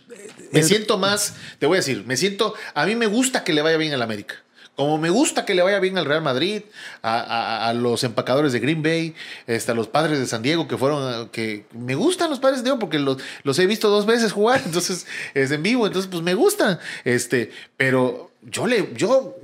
Me 0.53 0.63
siento 0.65 0.99
más, 0.99 1.35
te 1.61 1.67
voy 1.67 1.77
a 1.77 1.81
decir, 1.81 2.03
me 2.07 2.17
siento, 2.17 2.55
a 2.75 2.85
mí 2.87 2.95
me 2.97 3.07
gusta 3.07 3.45
que 3.45 3.53
le 3.53 3.63
vaya 3.63 3.77
bien 3.77 3.93
al 3.95 4.03
América. 4.03 4.35
Como 4.83 4.99
me 4.99 5.11
gusta 5.11 5.45
que 5.45 5.55
le 5.55 5.63
vaya 5.63 5.79
bien 5.79 5.97
al 5.97 6.05
Real 6.07 6.23
Madrid, 6.23 6.63
a, 7.03 7.21
a- 7.21 7.69
a 7.69 7.73
los 7.75 8.03
empacadores 8.05 8.53
de 8.53 8.59
Green 8.61 8.83
Bay, 8.83 9.15
este, 9.47 9.71
a 9.71 9.75
los 9.77 9.87
padres 9.87 10.19
de 10.19 10.27
San 10.27 10.43
Diego 10.43 10.67
que 10.67 10.77
fueron, 10.77 11.29
que 11.29 11.67
me 11.73 11.95
gustan 11.95 12.31
los 12.31 12.41
padres 12.41 12.57
de 12.57 12.59
San 12.61 12.65
Diego 12.65 12.79
porque 12.81 12.99
los, 12.99 13.19
los 13.45 13.59
he 13.61 13.67
visto 13.67 13.89
dos 13.91 14.07
veces 14.07 14.33
jugar, 14.33 14.61
entonces 14.67 15.07
es 15.35 15.51
en 15.53 15.63
vivo, 15.63 15.87
entonces 15.87 16.11
pues 16.11 16.23
me 16.23 16.35
gustan. 16.35 16.81
Este, 17.05 17.53
pero 17.77 18.31
yo 18.45 18.67
le, 18.67 18.89
yo 18.97 19.37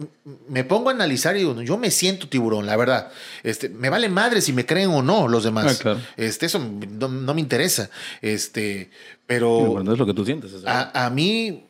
me 0.49 0.65
pongo 0.65 0.89
a 0.89 0.93
analizar 0.93 1.37
y 1.37 1.41
digo, 1.41 1.63
yo 1.63 1.79
me 1.79 1.93
siento 1.93 2.29
tiburón, 2.29 2.67
la 2.67 2.77
verdad. 2.77 3.13
Este, 3.45 3.69
me 3.69 3.91
vale 3.91 4.09
madre 4.09 4.41
si 4.41 4.53
me 4.53 4.67
creen 4.67 4.91
o 4.91 5.03
no 5.03 5.29
los 5.29 5.45
demás. 5.45 5.77
Ah, 5.79 5.81
claro. 5.81 6.01
Este, 6.17 6.47
eso 6.47 6.59
no, 6.59 7.07
no 7.07 7.33
me 7.35 7.41
interesa. 7.41 7.91
Este, 8.23 8.91
pero 9.27 9.51
Bueno, 9.67 9.93
es 9.93 9.99
lo 10.01 10.07
que 10.07 10.15
tú 10.15 10.25
sientes. 10.25 10.51
a 10.67 11.11
mí 11.11 11.68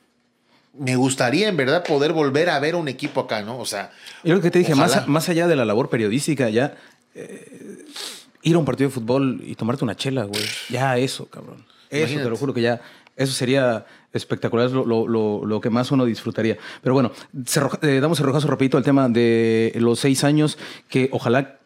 me 0.78 0.96
gustaría 0.96 1.48
en 1.48 1.56
verdad 1.56 1.84
poder 1.84 2.12
volver 2.12 2.50
a 2.50 2.58
ver 2.60 2.74
un 2.76 2.88
equipo 2.88 3.20
acá, 3.20 3.42
¿no? 3.42 3.58
O 3.58 3.66
sea, 3.66 3.90
Yo 4.24 4.34
lo 4.34 4.40
que 4.40 4.50
te 4.50 4.58
dije, 4.60 4.74
más, 4.74 4.92
ojalá. 4.92 5.06
más 5.06 5.28
allá 5.28 5.46
de 5.46 5.56
la 5.56 5.64
labor 5.64 5.88
periodística, 5.90 6.48
ya 6.50 6.76
eh, 7.14 7.84
ir 8.42 8.54
a 8.54 8.58
un 8.58 8.64
partido 8.64 8.88
de 8.88 8.94
fútbol 8.94 9.40
y 9.44 9.54
tomarte 9.54 9.84
una 9.84 9.96
chela, 9.96 10.24
güey. 10.24 10.42
Ya 10.70 10.96
eso, 10.98 11.26
cabrón. 11.26 11.64
Eso 11.90 11.98
Imagínate. 12.00 12.24
te 12.24 12.30
lo 12.30 12.36
juro 12.36 12.54
que 12.54 12.62
ya, 12.62 12.80
eso 13.16 13.32
sería 13.32 13.86
espectacular, 14.12 14.66
es 14.66 14.72
lo, 14.72 14.84
lo- 14.86 15.08
lo- 15.08 15.44
lo 15.44 15.60
que 15.60 15.70
más 15.70 15.90
uno 15.90 16.04
disfrutaría. 16.04 16.56
Pero 16.82 16.94
bueno, 16.94 17.12
cerroja- 17.44 17.78
eh, 17.82 18.00
damos 18.00 18.20
el 18.20 18.26
rojazo 18.26 18.46
rapidito 18.48 18.76
al 18.76 18.84
tema 18.84 19.08
de 19.08 19.72
los 19.76 19.98
seis 20.00 20.22
años, 20.24 20.58
que 20.88 21.08
ojalá 21.12 21.58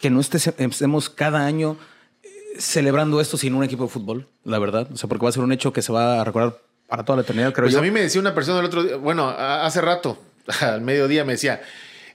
que 0.00 0.10
no 0.10 0.20
estés- 0.20 0.54
estemos 0.58 1.08
cada 1.10 1.44
año 1.46 1.76
eh, 2.22 2.28
celebrando 2.58 3.20
esto 3.20 3.36
sin 3.36 3.54
un 3.54 3.64
equipo 3.64 3.84
de 3.84 3.88
fútbol, 3.90 4.28
la 4.44 4.58
verdad. 4.58 4.88
O 4.92 4.96
sea, 4.96 5.08
porque 5.08 5.24
va 5.24 5.30
a 5.30 5.32
ser 5.32 5.42
un 5.42 5.52
hecho 5.52 5.72
que 5.72 5.82
se 5.82 5.92
va 5.92 6.20
a 6.20 6.24
recordar 6.24 6.58
para 6.90 7.04
toda 7.04 7.16
la 7.16 7.22
eternidad, 7.22 7.52
creo 7.52 7.64
pues 7.64 7.72
yo. 7.74 7.78
a 7.78 7.82
mí 7.82 7.90
me 7.90 8.02
decía 8.02 8.20
una 8.20 8.34
persona 8.34 8.58
el 8.60 8.66
otro 8.66 8.82
día, 8.82 8.96
bueno, 8.96 9.28
hace 9.30 9.80
rato, 9.80 10.18
al 10.60 10.80
mediodía 10.82 11.24
me 11.24 11.32
decía, 11.32 11.62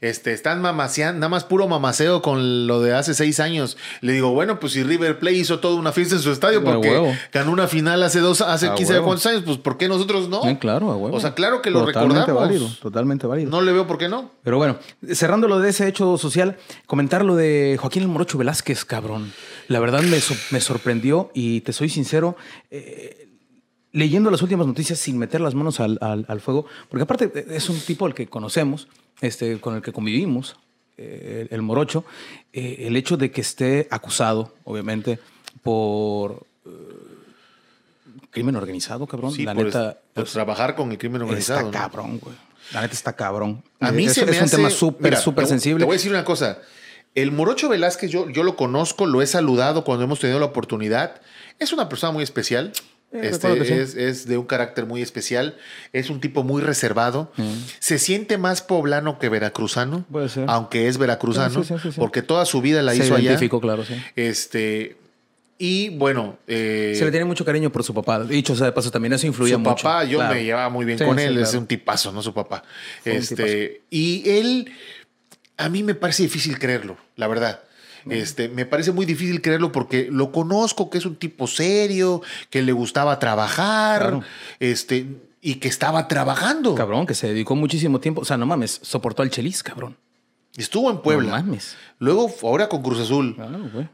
este, 0.01 0.34
están 0.34 0.61
mamaseando, 0.61 1.19
nada 1.21 1.30
más 1.30 1.45
puro 1.45 1.67
mamaceo 1.67 2.21
con 2.21 2.67
lo 2.67 2.82
de 2.82 2.93
hace 2.93 3.13
seis 3.15 3.39
años. 3.39 3.76
Le 4.01 4.11
digo, 4.13 4.32
bueno, 4.34 4.59
pues 4.59 4.73
si 4.73 4.84
River 4.84 5.17
Plate 5.17 5.38
hizo 5.38 5.59
toda 5.59 5.76
una 5.80 5.93
fiesta 5.93 6.15
en 6.15 6.21
su 6.21 6.32
estadio 6.32 6.63
porque 6.63 7.15
ganó 7.32 7.51
una 7.51 7.67
final 7.67 8.03
hace 8.03 8.19
dos, 8.19 8.41
hace 8.41 8.67
A 8.67 8.76
15 8.76 8.91
huevo. 8.93 9.05
cuántos 9.05 9.26
años, 9.26 9.43
pues 9.45 9.57
¿por 9.57 9.78
qué 9.78 9.88
nosotros 9.88 10.28
no? 10.30 10.43
Sí, 10.43 10.57
claro, 10.57 10.91
a 10.91 10.97
huevo. 10.97 11.15
O 11.15 11.19
sea, 11.19 11.34
claro 11.34 11.61
que 11.61 11.71
lo 11.71 11.86
Totalmente 11.86 12.19
recordamos. 12.19 12.41
válido, 12.49 12.69
totalmente 12.82 13.26
válido. 13.26 13.49
No 13.49 13.61
le 13.61 13.71
veo 13.71 13.88
por 13.88 13.97
qué 13.97 14.07
no. 14.09 14.30
Pero 14.43 14.57
bueno, 14.57 14.78
cerrando 15.13 15.47
lo 15.47 15.59
de 15.59 15.69
ese 15.69 15.88
hecho 15.88 16.17
social, 16.19 16.57
comentar 16.86 17.23
lo 17.26 17.36
de 17.36 17.78
Joaquín 17.80 18.03
el 18.03 18.09
Morocho 18.09 18.38
Velázquez, 18.38 18.86
cabrón. 18.86 19.32
La 19.69 19.80
verdad 19.80 20.01
me, 20.03 20.19
so- 20.19 20.36
me 20.51 20.59
sorprendió 20.61 21.32
y 21.34 21.61
te 21.61 21.73
soy 21.73 21.89
sincero, 21.89 22.36
eh, 22.69 23.24
leyendo 23.95 24.29
las 24.29 24.41
últimas 24.41 24.67
noticias 24.67 24.99
sin 24.99 25.17
meter 25.17 25.41
las 25.41 25.55
manos 25.55 25.79
al, 25.79 25.97
al- 26.01 26.25
al 26.27 26.41
fuego, 26.41 26.65
porque 26.89 27.03
aparte 27.03 27.31
eh, 27.33 27.45
es 27.51 27.69
un 27.69 27.79
tipo 27.79 28.05
al 28.05 28.13
que 28.13 28.27
conocemos, 28.27 28.87
este, 29.21 29.59
con 29.59 29.75
el 29.75 29.81
que 29.81 29.91
convivimos, 29.91 30.57
eh, 30.97 31.47
el, 31.49 31.55
el 31.55 31.61
Morocho, 31.61 32.05
eh, 32.53 32.85
el 32.87 32.95
hecho 32.95 33.17
de 33.17 33.31
que 33.31 33.41
esté 33.41 33.87
acusado, 33.91 34.53
obviamente, 34.65 35.19
por 35.63 36.45
eh, 36.65 36.69
crimen 38.31 38.55
organizado, 38.55 39.07
cabrón. 39.07 39.31
Sí, 39.31 39.43
la 39.45 39.53
por, 39.55 39.65
neta, 39.65 39.89
es- 39.91 39.95
por 40.13 40.23
pues, 40.23 40.33
trabajar 40.33 40.75
con 40.75 40.91
el 40.91 40.97
crimen 40.97 41.21
organizado. 41.21 41.67
Está 41.67 41.79
¿no? 41.79 41.83
cabrón, 41.83 42.19
güey. 42.19 42.35
La 42.73 42.81
neta 42.81 42.93
está 42.93 43.13
cabrón. 43.15 43.63
A 43.79 43.91
mí 43.91 44.05
es, 44.05 44.13
se 44.13 44.25
me 44.25 44.31
es 44.31 44.37
un 44.39 44.43
hace- 44.45 44.55
tema 44.57 44.69
súper, 44.69 45.15
súper 45.17 45.45
sensible. 45.47 45.79
Te 45.79 45.85
voy 45.85 45.93
a 45.93 45.97
decir 45.97 46.11
una 46.11 46.25
cosa. 46.25 46.59
El 47.13 47.31
Morocho 47.31 47.69
Velázquez, 47.69 48.11
yo, 48.11 48.29
yo 48.29 48.43
lo 48.43 48.55
conozco, 48.57 49.05
lo 49.05 49.21
he 49.21 49.27
saludado 49.27 49.83
cuando 49.85 50.03
hemos 50.03 50.19
tenido 50.19 50.39
la 50.39 50.47
oportunidad. 50.47 51.21
Es 51.59 51.71
una 51.71 51.87
persona 51.87 52.11
muy 52.11 52.23
especial. 52.23 52.73
Eh, 53.16 53.30
Este, 53.30 53.66
sí. 53.66 53.74
es, 53.74 53.95
es 53.95 54.28
de 54.28 54.38
un 54.38 54.45
carácter 54.45 54.86
muy 54.86 55.01
especial. 55.01 55.57
Es 55.93 56.09
un 56.09 56.20
tipo 56.20 56.43
muy 56.43 56.61
reservado. 56.61 57.32
Se 57.80 57.97
siente 57.99 58.38
más 58.38 58.61
poblano 58.61 59.20
que 59.20 59.30
veracruzano. 59.30 60.05
Puede 60.11 60.30
ser. 60.30 60.45
Aunque 60.47 60.88
es 60.88 60.97
veracruzano. 60.97 61.63
Sí, 61.63 61.74
sí, 61.74 61.80
sí, 61.82 61.91
sí. 61.93 61.99
Porque 61.99 62.22
toda 62.22 62.45
su 62.45 62.61
vida 62.61 62.82
la 62.82 62.91
Se 62.93 62.99
hizo 63.05 63.16
allá. 63.16 63.24
identificó, 63.32 63.59
claro, 63.61 63.86
sí. 63.86 63.93
Este. 64.16 64.97
Y 65.57 65.89
bueno. 65.91 66.38
eh, 66.47 66.93
Se 66.97 67.05
le 67.05 67.11
tiene 67.11 67.26
mucho 67.26 67.45
cariño 67.45 67.72
por 67.72 67.84
su 67.84 67.93
papá. 67.93 68.24
Dicho 68.26 68.55
sea 68.55 68.66
de 68.66 68.72
paso, 68.74 68.91
también 68.91 69.13
eso 69.13 69.26
influía 69.26 69.53
su 69.55 69.59
mucho. 69.59 69.84
papá, 69.84 70.03
yo 70.03 70.18
Claro. 70.18 70.34
me 70.36 70.43
llevaba 70.43 70.70
muy 70.70 70.86
bien 70.86 70.97
Sí, 70.99 71.05
con 71.05 71.18
sí, 71.18 71.24
él, 71.24 71.38
es 71.38 71.53
un 71.53 71.66
tipazo, 71.66 72.11
¿no? 72.11 72.22
Su 72.22 72.34
papá. 72.34 72.63
Fue 73.03 73.16
Este, 73.16 73.82
y 73.89 74.30
él, 74.30 74.70
a 75.55 75.70
mí 75.70 75.82
me 75.84 75.95
parece 75.95 76.24
difícil 76.24 76.59
creerlo, 76.59 76.97
la 77.16 77.28
verdad. 77.28 77.61
Este, 78.10 78.49
me 78.49 78.66
parece 78.66 78.91
muy 78.91 79.06
difícil 79.06 79.41
creerlo 79.41 79.72
porque 79.72 80.08
lo 80.12 80.32
conozco, 80.32 80.89
que 80.89 80.97
es 80.97 81.06
un 81.06 81.16
tipo 81.16 81.47
serio, 81.47 82.22
que 82.49 82.62
le 82.62 82.72
gustaba 82.72 83.18
trabajar, 83.20 84.01
Claro. 84.01 84.24
este, 84.60 85.08
y 85.41 85.56
que 85.56 85.68
estaba 85.68 86.08
trabajando. 86.08 86.76
Cabrón, 86.76 87.06
que 87.06 87.14
se 87.16 87.28
dedicó 87.28 87.56
muchísimo 87.56 87.99
tiempo. 87.99 88.22
O 88.22 88.26
sea, 88.26 88.38
no 88.38 88.45
mames, 88.45 88.80
soportó 88.84 89.22
al 89.24 89.30
Chelis, 89.30 89.62
cabrón. 89.64 89.95
Estuvo 90.58 90.89
en 90.89 90.99
Puebla. 91.01 91.38
No 91.39 91.43
mames. 91.45 91.76
Luego, 91.99 92.34
ahora 92.43 92.70
con 92.70 92.82
Cruz 92.82 92.99
Azul. 92.99 93.36
Claro, 93.36 93.70
güey. 93.74 93.88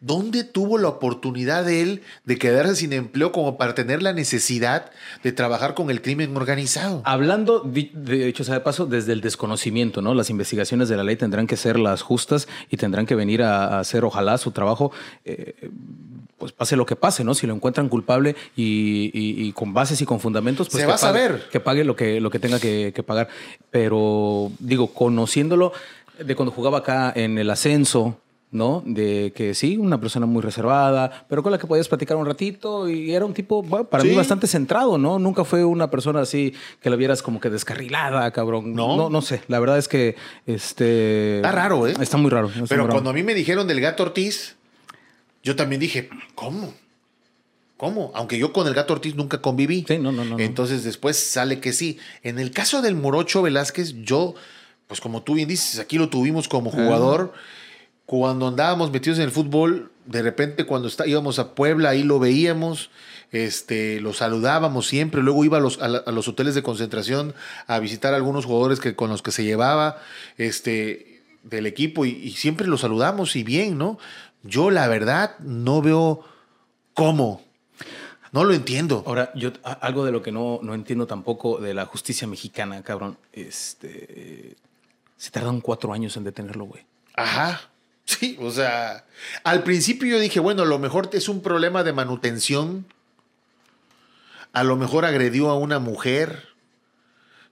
¿Dónde 0.00 0.44
tuvo 0.44 0.78
la 0.78 0.88
oportunidad 0.88 1.64
de 1.64 1.82
él 1.82 2.02
de 2.24 2.38
quedarse 2.38 2.76
sin 2.76 2.92
empleo 2.92 3.32
como 3.32 3.56
para 3.58 3.74
tener 3.74 4.02
la 4.02 4.12
necesidad 4.12 4.90
de 5.22 5.32
trabajar 5.32 5.74
con 5.74 5.90
el 5.90 6.02
crimen 6.02 6.36
organizado? 6.36 7.02
Hablando, 7.04 7.60
de 7.60 8.28
hecho, 8.28 8.44
sea 8.44 8.54
de 8.54 8.60
paso, 8.60 8.86
desde 8.86 9.12
el 9.12 9.20
desconocimiento, 9.20 10.00
¿no? 10.02 10.14
Las 10.14 10.30
investigaciones 10.30 10.88
de 10.88 10.96
la 10.96 11.04
ley 11.04 11.16
tendrán 11.16 11.46
que 11.46 11.56
ser 11.56 11.78
las 11.78 12.02
justas 12.02 12.46
y 12.70 12.76
tendrán 12.76 13.06
que 13.06 13.14
venir 13.14 13.42
a, 13.42 13.64
a 13.76 13.80
hacer, 13.80 14.04
ojalá, 14.04 14.38
su 14.38 14.52
trabajo, 14.52 14.92
eh, 15.24 15.70
pues 16.38 16.52
pase 16.52 16.76
lo 16.76 16.86
que 16.86 16.94
pase, 16.94 17.24
¿no? 17.24 17.34
Si 17.34 17.48
lo 17.48 17.54
encuentran 17.54 17.88
culpable 17.88 18.36
y, 18.54 19.10
y- 19.12 19.48
y 19.48 19.52
con 19.52 19.74
bases 19.74 20.00
y 20.00 20.04
con 20.06 20.20
fundamentos, 20.20 20.68
pues 20.68 20.80
Se 20.80 20.82
que 20.82 20.86
va 20.86 20.94
a 20.94 20.98
pague- 20.98 21.00
saber. 21.26 21.48
Que 21.50 21.58
pague 21.58 21.82
lo 21.82 21.96
que, 21.96 22.20
lo 22.20 22.30
que 22.30 22.38
tenga 22.38 22.60
que, 22.60 22.92
que 22.94 23.02
pagar. 23.02 23.28
Pero, 23.72 24.52
digo, 24.60 24.92
conociéndolo 24.94 25.72
de 26.24 26.34
cuando 26.36 26.52
jugaba 26.52 26.78
acá 26.78 27.12
en 27.16 27.38
el 27.38 27.50
ascenso, 27.50 28.16
¿no? 28.50 28.82
De 28.86 29.32
que 29.36 29.54
sí, 29.54 29.76
una 29.76 30.00
persona 30.00 30.24
muy 30.26 30.40
reservada, 30.40 31.26
pero 31.28 31.42
con 31.42 31.52
la 31.52 31.58
que 31.58 31.66
podías 31.66 31.88
platicar 31.88 32.16
un 32.16 32.24
ratito 32.24 32.88
y 32.88 33.12
era 33.12 33.24
un 33.24 33.34
tipo, 33.34 33.62
bueno, 33.62 33.86
para 33.86 34.04
mí 34.04 34.14
bastante 34.14 34.46
centrado, 34.46 34.96
¿no? 34.96 35.18
Nunca 35.18 35.44
fue 35.44 35.64
una 35.64 35.90
persona 35.90 36.20
así 36.20 36.54
que 36.80 36.88
la 36.88 36.96
vieras 36.96 37.22
como 37.22 37.40
que 37.40 37.50
descarrilada, 37.50 38.30
cabrón. 38.30 38.74
No. 38.74 38.96
No, 38.96 39.10
no, 39.10 39.20
sé. 39.20 39.42
La 39.48 39.58
verdad 39.58 39.78
es 39.78 39.88
que 39.88 40.16
este. 40.46 41.36
Está 41.36 41.52
raro, 41.52 41.86
¿eh? 41.86 41.94
Está 42.00 42.16
muy 42.16 42.30
raro. 42.30 42.48
está 42.48 42.64
Pero 42.66 42.82
muy 42.82 42.88
raro. 42.88 42.92
cuando 42.92 43.10
a 43.10 43.12
mí 43.12 43.22
me 43.22 43.34
dijeron 43.34 43.66
del 43.66 43.80
gato 43.80 44.02
Ortiz, 44.02 44.56
yo 45.42 45.54
también 45.54 45.80
dije, 45.80 46.08
¿cómo? 46.34 46.72
¿Cómo? 47.76 48.10
Aunque 48.14 48.38
yo 48.38 48.52
con 48.52 48.66
el 48.66 48.74
gato 48.74 48.94
Ortiz 48.94 49.14
nunca 49.14 49.40
conviví. 49.40 49.84
Sí, 49.86 49.98
no, 49.98 50.10
no, 50.10 50.24
no, 50.24 50.36
no. 50.36 50.38
Entonces 50.40 50.84
después 50.84 51.16
sale 51.16 51.60
que 51.60 51.72
sí. 51.72 51.98
En 52.22 52.38
el 52.38 52.50
caso 52.50 52.82
del 52.82 52.96
Morocho 52.96 53.42
Velázquez, 53.42 53.94
yo, 54.02 54.34
pues 54.88 55.00
como 55.00 55.22
tú 55.22 55.34
bien 55.34 55.48
dices, 55.48 55.78
aquí 55.78 55.98
lo 55.98 56.08
tuvimos 56.08 56.48
como 56.48 56.70
jugador. 56.70 57.34
Cuando 58.08 58.48
andábamos 58.48 58.90
metidos 58.90 59.18
en 59.18 59.24
el 59.26 59.30
fútbol, 59.30 59.92
de 60.06 60.22
repente 60.22 60.64
cuando 60.64 60.88
está- 60.88 61.06
íbamos 61.06 61.38
a 61.38 61.54
Puebla, 61.54 61.90
ahí 61.90 62.02
lo 62.04 62.18
veíamos, 62.18 62.88
este, 63.32 64.00
lo 64.00 64.14
saludábamos 64.14 64.86
siempre. 64.86 65.22
Luego 65.22 65.44
iba 65.44 65.58
a 65.58 65.60
los, 65.60 65.78
a 65.82 65.88
la- 65.88 65.98
a 65.98 66.10
los 66.10 66.26
hoteles 66.26 66.54
de 66.54 66.62
concentración 66.62 67.34
a 67.66 67.78
visitar 67.80 68.14
a 68.14 68.16
algunos 68.16 68.46
jugadores 68.46 68.80
que, 68.80 68.96
con 68.96 69.10
los 69.10 69.20
que 69.20 69.30
se 69.30 69.44
llevaba 69.44 69.98
este, 70.38 71.20
del 71.42 71.66
equipo 71.66 72.06
y, 72.06 72.12
y 72.12 72.30
siempre 72.30 72.66
lo 72.66 72.78
saludamos 72.78 73.36
y 73.36 73.44
bien, 73.44 73.76
¿no? 73.76 73.98
Yo 74.42 74.70
la 74.70 74.88
verdad 74.88 75.38
no 75.40 75.82
veo 75.82 76.24
cómo. 76.94 77.42
No 78.32 78.44
lo 78.44 78.54
entiendo. 78.54 79.02
Ahora, 79.06 79.32
yo 79.34 79.52
algo 79.82 80.06
de 80.06 80.12
lo 80.12 80.22
que 80.22 80.32
no, 80.32 80.60
no 80.62 80.72
entiendo 80.72 81.06
tampoco 81.06 81.58
de 81.58 81.74
la 81.74 81.84
justicia 81.84 82.26
mexicana, 82.26 82.82
cabrón. 82.82 83.18
Este. 83.34 84.56
Se 85.18 85.30
tardan 85.30 85.60
cuatro 85.60 85.92
años 85.92 86.16
en 86.16 86.24
detenerlo, 86.24 86.64
güey. 86.64 86.86
Ajá. 87.14 87.60
Sí, 88.08 88.38
o 88.40 88.50
sea, 88.50 89.04
al 89.44 89.62
principio 89.64 90.08
yo 90.08 90.18
dije, 90.18 90.40
bueno, 90.40 90.62
a 90.62 90.64
lo 90.64 90.78
mejor 90.78 91.10
es 91.12 91.28
un 91.28 91.42
problema 91.42 91.84
de 91.84 91.92
manutención. 91.92 92.86
A 94.54 94.64
lo 94.64 94.76
mejor 94.76 95.04
agredió 95.04 95.50
a 95.50 95.58
una 95.58 95.78
mujer 95.78 96.44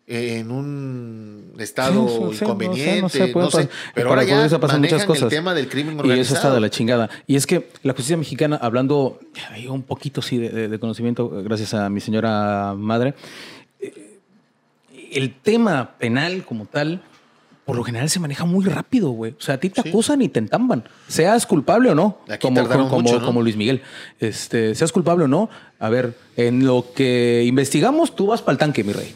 en 0.06 0.50
un 0.50 1.52
estado 1.58 2.08
Sí, 2.08 2.14
sí, 2.14 2.14
sí, 2.16 2.20
no 2.24 2.32
sé, 2.32 2.44
inconveniente, 2.44 3.02
no 3.02 3.08
sé, 3.10 3.34
pas- 3.34 3.68
Pero 3.94 4.08
para 4.08 4.22
ahora 4.22 4.46
ya 4.48 4.58
pasan 4.58 4.80
muchas 4.80 5.04
cosas. 5.04 5.24
el 5.24 5.28
tema 5.28 5.52
del 5.52 5.68
crimen 5.68 5.96
Y 5.96 6.00
organizado. 6.00 6.22
eso 6.22 6.34
está 6.36 6.54
de 6.54 6.60
la 6.60 6.70
chingada. 6.70 7.10
Y 7.26 7.36
es 7.36 7.46
que 7.46 7.68
la 7.82 7.92
justicia 7.92 8.16
mexicana, 8.16 8.56
hablando 8.56 9.20
hay 9.50 9.66
un 9.66 9.82
poquito 9.82 10.22
sí 10.22 10.38
de, 10.38 10.78
conocimiento, 10.78 11.28
gracias 11.42 11.74
a 11.74 11.90
mi 11.90 12.00
señora 12.00 12.72
madre, 12.78 13.14
eh, 13.78 14.20
el 15.12 15.34
tema 15.34 15.96
penal 15.98 16.44
como 16.46 16.64
tal, 16.64 17.02
por 17.66 17.76
lo 17.76 17.84
general 17.84 18.08
se 18.08 18.18
maneja 18.20 18.44
muy 18.46 18.64
rápido, 18.64 19.10
güey. 19.10 19.32
O 19.32 19.40
sea, 19.42 19.56
a 19.56 19.58
ti 19.58 19.68
te 19.68 19.82
Sí. 19.82 19.88
acusan 19.90 20.22
y 20.22 20.28
te 20.30 20.38
entamban. 20.38 20.84
Seas 21.08 21.44
culpable 21.46 21.90
o 21.90 21.94
no. 21.94 22.18
Aquí 22.28 22.38
como, 22.46 22.54
tardaron 22.62 22.88
como, 22.88 23.02
mucho, 23.02 23.20
¿no? 23.20 23.26
como 23.26 23.42
Luis 23.42 23.56
Miguel. 23.56 23.82
Este, 24.20 24.74
seas 24.74 24.92
culpable 24.92 25.24
o 25.24 25.28
no. 25.28 25.50
A 25.78 25.88
ver, 25.90 26.16
en 26.36 26.64
lo 26.64 26.86
que 26.94 27.44
investigamos, 27.46 28.16
tú 28.16 28.28
vas 28.28 28.40
para 28.40 28.52
el 28.52 28.58
tanque, 28.58 28.82
mi 28.84 28.92
rey. 28.94 29.14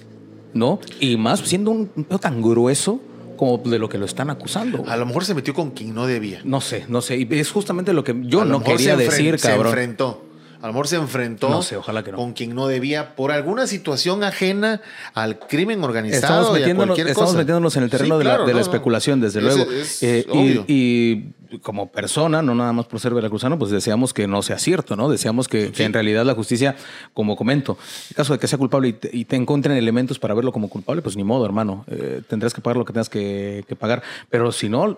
¿No? 0.52 0.80
Y 0.98 1.16
más 1.16 1.40
siendo 1.40 1.70
un 1.70 1.90
un 1.94 2.04
pedo 2.04 2.18
tan 2.18 2.42
grueso 2.42 3.00
como 3.36 3.56
de 3.58 3.78
lo 3.78 3.88
que 3.88 3.96
lo 3.98 4.04
están 4.04 4.28
acusando. 4.30 4.78
güey. 4.78 4.90
A 4.90 4.96
lo 4.96 5.06
mejor 5.06 5.24
se 5.24 5.32
metió 5.34 5.54
con 5.54 5.70
quien 5.70 5.94
no 5.94 6.06
debía. 6.06 6.40
No 6.44 6.60
sé, 6.60 6.84
no 6.88 7.00
sé. 7.00 7.16
Y 7.18 7.28
es 7.30 7.50
justamente 7.52 7.92
lo 7.92 8.02
que 8.04 8.14
yo 8.24 8.42
A 8.42 8.44
no 8.44 8.62
quería 8.62 8.96
se 8.96 9.04
enfren- 9.04 9.10
decir, 9.10 9.38
Se 9.38 9.48
cabrón. 9.48 9.68
enfrentó. 9.68 10.24
A 10.62 10.66
lo 10.66 10.72
mejor 10.74 10.88
se 10.88 10.96
enfrentó 10.96 11.48
No 11.48 11.62
sé, 11.62 11.76
ojalá 11.76 12.02
que 12.02 12.12
no. 12.12 12.18
con 12.18 12.34
quien 12.34 12.54
no 12.54 12.66
debía 12.66 13.16
por 13.16 13.32
alguna 13.32 13.66
situación 13.66 14.22
ajena 14.22 14.82
al 15.14 15.38
crimen 15.38 15.82
organizado. 15.82 16.22
Estamos 16.42 16.46
y 16.46 16.50
a 16.50 16.52
metiéndonos, 16.60 16.86
cualquier 16.88 17.08
estamos 17.08 17.30
cosa. 17.30 17.38
metiéndonos 17.38 17.76
en 17.76 17.82
el 17.84 17.90
terreno 17.90 18.14
Sí, 18.16 18.18
de, 18.18 18.24
la, 18.24 18.38
de 18.44 18.52
no, 18.52 18.58
especulación, 18.60 19.20
desde 19.22 19.38
Es- 19.38 19.44
luego. 19.44 19.70
es 19.72 20.02
Eh, 20.02 20.26
y- 20.34 20.64
y, 20.68 21.58
como 21.62 21.90
persona, 21.90 22.42
no 22.42 22.54
nada 22.54 22.72
más 22.72 22.86
por 22.86 23.00
ser 23.00 23.12
veracruzano, 23.14 23.58
pues 23.58 23.70
deseamos 23.72 24.12
que 24.14 24.28
no 24.28 24.40
sea 24.42 24.58
cierto, 24.58 24.94
¿no? 24.96 25.08
Deseamos 25.08 25.48
que, 25.48 25.72
que 25.72 25.84
en 25.84 25.92
realidad 25.92 26.24
la 26.24 26.34
justicia, 26.34 26.76
como 27.14 27.34
comento, 27.36 27.76
en 28.10 28.14
caso 28.14 28.34
de 28.34 28.38
que 28.38 28.46
sea 28.46 28.58
culpable 28.58 28.88
y 28.88 28.92
te, 28.92 29.10
y 29.12 29.24
te 29.24 29.36
encuentren 29.36 29.76
elementos 29.76 30.18
para 30.18 30.34
verlo 30.34 30.52
como 30.52 30.68
culpable, 30.68 31.00
pues 31.02 31.16
ni 31.16 31.24
modo, 31.24 31.44
hermano. 31.46 31.84
Eh, 31.88 32.22
tendrás 32.28 32.52
que 32.54 32.60
pagar 32.60 32.76
lo 32.76 32.84
que 32.84 32.92
tengas 32.92 33.08
que, 33.08 33.64
que 33.66 33.74
pagar. 33.76 34.02
Pero 34.28 34.52
si 34.52 34.68
no, 34.68 34.96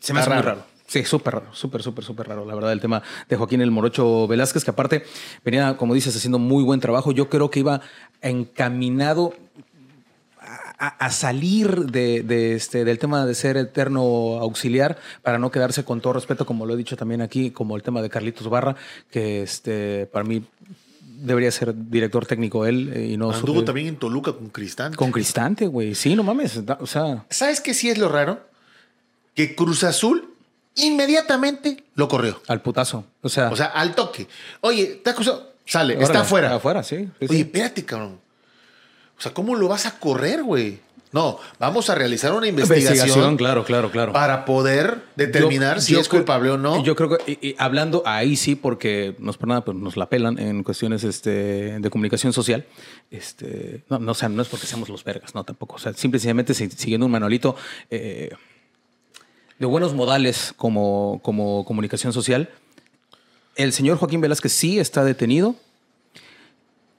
se 0.00 0.12
me 0.12 0.20
hace 0.20 0.30
muy 0.30 0.42
raro. 0.42 0.62
Sí, 0.88 1.04
súper 1.04 1.34
raro, 1.34 1.54
súper, 1.54 1.82
súper, 1.82 2.02
súper 2.02 2.26
raro. 2.28 2.44
La 2.46 2.54
verdad, 2.54 2.72
el 2.72 2.80
tema 2.80 3.02
de 3.28 3.36
Joaquín 3.36 3.60
el 3.60 3.70
Morocho 3.70 4.26
Velázquez, 4.26 4.64
que 4.64 4.70
aparte 4.70 5.04
venía, 5.44 5.76
como 5.76 5.92
dices, 5.94 6.16
haciendo 6.16 6.38
muy 6.40 6.64
buen 6.64 6.80
trabajo. 6.80 7.12
Yo 7.12 7.28
creo 7.28 7.50
que 7.50 7.60
iba 7.60 7.80
encaminado 8.22 9.34
a, 10.78 11.10
salir 11.10 11.86
de, 11.86 12.22
de 12.22 12.54
este, 12.54 12.84
del 12.84 12.98
tema 12.98 13.26
de 13.26 13.34
ser 13.34 13.56
eterno 13.56 14.38
auxiliar 14.40 14.96
para 15.22 15.38
no 15.38 15.50
quedarse 15.50 15.84
con 15.84 16.00
todo 16.00 16.12
respeto, 16.14 16.46
como 16.46 16.64
lo 16.66 16.74
he 16.74 16.76
dicho 16.76 16.96
también 16.96 17.20
aquí, 17.20 17.50
como 17.50 17.76
el 17.76 17.82
tema 17.82 18.00
de 18.00 18.08
Carlitos 18.08 18.48
Barra, 18.48 18.76
que 19.10 19.42
este, 19.42 20.06
para 20.06 20.24
mí 20.24 20.44
debería 21.20 21.50
ser 21.50 21.74
director 21.90 22.24
técnico 22.26 22.64
él 22.64 22.92
eh, 22.94 23.06
y 23.12 23.16
no 23.16 23.32
su- 23.32 23.40
Anduvo 23.40 23.64
también 23.64 23.88
en 23.88 23.96
Toluca 23.96 24.32
con 24.32 24.50
Cristán. 24.50 24.94
con 24.94 25.10
Cristante, 25.10 25.66
güey. 25.66 25.96
Sí, 25.96 26.14
no 26.14 26.22
mames. 26.22 26.64
da- 26.64 26.78
O 26.80 26.86
sea, 26.86 27.24
¿Sabes 27.28 27.60
qué 27.60 27.74
sí 27.74 27.90
es 27.90 27.98
lo 27.98 28.08
raro? 28.08 28.40
Que 29.34 29.56
Cruz 29.56 29.82
Azul 29.82 30.32
inmediatamente 30.78 31.84
lo 31.94 32.08
corrió. 32.08 32.40
al 32.48 32.60
putazo. 32.62 33.04
O 33.22 33.28
sea, 33.28 33.50
O 33.50 33.56
sea, 33.56 33.66
al 33.66 33.94
toque. 33.94 34.26
Oye, 34.60 35.00
te 35.02 35.10
acusado. 35.10 35.52
Sale, 35.66 36.02
está 36.02 36.20
afuera. 36.20 36.54
Afuera, 36.54 36.82
sí. 36.82 37.08
sí, 37.20 37.26
Oye, 37.28 37.40
espérate, 37.40 37.84
cabrón. 37.84 38.18
O 39.18 39.20
sea, 39.20 39.34
¿cómo 39.34 39.54
lo 39.56 39.68
vas 39.68 39.84
a 39.86 39.98
correr, 39.98 40.42
güey? 40.42 40.80
No, 41.10 41.38
vamos 41.58 41.88
a 41.88 41.94
realizar 41.94 42.34
una 42.34 42.48
investigación, 42.48 43.38
claro, 43.38 43.64
claro, 43.64 43.90
claro. 43.90 44.12
para 44.12 44.44
poder 44.44 44.98
determinar 45.16 45.76
Yo- 45.76 45.80
si 45.82 45.92
yo 45.94 46.00
es 46.00 46.08
culpable 46.08 46.50
o 46.50 46.58
no. 46.58 46.84
Yo 46.84 46.94
creo 46.94 47.08
que, 47.16 47.38
y- 47.40 47.48
y 47.48 47.54
hablando 47.58 48.02
ahí 48.04 48.36
sí, 48.36 48.54
porque 48.56 49.16
nos 49.18 49.38
por 49.38 49.48
nada, 49.48 49.64
pues 49.64 49.74
nos 49.74 49.96
la 49.96 50.10
pelan 50.10 50.38
en 50.38 50.62
cuestiones 50.62 51.04
este, 51.04 51.80
de 51.80 51.90
comunicación 51.90 52.34
social. 52.34 52.66
Este, 53.10 53.84
no, 53.88 53.98
no, 53.98 54.12
o 54.12 54.14
sea, 54.14 54.28
no 54.28 54.42
es 54.42 54.48
porque 54.48 54.66
seamos 54.66 54.90
los 54.90 55.02
vergas, 55.02 55.34
no, 55.34 55.44
tampoco. 55.44 55.76
O 55.76 55.78
sea, 55.78 55.94
simple 55.94 56.18
y 56.18 56.20
sencillamente 56.20 56.52
si- 56.52 56.68
siguiendo 56.70 57.06
un 57.06 57.12
manualito 57.12 57.56
eh, 57.90 58.28
de 59.58 59.66
buenos 59.66 59.94
modales 59.94 60.54
como, 60.56 61.20
como 61.22 61.64
comunicación 61.64 62.12
social. 62.12 62.48
El 63.56 63.72
señor 63.72 63.98
Joaquín 63.98 64.20
Velázquez 64.20 64.52
sí 64.52 64.78
está 64.78 65.04
detenido. 65.04 65.56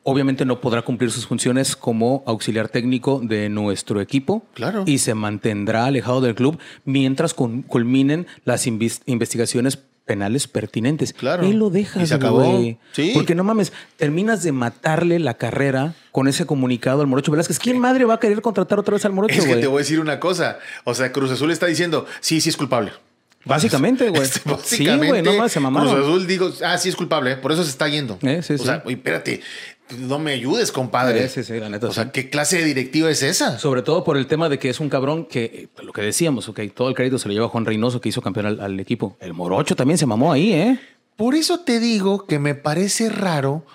Obviamente 0.03 0.45
no 0.45 0.59
podrá 0.59 0.81
cumplir 0.81 1.11
sus 1.11 1.27
funciones 1.27 1.75
como 1.75 2.23
auxiliar 2.25 2.69
técnico 2.69 3.21
de 3.23 3.49
nuestro 3.49 4.01
equipo. 4.01 4.43
Claro. 4.53 4.83
Y 4.85 4.97
se 4.97 5.13
mantendrá 5.13 5.85
alejado 5.85 6.21
del 6.21 6.35
club 6.35 6.57
mientras 6.83 7.33
culminen 7.33 8.27
las 8.43 8.65
investigaciones 8.67 9.79
penales 10.09 10.47
pertinentes. 10.47 11.13
Claro. 11.13 11.45
Y 11.45 11.53
lo 11.53 11.69
dejas, 11.69 12.01
Y 12.01 12.07
se 12.07 12.15
acabó. 12.15 12.41
güey. 12.41 12.79
Sí. 12.93 13.11
Porque 13.13 13.35
no 13.35 13.43
mames, 13.43 13.71
terminas 13.95 14.41
de 14.41 14.51
matarle 14.51 15.19
la 15.19 15.35
carrera 15.35 15.93
con 16.11 16.27
ese 16.27 16.47
comunicado 16.47 17.01
al 17.01 17.07
Morocho 17.07 17.29
Velázquez. 17.29 17.59
¿Quién 17.59 17.77
madre 17.77 18.05
va 18.05 18.15
a 18.15 18.19
querer 18.19 18.41
contratar 18.41 18.79
otra 18.79 18.95
vez 18.95 19.05
al 19.05 19.11
Morocho, 19.13 19.35
es 19.35 19.45
que 19.45 19.57
te 19.57 19.67
voy 19.67 19.77
a 19.77 19.83
decir 19.83 19.99
una 19.99 20.19
cosa. 20.19 20.57
O 20.83 20.95
sea, 20.95 21.11
Cruz 21.11 21.29
Azul 21.29 21.51
está 21.51 21.67
diciendo, 21.67 22.07
sí, 22.21 22.41
sí 22.41 22.49
es 22.49 22.57
culpable. 22.57 22.91
Básicamente, 23.45 24.09
güey. 24.09 24.21
Este, 24.23 24.39
sí, 24.39 24.49
básicamente, 24.49 25.07
güey, 25.09 25.21
no 25.21 25.33
mames, 25.33 25.51
se 25.51 25.59
mamaron. 25.59 25.93
Cruz 25.93 26.07
Azul 26.07 26.25
digo, 26.25 26.51
ah, 26.65 26.75
sí 26.79 26.89
es 26.89 26.95
culpable, 26.95 27.33
¿eh? 27.33 27.37
por 27.37 27.51
eso 27.51 27.63
se 27.63 27.69
está 27.69 27.87
yendo. 27.87 28.17
Eh, 28.23 28.41
sí, 28.41 28.53
o 28.53 28.57
sí. 28.57 28.63
sea, 28.63 28.81
oye, 28.83 28.95
espérate, 28.95 29.41
no 29.97 30.19
me 30.19 30.33
ayudes, 30.33 30.71
compadre. 30.71 31.29
Sí, 31.29 31.43
sí, 31.43 31.59
la 31.59 31.69
neta, 31.69 31.87
o 31.87 31.91
sea. 31.91 32.11
¿qué 32.11 32.29
clase 32.29 32.57
de 32.57 32.65
directiva 32.65 33.09
es 33.09 33.23
esa? 33.23 33.57
Sobre 33.59 33.81
todo 33.81 34.03
por 34.03 34.17
el 34.17 34.27
tema 34.27 34.49
de 34.49 34.59
que 34.59 34.69
es 34.69 34.79
un 34.79 34.89
cabrón 34.89 35.25
que, 35.25 35.43
eh, 35.43 35.83
lo 35.83 35.93
que 35.93 36.01
decíamos, 36.01 36.47
ok, 36.49 36.61
todo 36.73 36.89
el 36.89 36.95
crédito 36.95 37.17
se 37.17 37.27
lo 37.27 37.33
lleva 37.33 37.47
a 37.47 37.49
Juan 37.49 37.65
Reynoso, 37.65 38.01
que 38.01 38.09
hizo 38.09 38.21
campeón 38.21 38.45
al, 38.45 38.59
al 38.59 38.79
equipo. 38.79 39.17
El 39.19 39.33
Morocho 39.33 39.75
también 39.75 39.97
se 39.97 40.05
mamó 40.05 40.31
ahí, 40.31 40.53
¿eh? 40.53 40.79
Por 41.15 41.35
eso 41.35 41.59
te 41.61 41.79
digo 41.79 42.25
que 42.25 42.39
me 42.39 42.55
parece 42.55 43.09
raro 43.09 43.65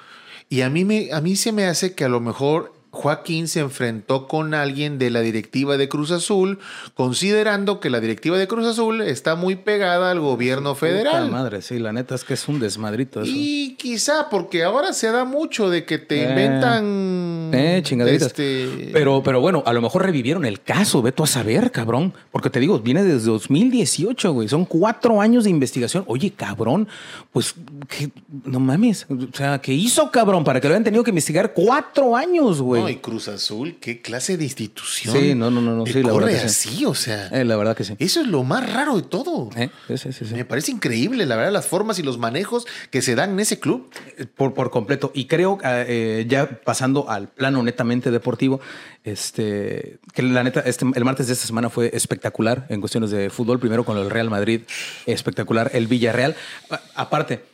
y 0.49 0.61
a 0.63 0.71
mí, 0.71 0.85
me, 0.85 1.11
a 1.13 1.21
mí 1.21 1.37
se 1.37 1.53
me 1.53 1.67
hace 1.67 1.95
que 1.95 2.05
a 2.05 2.09
lo 2.09 2.21
mejor 2.21 2.74
Joaquín 2.95 3.49
se 3.49 3.61
enfrentó 3.61 4.27
con 4.29 4.55
alguien 4.55 4.99
de 4.99 5.11
la 5.11 5.21
directiva 5.21 5.77
de 5.77 5.89
Cruz 5.89 6.11
Azul, 6.11 6.59
considerando 6.95 7.81
que 7.81 7.91
la 7.91 8.01
directiva 8.01 8.39
de 8.39 8.49
Cruz 8.49 8.67
Azul 8.67 9.01
está 9.03 9.35
muy 9.35 9.57
pegada 9.57 10.11
al 10.11 10.21
gobierno 10.21 10.75
federal. 10.75 11.25
Puta 11.27 11.37
madre, 11.37 11.61
sí, 11.63 11.79
la 11.79 11.93
neta 11.93 12.15
es 12.15 12.25
que 12.25 12.35
es 12.35 12.49
un 12.49 12.61
desmadrito 12.61 13.21
eso. 13.21 13.31
Y 13.35 13.77
quizá 13.79 14.29
porque 14.31 14.65
ahora 14.65 14.93
se 14.93 15.11
da 15.11 15.25
mucho 15.25 15.69
de 15.69 15.85
que 15.85 15.99
te 15.99 16.23
Eh. 16.25 16.29
inventan. 16.31 17.51
Eh, 17.53 17.81
chingaderitas. 17.85 18.29
este, 18.29 18.91
Pero, 18.93 19.23
pero 19.23 19.41
bueno, 19.41 19.63
a 19.67 19.73
lo 19.73 19.83
mejor 19.83 20.03
revivieron 20.05 20.45
el 20.45 20.63
caso, 20.63 21.03
ve 21.03 21.13
tú 21.13 21.25
a 21.25 21.27
saber, 21.27 21.71
cabrón. 21.73 22.15
Porque 22.33 22.49
te 22.51 22.61
digo, 22.61 22.79
viene 22.81 23.03
desde 23.03 23.27
2018, 23.27 24.33
güey. 24.33 24.49
Son 24.49 24.65
cuatro 24.65 25.21
años 25.21 25.45
de 25.45 25.51
investigación. 25.51 26.05
Oye, 26.07 26.31
cabrón, 26.33 26.89
pues, 27.33 27.55
¿qué? 27.89 28.11
no 28.45 28.61
mames. 28.61 29.07
O 29.11 29.37
sea, 29.37 29.59
¿qué 29.61 29.73
hizo, 29.73 30.11
cabrón? 30.11 30.45
Para 30.45 30.61
que 30.61 30.69
lo 30.69 30.75
hayan 30.75 30.85
tenido 30.85 31.03
que 31.05 31.11
investigar 31.11 31.53
cuatro 31.55 32.17
años, 32.17 32.61
güey. 32.63 32.84
No, 32.85 32.89
y 32.91 32.97
Cruz 32.97 33.29
Azul, 33.29 33.77
qué 33.81 34.01
clase 34.01 34.37
de 34.37 34.45
institución. 34.45 35.15
Sí, 35.17 35.35
no, 35.35 35.51
no, 35.51 35.61
no, 35.61 35.75
no, 35.77 35.87
sí, 35.87 36.03
la 36.03 36.11
corre 36.11 36.27
verdad 36.33 36.45
así, 36.47 36.85
o 36.85 36.95
sea. 36.95 37.29
Eh, 37.29 37.45
la 37.45 37.57
verdad 37.57 37.77
que 37.77 37.85
sí. 37.85 37.95
Eso 37.99 38.21
es 38.21 38.27
lo 38.27 38.45
más 38.45 38.73
raro 38.73 38.97
de 38.97 39.03
todo. 39.03 39.51
Eh, 39.57 39.71
sí, 39.89 39.99
sí, 39.99 40.13
sí, 40.13 40.25
sí. 40.27 40.35
Me 40.35 40.45
parece 40.45 40.71
increíble, 40.73 41.27
la 41.27 41.37
verdad, 41.37 41.53
las 41.53 41.67
formas 41.67 41.99
y 41.99 42.03
los 42.03 42.19
manejos 42.19 42.67
que 42.91 43.03
se 43.03 43.15
dan 43.15 43.31
en 43.33 43.41
ese 43.41 43.59
club. 43.59 43.91
Por, 44.37 44.55
por 44.55 44.71
completo. 44.71 45.11
Y 45.15 45.27
creo, 45.27 45.59
eh, 45.65 46.25
ya 46.29 46.49
pasando 46.65 47.09
al 47.11 47.29
plano 47.29 47.63
netamente 47.63 48.11
deportivo, 48.11 48.61
este, 49.05 49.99
que 50.13 50.23
la 50.23 50.43
neta, 50.43 50.61
este, 50.61 50.87
el 50.95 51.05
martes 51.05 51.27
de 51.27 51.33
esta 51.35 51.47
semana 51.47 51.71
fue 51.71 51.91
espectacular 51.95 52.67
en 52.69 52.81
cuestiones 52.81 53.11
de 53.11 53.31
fútbol. 53.31 53.59
Primero 53.61 53.85
con 53.85 53.97
el 53.99 54.11
Real 54.11 54.31
Madrid, 54.31 54.63
espectacular. 55.07 55.71
El 55.75 55.87
Villarreal. 55.87 56.35
A- 56.71 56.81
aparte, 56.95 57.45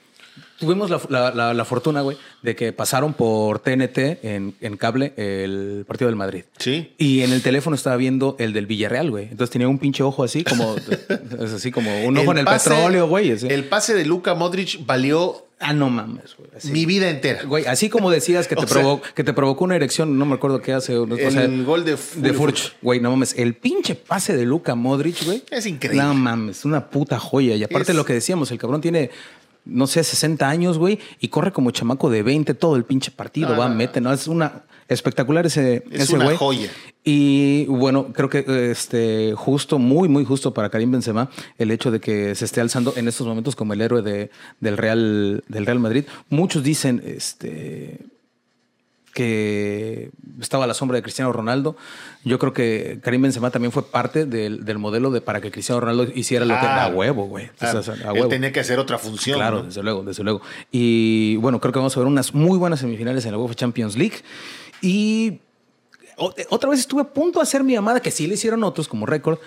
tuvimos 0.61 0.91
la, 0.91 1.01
la- 1.09 1.31
la- 1.35 1.55
la 1.55 1.65
fortuna, 1.65 2.03
güey, 2.03 2.17
de 2.43 2.55
que 2.55 2.73
pasaron 2.73 3.15
por 3.15 3.59
TNT 3.59 3.99
en, 4.23 4.55
en 4.61 4.77
cable 4.77 5.13
el 5.17 5.85
partido 5.89 6.09
del 6.09 6.17
Madrid. 6.17 6.45
Sí. 6.59 6.93
Y 6.99 7.23
en 7.23 7.33
el 7.33 7.43
teléfono 7.43 7.75
estaba 7.75 7.97
viendo 7.97 8.37
el 8.39 8.53
del 8.53 8.67
Villarreal, 8.67 9.11
güey. 9.11 9.25
Entonces 9.25 9.51
tenía 9.51 9.67
un 9.69 9.79
pinche 9.79 10.03
ojo 10.05 10.23
así, 10.23 10.45
como, 10.45 10.77
es 11.41 11.53
así 11.53 11.73
como 11.73 12.05
un 12.05 12.17
ojo 12.19 12.31
en 12.33 12.39
el 12.39 12.45
petróleo, 12.45 13.09
güey. 13.09 13.33
así. 13.33 13.49
El 13.49 13.65
pase 13.65 13.95
de 13.95 14.05
Luka 14.05 14.35
Modric 14.35 14.85
valió 14.87 15.47
Ah, 15.63 15.75
no 15.75 15.91
mames, 15.91 16.37
güey. 16.39 16.49
así. 16.57 16.73
mi 16.73 16.87
vida 16.87 17.11
entera. 17.11 17.43
Güey, 17.43 17.67
así 17.67 17.91
como 17.91 18.11
decías 18.11 18.49
que 18.49 18.57
te, 18.57 18.67
sea- 18.67 18.81
provo- 18.81 19.03
que 19.15 19.23
te 19.25 19.35
provocó 19.35 19.65
una 19.65 19.77
erección, 19.77 20.19
no 20.19 20.25
me 20.25 20.35
acuerdo 20.37 20.63
qué 20.63 20.73
hace. 20.73 20.97
o 20.97 21.05
El 21.05 21.33
sea, 21.33 21.47
gol 21.67 21.85
de, 21.85 21.99
de 22.17 22.33
Furch. 22.33 22.77
Güey, 22.81 22.99
no 23.01 23.11
mames. 23.11 23.35
El 23.37 23.53
pinche 23.57 23.95
pase 23.95 24.35
de 24.35 24.47
Luka 24.47 24.75
Modric, 24.75 25.23
güey. 25.27 25.43
Es 25.51 25.67
increíble. 25.67 26.03
No 26.03 26.15
mames, 26.15 26.65
una 26.65 26.89
puta 26.89 27.19
joya. 27.19 27.57
Y 27.57 27.63
aparte 27.63 27.93
Es- 27.93 27.97
lo 27.99 28.07
que 28.07 28.15
decíamos, 28.15 28.51
el 28.53 28.57
cabrón 28.59 28.81
tiene, 28.81 29.11
no 29.65 29.87
sé, 29.87 30.03
60 30.03 30.49
años, 30.49 30.79
güey, 30.79 30.99
y 31.21 31.29
corre 31.29 31.53
como 31.53 31.71
chamaco 31.71 32.11
de 32.11 32.23
20 32.23 32.55
todo 32.55 32.77
el 32.77 32.85
pinche 32.85 33.11
partido. 33.11 33.51
No, 33.51 33.59
va, 33.59 33.69
mete, 33.69 34.01
¿no? 34.01 34.13
Es 34.13 34.27
una 34.27 34.63
espectacular 34.89 35.47
ese, 35.47 35.85
Es 35.91 36.03
ese 36.03 36.17
una 36.17 36.25
güey. 36.25 36.37
joya. 36.37 36.71
Y 37.05 37.67
bueno, 37.67 38.13
creo 38.13 38.29
que 38.29 38.71
este 38.71 39.33
justo, 39.37 39.79
muy, 39.79 40.09
muy 40.09 40.25
justo 40.25 40.53
para 40.53 40.69
Karim 40.69 40.91
Benzema 40.91 41.31
el 41.59 41.71
hecho 41.71 41.91
de 41.91 42.01
que 42.01 42.35
se 42.35 42.45
esté 42.45 42.61
alzando 42.61 42.93
en 42.97 43.09
estos 43.09 43.27
momentos 43.27 43.57
como 43.57 43.73
el 43.73 43.81
héroe 43.81 44.03
de, 44.03 44.31
del, 44.61 44.77
Real, 44.77 45.45
del 45.49 45.67
Real 45.67 45.79
Madrid. 45.79 46.05
Muchos 46.29 46.63
dicen 46.63 47.03
este, 47.07 48.01
que 49.13 50.11
estaba 50.41 50.65
a 50.65 50.67
la 50.67 50.75
sombra 50.75 50.97
de 50.97 51.03
Cristiano 51.03 51.33
Ronaldo. 51.33 51.77
Yo 52.25 52.39
creo 52.39 52.53
que 52.53 53.01
Karim 53.03 53.23
Benzema 53.23 53.51
también 53.51 53.73
fue 53.73 53.85
parte 53.85 54.27
del, 54.27 54.65
del 54.65 54.79
modelo 54.79 55.11
de 55.11 55.21
para 55.21 55.41
que 55.41 55.51
Cristiano 55.51 55.81
Ronaldo 55.81 56.07
hiciera 56.15 56.45
lo 56.45 56.55
que 56.55 56.67
Ah, 56.67 56.85
a 56.85 56.89
huevo, 56.89 57.25
güey. 57.27 57.51
Ah, 57.61 57.73
O 57.77 57.83
sea, 57.83 57.95
a 58.09 58.13
él 58.13 58.29
tenía 58.29 58.53
que 58.53 58.61
hacer 58.61 58.79
otra 58.79 58.99
función. 58.99 59.39
Claro, 59.39 59.59
¿no? 59.59 59.63
desde 59.65 59.83
luego, 59.83 60.03
desde 60.03 60.23
luego. 60.23 60.41
Y 60.71 61.37
bueno, 61.37 61.61
creo 61.61 61.73
que 61.73 61.79
vamos 61.79 61.97
a 61.97 62.01
ver 62.01 62.07
unas 62.07 62.35
muy 62.35 62.59
buenas 62.59 62.81
semifinales 62.81 63.25
en 63.25 63.33
la 63.33 63.39
UEFA 63.39 63.55
Champions 63.55 63.97
League. 63.97 64.17
Y 64.83 65.41
otra 66.49 66.71
vez 66.71 66.81
estuve 66.81 67.03
a 67.03 67.05
punto 67.13 67.39
de 67.39 67.43
hacer 67.45 67.65
mi 67.65 67.73
llamada, 67.73 68.01
que 68.01 68.11
sí 68.11 68.27
le 68.27 68.35
hicieron 68.35 68.63
otros 68.65 68.89
como 68.89 69.07
récord. 69.07 69.39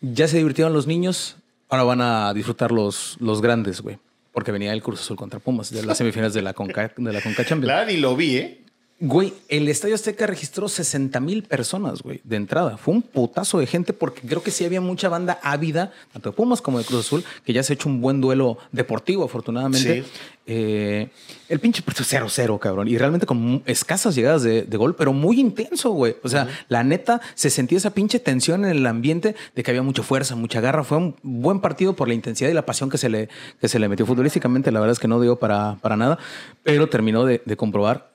Ya 0.00 0.26
se 0.26 0.38
divirtieron 0.38 0.72
los 0.72 0.86
niños, 0.86 1.36
ahora 1.68 1.84
van 1.84 2.00
a 2.00 2.34
disfrutar 2.34 2.72
los, 2.72 3.16
los 3.20 3.40
grandes, 3.40 3.80
güey. 3.80 3.98
Porque 4.32 4.50
venía 4.50 4.72
el 4.72 4.82
Cruz 4.82 5.00
Azul 5.00 5.16
contra 5.16 5.38
Pumas 5.40 5.70
de 5.70 5.84
las 5.84 5.98
semifinales 5.98 6.32
de 6.34 6.42
la 6.42 6.54
Conca, 6.54 6.92
de 6.96 7.12
la 7.12 7.20
Conca 7.20 7.44
Champions. 7.44 7.66
Claro, 7.72 7.90
y 7.90 7.98
lo 7.98 8.16
vi, 8.16 8.36
¿eh? 8.36 8.61
Güey, 9.04 9.34
el 9.48 9.66
Estadio 9.66 9.96
Azteca 9.96 10.28
registró 10.28 10.68
60 10.68 11.18
mil 11.18 11.42
personas, 11.42 12.02
güey, 12.02 12.20
de 12.22 12.36
entrada. 12.36 12.76
Fue 12.76 12.94
un 12.94 13.02
putazo 13.02 13.58
de 13.58 13.66
gente 13.66 13.92
porque 13.92 14.20
creo 14.20 14.44
que 14.44 14.52
sí 14.52 14.64
había 14.64 14.80
mucha 14.80 15.08
banda 15.08 15.40
ávida, 15.42 15.90
tanto 16.12 16.30
de 16.30 16.36
Pumas 16.36 16.62
como 16.62 16.78
de 16.78 16.84
Cruz 16.84 17.06
Azul, 17.06 17.24
que 17.44 17.52
ya 17.52 17.64
se 17.64 17.72
ha 17.72 17.74
hecho 17.74 17.88
un 17.88 18.00
buen 18.00 18.20
duelo 18.20 18.58
deportivo, 18.70 19.24
afortunadamente. 19.24 20.04
Sí. 20.04 20.08
Eh, 20.46 21.08
el 21.48 21.58
pinche 21.58 21.82
partido 21.82 22.04
0-0, 22.04 22.60
cabrón. 22.60 22.86
Y 22.86 22.96
realmente 22.96 23.26
con 23.26 23.64
escasas 23.66 24.14
llegadas 24.14 24.44
de, 24.44 24.62
de 24.62 24.76
gol, 24.76 24.94
pero 24.94 25.12
muy 25.12 25.40
intenso, 25.40 25.90
güey. 25.90 26.14
O 26.22 26.28
sea, 26.28 26.46
la 26.68 26.84
neta, 26.84 27.20
se 27.34 27.50
sentía 27.50 27.78
esa 27.78 27.90
pinche 27.90 28.20
tensión 28.20 28.64
en 28.64 28.70
el 28.70 28.86
ambiente 28.86 29.34
de 29.56 29.62
que 29.64 29.70
había 29.72 29.82
mucha 29.82 30.04
fuerza, 30.04 30.36
mucha 30.36 30.60
garra. 30.60 30.84
Fue 30.84 30.98
un 30.98 31.16
buen 31.24 31.58
partido 31.58 31.96
por 31.96 32.06
la 32.06 32.14
intensidad 32.14 32.50
y 32.50 32.54
la 32.54 32.64
pasión 32.64 32.88
que 32.88 32.98
se 32.98 33.08
le, 33.08 33.28
que 33.60 33.66
se 33.66 33.80
le 33.80 33.88
metió 33.88 34.06
futbolísticamente. 34.06 34.70
La 34.70 34.78
verdad 34.78 34.92
es 34.92 35.00
que 35.00 35.08
no 35.08 35.20
dio 35.20 35.40
para, 35.40 35.78
para 35.80 35.96
nada, 35.96 36.20
pero 36.62 36.88
terminó 36.88 37.24
de, 37.24 37.42
de 37.44 37.56
comprobar 37.56 38.11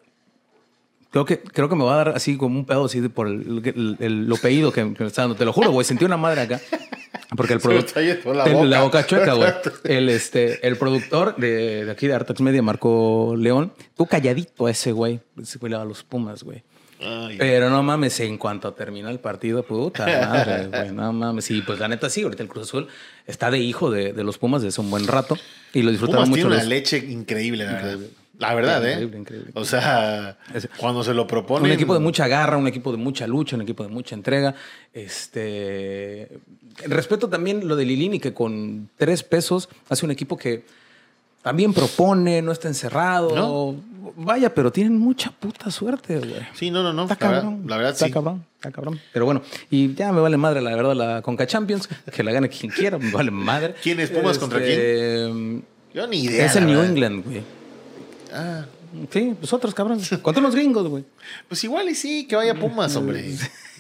Creo 1.11 1.25
que, 1.25 1.39
creo 1.39 1.69
que 1.69 1.75
me 1.75 1.83
va 1.85 1.93
a 1.93 1.97
dar 1.97 2.09
así 2.09 2.35
como 2.37 2.59
un 2.59 2.65
pedo 2.65 2.85
así 2.85 3.01
por 3.09 3.27
el, 3.27 3.61
el- 3.65 3.97
el- 3.99 4.25
lo 4.27 4.35
pedido 4.37 4.71
que, 4.71 4.81
que 4.93 5.03
me 5.03 5.07
está 5.07 5.21
dando. 5.23 5.35
Te 5.35 5.45
lo 5.45 5.53
juro, 5.53 5.71
güey. 5.71 5.85
Sentí 5.85 6.03
una 6.05 6.17
madre 6.17 6.41
acá. 6.41 6.59
Porque 7.35 7.53
el 7.53 7.59
productor. 7.59 8.03
yendo 8.03 8.65
la 8.65 8.81
boca. 8.83 9.05
chueca, 9.05 9.33
güey. 9.33 9.49
El, 9.83 10.09
este, 10.09 10.65
el 10.67 10.77
productor 10.77 11.35
de, 11.37 11.85
de 11.85 11.91
aquí 11.91 12.07
de 12.07 12.13
Artax 12.13 12.39
Media, 12.41 12.61
Marco 12.61 13.35
León, 13.37 13.73
tú 13.95 14.05
calladito 14.05 14.67
a 14.67 14.71
ese 14.71 14.91
güey. 14.91 15.19
Ese 15.41 15.57
güey 15.59 15.71
le 15.73 15.77
los 15.85 16.03
Pumas, 16.03 16.43
güey. 16.43 16.63
Ay. 16.99 17.35
Pero 17.37 17.69
no 17.69 17.83
mames, 17.83 18.19
en 18.21 18.37
cuanto 18.37 18.73
termina 18.73 19.11
el 19.11 19.19
partido, 19.19 19.61
puta 19.63 20.05
madre, 20.05 20.67
güey, 20.71 20.91
no 20.91 21.11
mames. 21.13 21.51
Y 21.51 21.61
pues 21.61 21.79
la 21.79 21.87
neta 21.87 22.09
sí, 22.09 22.23
ahorita 22.23 22.43
el 22.43 22.49
Cruz 22.49 22.67
Azul 22.69 22.87
está 23.27 23.51
de 23.51 23.59
hijo 23.59 23.91
de, 23.91 24.13
de 24.13 24.23
los 24.23 24.37
Pumas 24.37 24.61
desde 24.61 24.69
hace 24.75 24.81
un 24.81 24.89
buen 24.89 25.05
rato 25.05 25.37
y 25.73 25.81
lo 25.83 25.91
disfrutaron 25.91 26.23
Pumas 26.25 26.29
mucho 26.29 26.41
tiene 26.43 26.55
una 26.55 26.63
los- 26.63 26.67
leche 26.69 26.97
increíble, 26.97 27.65
la 27.65 27.71
verdad. 27.73 27.97
La 28.39 28.53
verdad, 28.53 28.85
¿eh? 28.85 28.91
Increíble, 28.93 29.17
increíble. 29.17 29.51
O 29.55 29.65
sea, 29.65 30.37
cuando 30.77 31.03
se 31.03 31.13
lo 31.13 31.25
proponen. 31.25 31.65
Un 31.65 31.71
equipo 31.71 31.93
de 31.93 31.99
mucha 31.99 32.27
garra, 32.27 32.57
un 32.57 32.67
equipo 32.67 32.91
de 32.91 32.97
mucha 32.97 33.25
lucha, 33.25 33.55
un 33.55 33.63
equipo 33.63 33.83
de 33.83 33.89
mucha 33.89 34.13
entrega. 34.15 34.53
Este 34.93 36.29
respeto 36.85 37.29
también 37.29 37.67
lo 37.67 37.75
de 37.75 37.85
Lilini, 37.85 38.19
que 38.19 38.33
con 38.33 38.89
tres 38.97 39.23
pesos 39.23 39.69
hace 39.89 40.05
un 40.05 40.11
equipo 40.11 40.37
que 40.37 40.63
también 41.41 41.73
propone, 41.73 42.41
no 42.41 42.51
está 42.51 42.67
encerrado. 42.67 43.35
No. 43.35 43.75
Vaya, 44.17 44.53
pero 44.53 44.71
tienen 44.71 44.97
mucha 44.97 45.31
puta 45.31 45.71
suerte, 45.71 46.19
güey. 46.19 46.47
Sí, 46.53 46.69
no, 46.71 46.83
no, 46.83 46.93
no. 46.93 47.03
Está 47.03 47.15
cabrón. 47.15 47.63
La 47.67 47.77
verdad, 47.77 47.93
está 47.93 48.05
sí. 48.05 48.11
cabrón, 48.11 48.45
está 48.55 48.71
cabrón. 48.71 48.99
Pero 49.13 49.25
bueno, 49.25 49.41
y 49.69 49.93
ya 49.95 50.11
me 50.11 50.21
vale 50.21 50.37
madre, 50.37 50.61
la 50.61 50.75
verdad, 50.75 50.95
la 50.95 51.21
Conca 51.21 51.47
Champions, 51.47 51.89
que 52.13 52.23
la 52.23 52.31
gane 52.31 52.49
quien 52.49 52.71
quiera, 52.71 52.97
me 52.99 53.11
vale 53.11 53.31
madre. 53.31 53.75
¿Quién 53.81 53.99
es 53.99 54.11
Pumas 54.11 54.37
contra 54.37 54.59
quién? 54.59 55.63
Yo 55.93 56.05
ni 56.07 56.23
idea. 56.23 56.45
Es 56.45 56.55
el 56.55 56.67
New 56.67 56.75
verdad. 56.75 56.91
England, 56.91 57.25
güey. 57.25 57.56
Ah, 58.37 58.65
Sí, 59.11 59.35
pues 59.39 59.51
otros 59.51 59.73
cabrones. 59.73 60.09
Contra 60.21 60.39
unos 60.39 60.55
gringos, 60.55 60.87
güey. 60.87 61.03
pues 61.49 61.61
igual 61.63 61.89
y 61.89 61.95
sí, 61.95 62.25
que 62.25 62.35
vaya 62.37 62.55
Pumas, 62.55 62.95
hombre. 62.95 63.35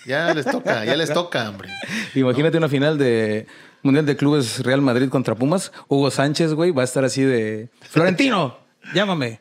Ya 0.05 0.33
les 0.33 0.45
toca, 0.45 0.83
ya 0.83 0.95
les 0.95 1.13
toca, 1.13 1.49
hombre. 1.49 1.69
Imagínate 2.13 2.57
una 2.57 2.67
final 2.69 2.97
de 2.97 3.47
Mundial 3.83 4.05
de 4.05 4.17
Clubes 4.17 4.59
Real 4.63 4.81
Madrid 4.81 5.07
contra 5.09 5.33
Pumas. 5.35 5.71
Hugo 5.87 6.11
Sánchez, 6.11 6.53
güey, 6.53 6.71
va 6.71 6.81
a 6.81 6.85
estar 6.85 7.05
así 7.05 7.21
de 7.23 7.69
Florentino, 7.81 8.57
llámame. 8.93 9.39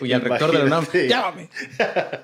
Y 0.00 0.12
al 0.12 0.20
rector 0.20 0.52
de 0.52 0.58
la 0.58 0.64
UNAM, 0.64 0.86
llámame. 1.08 1.48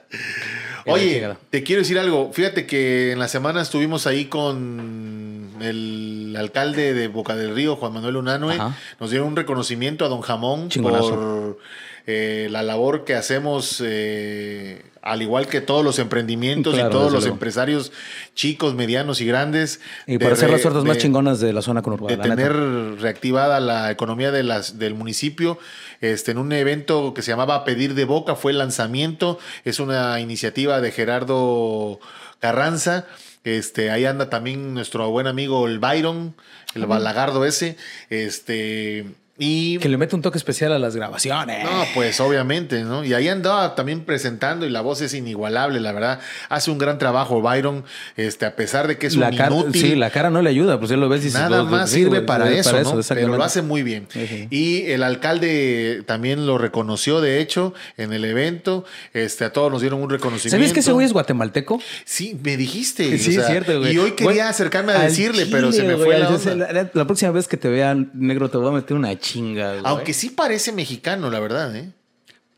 Oye, 0.86 1.28
te 1.50 1.62
quiero 1.62 1.82
decir 1.82 1.98
algo. 1.98 2.32
Fíjate 2.32 2.66
que 2.66 3.12
en 3.12 3.18
la 3.18 3.28
semana 3.28 3.62
estuvimos 3.62 4.06
ahí 4.06 4.26
con 4.26 5.56
el 5.60 6.34
alcalde 6.38 6.94
de 6.94 7.08
Boca 7.08 7.34
del 7.34 7.54
Río, 7.54 7.76
Juan 7.76 7.92
Manuel 7.92 8.16
Unanue. 8.16 8.54
Ajá. 8.54 8.76
Nos 9.00 9.10
dieron 9.10 9.28
un 9.28 9.36
reconocimiento 9.36 10.04
a 10.04 10.08
don 10.08 10.20
Jamón 10.20 10.68
Chingonazo. 10.68 11.10
por 11.10 11.58
eh, 12.06 12.46
la 12.50 12.62
labor 12.62 13.04
que 13.04 13.14
hacemos, 13.14 13.82
eh, 13.84 14.84
al 15.06 15.22
igual 15.22 15.46
que 15.46 15.60
todos 15.60 15.84
los 15.84 15.98
emprendimientos 15.98 16.74
Claro, 16.74 16.88
y 16.88 16.92
todos 16.92 17.12
los 17.12 17.22
luego. 17.22 17.34
empresarios 17.34 17.92
chicos, 18.34 18.74
medianos 18.74 19.20
y 19.20 19.26
grandes. 19.26 19.80
Y 20.06 20.18
para 20.18 20.32
hacer 20.34 20.50
las 20.50 20.62
suertes 20.62 20.82
más 20.84 20.98
chingonas 20.98 21.38
de 21.40 21.52
la 21.52 21.62
zona 21.62 21.80
conurbada. 21.82 22.10
de 22.16 22.16
neta. 22.16 22.34
tener 22.34 22.52
reactivada 23.00 23.60
la 23.60 23.90
economía 23.90 24.32
de 24.32 24.42
las, 24.42 24.78
del 24.78 24.94
municipio. 24.94 25.58
Este, 26.00 26.32
en 26.32 26.38
un 26.38 26.52
evento 26.52 27.14
que 27.14 27.22
se 27.22 27.30
llamaba 27.30 27.64
Pedir 27.64 27.94
de 27.94 28.04
Boca 28.04 28.34
fue 28.34 28.52
el 28.52 28.58
lanzamiento. 28.58 29.38
Es 29.64 29.78
una 29.80 30.18
iniciativa 30.20 30.80
de 30.80 30.90
Gerardo 30.90 32.00
Carranza. 32.40 33.06
Este, 33.44 33.90
ahí 33.92 34.04
anda 34.04 34.28
también 34.28 34.74
nuestro 34.74 35.08
buen 35.10 35.28
amigo 35.28 35.68
el 35.68 35.78
Byron, 35.78 36.34
el 36.74 36.86
balagardo 36.86 37.44
ese. 37.44 37.76
Este, 38.10 39.06
Y 39.38 39.78
Que 39.78 39.88
le 39.90 39.98
mete 39.98 40.16
un 40.16 40.22
toque 40.22 40.38
especial 40.38 40.72
a 40.72 40.78
las 40.78 40.96
grabaciones. 40.96 41.62
no, 41.64 41.84
pues 41.94 42.18
obviamente, 42.20 42.82
¿no? 42.84 43.04
Y 43.04 43.12
ahí 43.12 43.28
andaba 43.28 43.74
también 43.74 44.00
presentando 44.00 44.64
y 44.66 44.70
la 44.70 44.80
voz 44.80 45.02
es 45.02 45.12
inigualable, 45.14 45.78
la 45.80 45.92
verdad. 45.92 46.20
Hace 46.48 46.70
un 46.70 46.78
gran 46.78 46.98
trabajo 46.98 47.42
Byron, 47.42 47.84
este, 48.16 48.46
a 48.46 48.56
pesar 48.56 48.88
de 48.88 48.96
que 48.96 49.06
es 49.08 49.16
la 49.16 49.28
un 49.28 49.36
cara, 49.36 49.54
inútil. 49.54 49.80
sí, 49.82 49.94
la 49.94 50.08
cara 50.10 50.30
no 50.30 50.40
le 50.40 50.48
ayuda, 50.50 50.78
pues 50.78 50.90
él 50.90 51.00
lo 51.00 51.08
ves 51.10 51.24
y 51.26 51.30
Nada 51.30 51.58
lo- 51.58 51.64
más 51.66 51.90
sí, 51.90 51.96
sirve 51.96 52.08
güey, 52.08 52.26
para, 52.26 52.50
eso, 52.50 52.72
¿no? 52.82 53.00
Pero 53.08 53.36
lo 53.36 53.44
hace 53.44 53.60
muy 53.62 53.82
bien. 53.82 54.08
Y 54.50 54.82
el 54.90 55.02
alcalde 55.02 56.02
también 56.06 56.46
lo 56.46 56.56
reconoció, 56.58 57.20
de 57.20 57.40
hecho, 57.40 57.74
en 57.98 58.12
el 58.12 58.24
evento. 58.24 58.84
Este, 59.12 59.44
a 59.44 59.52
todos 59.52 59.70
nos 59.70 59.80
dieron 59.82 60.00
un 60.02 60.08
reconocimiento. 60.10 60.56
¿Sabes 60.56 60.72
que 60.72 60.80
ese 60.80 60.92
güey 60.92 61.04
es 61.06 61.12
guatemalteco? 61.12 61.80
Sí, 62.04 62.38
me 62.42 62.56
dijiste. 62.56 63.18
Sí, 63.18 63.36
o 63.36 63.40
es 63.42 63.46
cierto, 63.46 63.78
güey. 63.80 63.94
Y 63.94 63.98
hoy 63.98 64.10
quería 64.12 64.24
Güey, 64.32 64.40
acercarme 64.40 64.92
a 64.92 65.00
decirle, 65.00 65.46
pero 65.46 65.72
se 65.72 65.82
me 65.82 65.94
güey, 65.94 66.06
fue 66.06 66.18
la 66.18 66.26
al- 66.28 66.34
onda. 66.34 66.72
la, 66.72 66.90
la 66.92 67.04
próxima 67.06 67.30
vez 67.32 67.46
que 67.48 67.56
te 67.56 67.68
vea 67.68 67.94
negro 68.14 68.48
te 68.48 68.56
voy 68.56 68.68
a 68.68 68.72
meter 68.72 68.96
una 68.96 69.10
Aunque 69.84 70.14
sí 70.14 70.30
parece 70.30 70.72
mexicano, 70.72 71.30
la 71.30 71.40
verdad, 71.40 71.74
¿eh? 71.74 71.92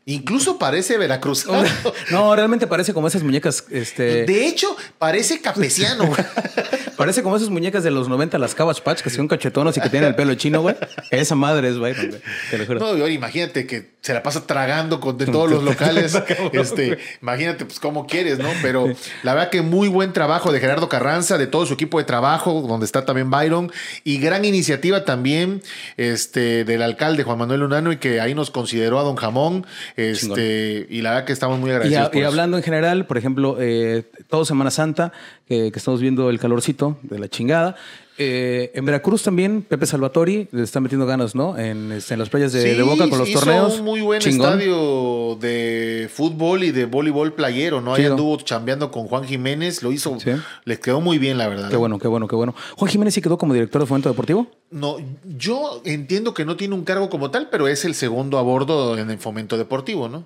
Incluso 0.09 0.57
parece 0.57 0.97
veracruzano. 0.97 1.69
No, 2.09 2.35
realmente 2.35 2.65
parece 2.65 2.93
como 2.93 3.07
esas 3.07 3.21
muñecas, 3.21 3.65
este... 3.69 4.25
De 4.25 4.47
hecho, 4.47 4.75
parece 4.97 5.41
capesiano. 5.41 6.07
güey. 6.07 6.19
Parece 6.99 7.23
como 7.23 7.37
esas 7.37 7.47
muñecas 7.47 7.81
de 7.85 7.91
los 7.91 8.09
90, 8.09 8.37
las 8.39 8.53
Cabbage 8.53 8.81
Patch, 8.81 8.99
que 8.99 9.09
son 9.09 9.29
cachetonos 9.29 9.77
y 9.77 9.79
que 9.79 9.89
tienen 9.89 10.09
el 10.09 10.15
pelo 10.15 10.35
chino, 10.35 10.61
güey. 10.61 10.75
Esa 11.11 11.33
madre 11.33 11.69
es 11.69 11.77
Byron, 11.77 12.09
güey. 12.09 12.21
Te 12.51 12.57
lo 12.57 12.65
juro. 12.65 12.97
No, 12.97 13.07
imagínate 13.07 13.65
que 13.65 13.91
se 14.01 14.13
la 14.13 14.21
pasa 14.21 14.45
tragando 14.45 14.99
con 14.99 15.17
de 15.17 15.25
todos 15.25 15.49
los 15.49 15.63
locales. 15.69 16.13
este, 16.51 16.97
imagínate, 17.21 17.63
pues, 17.63 17.79
cómo 17.79 18.05
quieres, 18.05 18.39
¿no? 18.39 18.49
Pero 18.61 18.85
la 19.23 19.33
verdad 19.33 19.49
que 19.49 19.61
muy 19.61 19.87
buen 19.87 20.11
trabajo 20.11 20.51
de 20.51 20.59
Gerardo 20.59 20.89
Carranza, 20.89 21.37
de 21.37 21.47
todo 21.47 21.65
su 21.65 21.73
equipo 21.73 21.99
de 21.99 22.03
trabajo, 22.03 22.61
donde 22.67 22.85
está 22.85 23.05
también 23.05 23.31
Byron, 23.31 23.71
y 24.03 24.19
gran 24.19 24.43
iniciativa 24.43 25.05
también 25.05 25.63
este, 25.95 26.65
del 26.65 26.81
alcalde 26.81 27.23
Juan 27.23 27.37
Manuel 27.37 27.61
Lunano, 27.61 27.93
y 27.93 27.97
que 27.97 28.19
ahí 28.19 28.35
nos 28.35 28.51
consideró 28.51 28.99
a 28.99 29.03
Don 29.03 29.15
Jamón. 29.15 29.65
Este, 29.99 30.87
y 30.89 31.01
la 31.01 31.11
verdad 31.11 31.25
que 31.25 31.33
estamos 31.33 31.59
muy 31.59 31.69
Y, 31.69 31.73
agradecidos. 31.73 32.05
a- 32.07 32.11
por 32.11 32.15
y 32.17 32.19
eso. 32.19 32.27
hablando 32.29 32.57
en 32.57 32.63
general, 32.63 33.05
por 33.05 33.17
ejemplo, 33.17 33.57
eh, 33.59 34.03
todo 34.29 34.45
Semana 34.45 34.71
Santa, 34.71 35.11
que, 35.47 35.71
que 35.71 35.79
estamos 35.79 36.01
viendo 36.01 36.29
el 36.29 36.39
calorcito 36.39 36.97
de 37.03 37.19
la 37.19 37.27
chingada. 37.27 37.75
Eh, 38.21 38.71
en 38.75 38.83
Veracruz 38.83 39.23
también, 39.23 39.61
Pepe 39.61 39.85
Salvatori 39.85 40.49
le 40.51 40.63
está 40.63 40.81
metiendo 40.81 41.05
ganas, 41.05 41.35
¿no? 41.35 41.57
En, 41.57 41.93
este, 41.93 42.15
en 42.15 42.19
las 42.19 42.27
playas 42.27 42.51
de, 42.51 42.61
Sí, 42.61 42.75
de 42.77 42.83
Boca 42.83 43.07
con 43.09 43.17
los 43.17 43.29
hizo 43.29 43.39
torneos. 43.39 43.79
un 43.79 43.85
muy 43.85 44.01
buen 44.01 44.19
Chingón. 44.19 44.59
estadio 44.59 45.37
de 45.39 46.09
fútbol 46.13 46.65
y 46.65 46.71
de 46.71 46.83
voleibol 46.83 47.31
playero, 47.31 47.79
¿no? 47.79 47.93
Ahí 47.93 48.01
Chido. 48.01 48.15
anduvo 48.15 48.35
chambeando 48.37 48.91
con 48.91 49.07
Juan 49.07 49.23
Jiménez, 49.23 49.81
lo 49.83 49.93
hizo, 49.93 50.19
Sí. 50.19 50.31
les 50.65 50.79
quedó 50.79 50.99
muy 50.99 51.17
bien, 51.17 51.37
la 51.37 51.47
verdad. 51.47 51.69
Qué 51.69 51.77
bueno, 51.77 51.97
qué 51.97 52.09
bueno, 52.09 52.27
qué 52.27 52.35
bueno. 52.35 52.53
Juan 52.75 52.91
Jiménez 52.91 53.13
sí 53.13 53.21
quedó 53.21 53.37
como 53.37 53.53
director 53.53 53.81
de 53.81 53.87
Fomento 53.87 54.09
Deportivo. 54.09 54.47
No, 54.69 54.97
yo 55.37 55.81
entiendo 55.85 56.33
que 56.33 56.43
no 56.43 56.57
tiene 56.57 56.75
un 56.75 56.83
cargo 56.83 57.09
como 57.09 57.31
tal, 57.31 57.47
pero 57.49 57.69
es 57.69 57.85
el 57.85 57.95
segundo 57.95 58.37
a 58.37 58.41
bordo 58.41 58.97
en 58.97 59.09
el 59.09 59.17
fomento 59.17 59.57
deportivo, 59.57 60.09
¿no? 60.09 60.25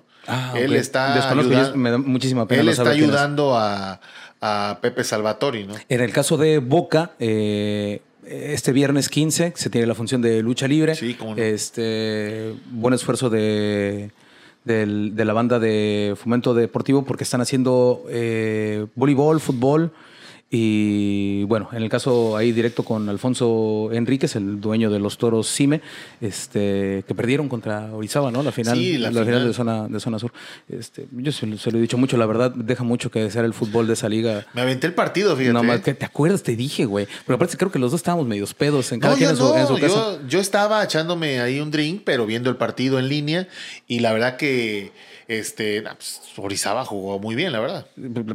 Él 0.56 0.70
ok. 0.72 0.76
está, 0.76 1.14
Desconozco, 1.14 1.52
ayuda- 1.52 1.70
yo- 1.70 1.76
me 1.76 1.90
da 1.92 1.98
muchísima 1.98 2.46
pena 2.48 2.60
él 2.60 2.66
no 2.66 2.72
está 2.72 2.90
ayudando 2.90 3.56
a, 3.56 4.00
a 4.46 4.78
Pepe 4.82 5.02
Salvatori, 5.04 5.64
¿no? 5.64 5.74
En 5.88 6.00
el 6.02 6.12
caso 6.12 6.36
de 6.36 6.58
Boca, 6.58 7.12
eh, 7.18 8.02
este 8.26 8.72
viernes 8.72 9.08
15 9.08 9.54
se 9.56 9.70
tiene 9.70 9.86
la 9.86 9.94
función 9.94 10.20
de 10.20 10.42
lucha 10.42 10.68
libre. 10.68 10.94
Sí, 10.94 11.14
cómo 11.14 11.34
no. 11.34 11.42
Este 11.42 12.52
buen 12.70 12.92
esfuerzo 12.92 13.30
de, 13.30 14.10
del- 14.64 15.16
de 15.16 15.24
la 15.24 15.32
banda 15.32 15.58
de 15.58 16.14
fomento 16.22 16.52
deportivo 16.52 17.04
porque 17.06 17.24
están 17.24 17.40
haciendo 17.40 18.04
eh, 18.10 18.86
voleibol, 18.94 19.40
fútbol. 19.40 19.92
Y 20.56 21.42
bueno, 21.44 21.68
en 21.72 21.82
el 21.82 21.88
caso 21.88 22.36
ahí 22.36 22.52
directo 22.52 22.84
con 22.84 23.08
Alfonso 23.08 23.88
Enríquez, 23.92 24.36
el 24.36 24.60
dueño 24.60 24.88
de 24.88 25.00
los 25.00 25.18
toros 25.18 25.48
Cime, 25.48 25.80
este, 26.20 27.02
que 27.08 27.14
perdieron 27.14 27.48
contra 27.48 27.92
Orizaba, 27.92 28.30
¿no? 28.30 28.40
La 28.44 28.52
final, 28.52 28.78
Sí, 28.78 28.96
la 28.98 29.08
final, 29.08 29.24
final. 29.24 29.46
de 29.48 29.52
zona, 29.52 29.88
de 29.88 29.98
zona 29.98 30.18
sur. 30.20 30.32
Este, 30.68 31.08
yo 31.10 31.32
se, 31.32 31.46
lo- 31.48 31.58
se 31.58 31.72
lo 31.72 31.78
he 31.78 31.80
dicho 31.80 31.98
mucho, 31.98 32.16
la 32.16 32.26
verdad, 32.26 32.52
deja 32.54 32.84
mucho 32.84 33.10
que 33.10 33.18
desear 33.20 33.44
el 33.44 33.52
fútbol 33.52 33.88
de 33.88 33.94
esa 33.94 34.08
liga. 34.08 34.46
Me 34.54 34.60
aventé 34.60 34.86
el 34.86 34.94
partido, 34.94 35.34
fíjate. 35.36 35.52
No, 35.52 35.64
más 35.64 35.80
que 35.80 35.92
te 35.92 36.04
acuerdas, 36.04 36.44
te 36.44 36.54
dije, 36.54 36.84
güey. 36.84 37.08
Pero 37.26 37.34
aparte 37.34 37.56
creo 37.56 37.72
que 37.72 37.80
los 37.80 37.90
dos 37.90 37.98
estábamos 37.98 38.26
medios 38.28 38.54
pedos 38.54 38.92
en 38.92 39.00
cada 39.00 39.14
No, 39.14 39.18
quien 39.18 39.30
en 39.30 39.36
su, 39.36 39.54
en 39.56 39.66
su 39.66 39.72
no, 39.74 39.78
casa. 39.80 39.94
yo, 40.22 40.28
yo 40.28 40.38
estaba 40.40 40.84
echándome 40.84 41.40
ahí 41.40 41.58
un 41.58 41.72
drink, 41.72 42.02
pero 42.04 42.26
viendo 42.26 42.48
el 42.48 42.56
partido 42.56 43.00
en 43.00 43.08
línea 43.08 43.48
y 43.88 43.98
la 43.98 44.12
verdad 44.12 44.36
que 44.36 44.92
este, 45.28 45.82
nah, 45.82 45.94
pues, 45.94 46.20
Orizaba 46.36 46.84
jugó 46.84 47.18
muy 47.18 47.34
bien, 47.34 47.52
la 47.52 47.60
verdad. 47.60 47.86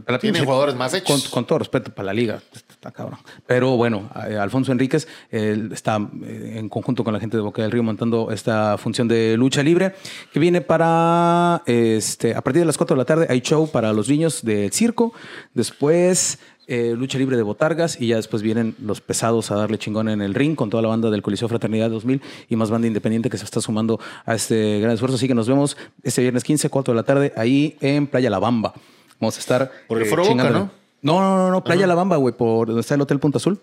Para 0.06 0.20
Tiene 0.20 0.40
jugadores 0.42 0.76
más 0.76 0.94
hechos. 0.94 1.24
Con, 1.24 1.32
con 1.32 1.46
todo 1.46 1.60
respeto 1.60 1.94
para 1.94 2.08
la 2.08 2.14
liga, 2.14 2.42
está 2.70 2.92
cabrón. 2.92 3.20
Pero 3.46 3.78
bueno, 3.78 4.10
eh, 4.28 4.38
Alfonso 4.38 4.72
Enríquez 4.72 5.08
él 5.30 5.72
está 5.74 5.98
eh, 6.24 6.56
en 6.58 6.70
conjunto 6.70 7.04
con 7.04 7.14
la 7.14 7.20
gente 7.20 7.38
de 7.38 7.42
Boca 7.42 7.62
del 7.62 7.72
Río 7.72 7.84
montando 7.84 8.32
esta 8.32 8.78
función 8.78 9.08
de 9.08 9.36
lucha 9.38 9.64
libre 9.64 9.94
que 10.32 10.40
viene 10.40 10.62
para, 10.62 11.62
este, 11.66 12.36
a 12.36 12.42
partir 12.42 12.62
de 12.62 12.66
las 12.66 12.78
4 12.78 12.96
de 12.96 12.98
la 12.98 13.06
tarde 13.06 13.28
hay 13.30 13.42
show 13.42 13.70
para 13.70 13.94
los 13.94 14.10
niños 14.10 14.44
del 14.44 14.72
circo. 14.72 15.14
Después 15.54 16.40
eh, 16.70 16.93
lucha 16.95 17.17
libre 17.17 17.36
de 17.36 17.43
botargas 17.43 17.99
y 17.99 18.07
ya 18.07 18.15
después 18.15 18.41
vienen 18.41 18.76
los 18.80 19.01
pesados 19.01 19.51
a 19.51 19.55
darle 19.55 19.78
chingón 19.78 20.07
en 20.07 20.22
el 20.22 20.34
ring 20.34 20.55
con 20.55 20.70
toda 20.70 20.84
la 20.84 20.89
banda 20.89 21.09
del 21.09 21.22
Coliseo 21.22 21.47
Fraternidad 21.49 21.89
2000 21.89 22.22
y 22.47 22.55
más 22.55 22.70
banda 22.70 22.88
independiente 22.88 23.30
que 23.30 23.38
se 23.38 23.43
está 23.45 23.59
sumando 23.59 23.99
a 24.26 24.36
este 24.36 24.80
gran 24.80 24.93
esfuerzo. 24.93 25.15
Así 25.15 25.28
que 25.28 25.36
nos 25.36 25.47
vemos 25.47 25.76
este 26.03 26.22
viernes 26.22 26.43
15, 26.43 26.70
4 26.70 26.93
de 26.93 26.95
la 26.95 27.03
tarde 27.03 27.34
ahí 27.36 27.76
en 27.82 28.07
Playa 28.07 28.30
La 28.30 28.39
Bamba. 28.39 28.74
Vamos 29.20 29.36
a 29.36 29.39
estar 29.39 29.72
Por 29.88 30.01
el 30.01 30.05
Foro 30.05 30.24
Boca. 30.24 30.49
¿no? 30.49 30.72
No, 31.01 31.20
no, 31.22 31.38
no, 31.38 31.51
no, 31.51 31.63
Playa 31.63 31.88
La 31.88 31.95
Bamba, 31.95 32.17
güey, 32.17 32.34
por 32.36 32.67
donde 32.67 32.82
está 32.82 32.95
el 32.95 33.01
Hotel 33.01 33.20
Punta 33.20 33.38
Azul. 33.38 33.59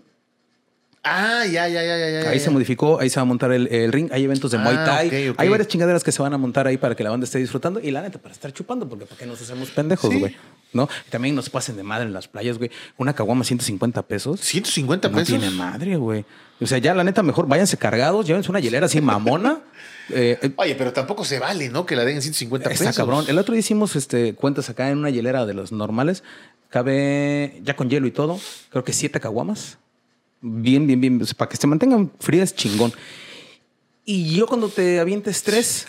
Ah, 1.08 1.44
ya, 1.46 1.68
ya, 1.68 1.84
ya, 1.84 1.96
ya. 1.96 2.30
Ahí 2.30 2.38
ya. 2.38 2.44
se 2.44 2.50
modificó, 2.50 2.98
ahí 2.98 3.08
se 3.08 3.20
va 3.20 3.22
a 3.22 3.26
montar 3.26 3.52
el, 3.52 3.68
el 3.68 3.92
ring. 3.92 4.08
Hay 4.10 4.24
eventos 4.24 4.50
de 4.50 4.58
Ah, 4.58 4.60
Muay 4.60 4.76
Thai. 4.76 5.34
Hay 5.36 5.48
varias 5.48 5.68
chingaderas 5.68 6.02
que 6.02 6.10
se 6.10 6.20
van 6.20 6.34
a 6.34 6.38
montar 6.38 6.66
ahí 6.66 6.78
para 6.78 6.96
que 6.96 7.04
la 7.04 7.10
banda 7.10 7.24
esté 7.24 7.38
disfrutando. 7.38 7.78
Y 7.78 7.92
la 7.92 8.02
neta, 8.02 8.18
para 8.18 8.34
estar 8.34 8.52
chupando, 8.52 8.88
porque 8.88 9.06
¿para 9.06 9.16
qué 9.16 9.24
nos 9.26 9.40
hacemos 9.40 9.70
pendejos, 9.70 10.10
Sí. 10.10 10.24
¿No? 10.76 10.88
También 11.10 11.34
nos 11.34 11.50
pasen 11.50 11.76
de 11.76 11.82
madre 11.82 12.04
en 12.06 12.12
las 12.12 12.28
playas, 12.28 12.58
güey. 12.58 12.70
Una 12.98 13.14
caguama 13.14 13.42
150 13.44 14.02
pesos. 14.02 14.40
150 14.40 15.08
No 15.08 15.14
pesos. 15.16 15.28
tiene 15.38 15.50
madre, 15.50 15.96
güey. 15.96 16.24
O 16.60 16.66
sea, 16.66 16.78
ya 16.78 16.94
la 16.94 17.02
neta, 17.02 17.22
mejor 17.22 17.48
váyanse 17.48 17.76
cargados, 17.76 18.26
llévense 18.26 18.50
una 18.50 18.60
hielera 18.60 18.86
así 18.86 19.00
mamona. 19.00 19.60
Eh, 20.08 20.38
eh, 20.40 20.52
Oye, 20.54 20.76
pero 20.76 20.92
tampoco 20.92 21.24
se 21.24 21.40
vale, 21.40 21.68
¿no? 21.68 21.84
Que 21.84 21.96
la 21.96 22.04
den 22.04 22.14
en 22.14 22.22
150 22.22 22.70
Está 22.70 22.84
pesos. 22.84 22.96
cabrón. 22.96 23.24
El 23.26 23.38
otro 23.38 23.54
día 23.54 23.58
hicimos 23.58 23.96
este, 23.96 24.34
cuentas 24.36 24.70
acá 24.70 24.88
en 24.88 24.98
una 24.98 25.10
hielera 25.10 25.46
de 25.46 25.52
los 25.52 25.72
normales. 25.72 26.22
Cabe 26.68 27.60
ya 27.64 27.74
con 27.74 27.90
hielo 27.90 28.06
y 28.06 28.12
todo. 28.12 28.38
Creo 28.70 28.84
que 28.84 28.92
siete 28.92 29.18
caguamas. 29.18 29.78
Bien, 30.40 30.86
bien, 30.86 31.00
bien. 31.00 31.20
Para 31.36 31.48
que 31.48 31.56
se 31.56 31.66
mantengan 31.66 32.12
frías, 32.20 32.54
chingón. 32.54 32.92
Y 34.04 34.36
yo 34.36 34.46
cuando 34.46 34.68
te 34.68 35.00
avientes 35.00 35.42
tres. 35.42 35.88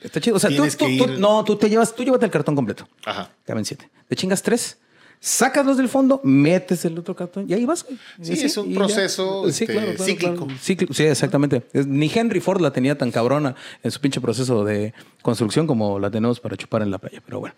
Está 0.00 0.20
chido. 0.20 0.36
O 0.36 0.38
sea, 0.38 0.50
tú, 0.50 0.56
tú- 0.76 0.86
tú- 0.98 1.06
no, 1.20 1.44
tú 1.44 1.56
te 1.56 1.68
llevas, 1.70 1.94
tú 1.94 2.02
llévate 2.04 2.24
el 2.24 2.30
cartón 2.30 2.56
completo. 2.56 2.88
Ajá. 3.04 3.30
Caben 3.46 3.64
siete. 3.64 3.90
Te 4.08 4.16
chingas 4.16 4.42
tres. 4.42 4.78
Sacas 5.26 5.78
del 5.78 5.88
fondo, 5.88 6.20
metes 6.22 6.84
el 6.84 6.98
otro 6.98 7.16
cartón 7.16 7.46
y 7.48 7.54
ahí 7.54 7.64
vas. 7.64 7.86
Sí, 8.20 8.32
Así, 8.34 8.44
es 8.44 8.56
un 8.58 8.74
proceso, 8.74 9.48
este, 9.48 9.66
cíclico. 9.96 10.46
Ciclo- 10.62 10.92
sí, 10.92 11.04
exactamente. 11.04 11.62
Ni 11.72 12.10
Henry 12.14 12.40
Ford 12.40 12.60
la 12.60 12.72
tenía 12.74 12.98
tan 12.98 13.10
cabrona 13.10 13.54
en 13.82 13.90
su 13.90 14.00
pinche 14.02 14.20
proceso 14.20 14.64
de 14.64 14.92
construcción 15.22 15.66
como 15.66 15.98
la 15.98 16.10
tenemos 16.10 16.40
para 16.40 16.58
chupar 16.58 16.82
en 16.82 16.90
la 16.90 16.98
playa. 16.98 17.22
Pero 17.24 17.40
bueno. 17.40 17.54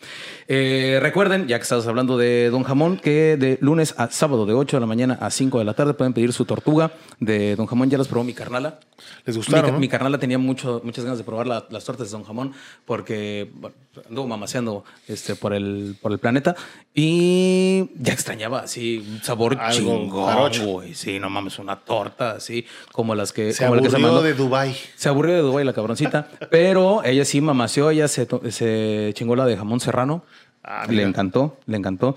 Eh, 0.47 1.01
recuerden, 1.03 1.49
ya 1.49 1.59
que 1.59 1.65
estamos 1.65 1.89
hablando 1.89 2.17
de 2.17 2.51
Don 2.51 2.63
Jamón, 2.63 2.99
que 2.99 3.37
de 3.37 3.59
lunes 3.61 3.95
a 3.99 4.13
sábado 4.13 4.47
de 4.47 4.53
8 4.55 4.77
de 4.77 4.81
la 4.83 4.87
mañana 4.87 5.19
a 5.21 5.33
5 5.33 5.59
de 5.59 5.65
la 5.65 5.75
tarde 5.75 5.95
pueden 5.95 6.13
pedir 6.13 6.33
su 6.33 6.45
tortuga 6.45 6.93
de 7.19 7.57
Don 7.57 7.67
Jamón. 7.67 7.91
Ya 7.91 7.99
las 7.99 8.07
probó 8.07 8.23
mi 8.23 8.33
carnala. 8.35 8.79
¿Les 9.25 9.37
gustaron? 9.37 9.73
no? 9.73 9.79
mi 9.81 9.89
carnala 9.89 10.19
tenía 10.19 10.39
mucho, 10.39 10.81
muchas 10.85 11.03
ganas 11.05 11.19
de 11.19 11.25
probar 11.25 11.49
la- 11.49 11.67
las 11.71 11.85
tortas 11.85 12.07
de 12.07 12.13
Don 12.13 12.23
Jamón 12.23 12.53
porque 12.85 13.51
bueno, 13.55 13.75
anduvo 14.09 14.29
mamaseando 14.29 14.85
este, 15.09 15.35
por, 15.37 15.55
el, 15.55 15.97
por 16.01 16.13
el 16.13 16.19
planeta 16.19 16.55
y 16.95 17.91
ya 17.97 18.13
extrañaba 18.13 18.61
así 18.61 18.99
un 18.99 19.23
sabor 19.23 19.59
chingón, 19.71 20.09
güey. 20.09 20.95
Sí, 20.95 21.19
no 21.19 21.31
mames, 21.31 21.59
una 21.59 21.77
torta 21.77 22.33
así 22.33 22.67
como 22.93 23.15
las 23.15 23.33
que... 23.33 23.53
Se 23.53 23.65
como 23.65 23.77
la 23.77 23.83
que 23.83 23.89
aburrió 23.89 24.07
mandó. 24.07 24.23
de 24.23 24.35
Dubai. 24.35 24.77
Se 24.97 25.09
aburrió 25.09 25.35
de 25.35 25.41
Dubái 25.41 25.65
la 25.65 25.73
cabroncita, 25.73 26.29
pero 26.51 27.05
ella 27.05 27.25
sí 27.25 27.41
mamaseó, 27.41 27.91
ella 27.91 28.09
se, 28.09 28.27
se 28.51 29.11
chingó 29.15 29.37
la 29.37 29.47
de 29.47 29.57
jamón 29.57 29.81
serrano. 29.81 30.25
Ah, 30.63 30.85
le 30.87 30.95
mira. 30.97 31.09
encantó, 31.09 31.59
le 31.67 31.77
encantó. 31.77 32.17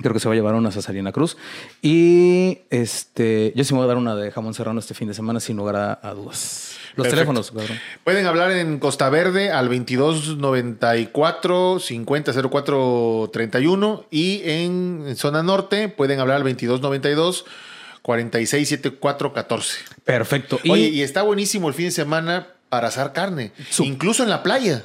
Creo 0.00 0.12
que 0.12 0.20
se 0.20 0.28
va 0.28 0.34
a 0.34 0.36
llevar 0.36 0.54
una 0.54 0.70
Cesarina 0.70 1.10
Cruz. 1.10 1.36
Y 1.82 2.58
este, 2.70 3.52
yo 3.56 3.64
sí 3.64 3.72
me 3.74 3.78
voy 3.78 3.86
a 3.86 3.88
dar 3.88 3.96
una 3.96 4.14
de 4.14 4.30
jamón 4.30 4.54
serrano 4.54 4.78
este 4.78 4.94
fin 4.94 5.08
de 5.08 5.14
semana 5.14 5.40
sin 5.40 5.56
lugar 5.56 5.74
a, 5.76 6.00
a 6.02 6.14
dudas. 6.14 6.76
Los 6.96 7.08
Perfecto. 7.08 7.10
teléfonos, 7.10 7.50
cabrón. 7.50 7.78
Pueden 8.04 8.26
hablar 8.26 8.50
en 8.52 8.78
Costa 8.78 9.10
Verde 9.10 9.50
al 9.50 9.66
2294 9.68 11.78
5004 11.80 13.30
31 13.32 14.04
y 14.10 14.40
en, 14.44 15.04
en 15.06 15.16
zona 15.16 15.42
norte 15.42 15.88
pueden 15.88 16.20
hablar 16.20 16.36
al 16.38 16.42
2292 16.44 17.44
4674 18.02 19.32
14. 19.32 19.78
Perfecto. 20.04 20.58
Y, 20.62 20.70
Oye, 20.70 20.88
y 20.88 21.02
está 21.02 21.22
buenísimo 21.22 21.68
el 21.68 21.74
fin 21.74 21.86
de 21.86 21.90
semana 21.90 22.48
para 22.68 22.88
asar 22.88 23.12
carne, 23.12 23.52
Su- 23.70 23.84
incluso 23.84 24.22
en 24.22 24.30
la 24.30 24.42
playa. 24.42 24.84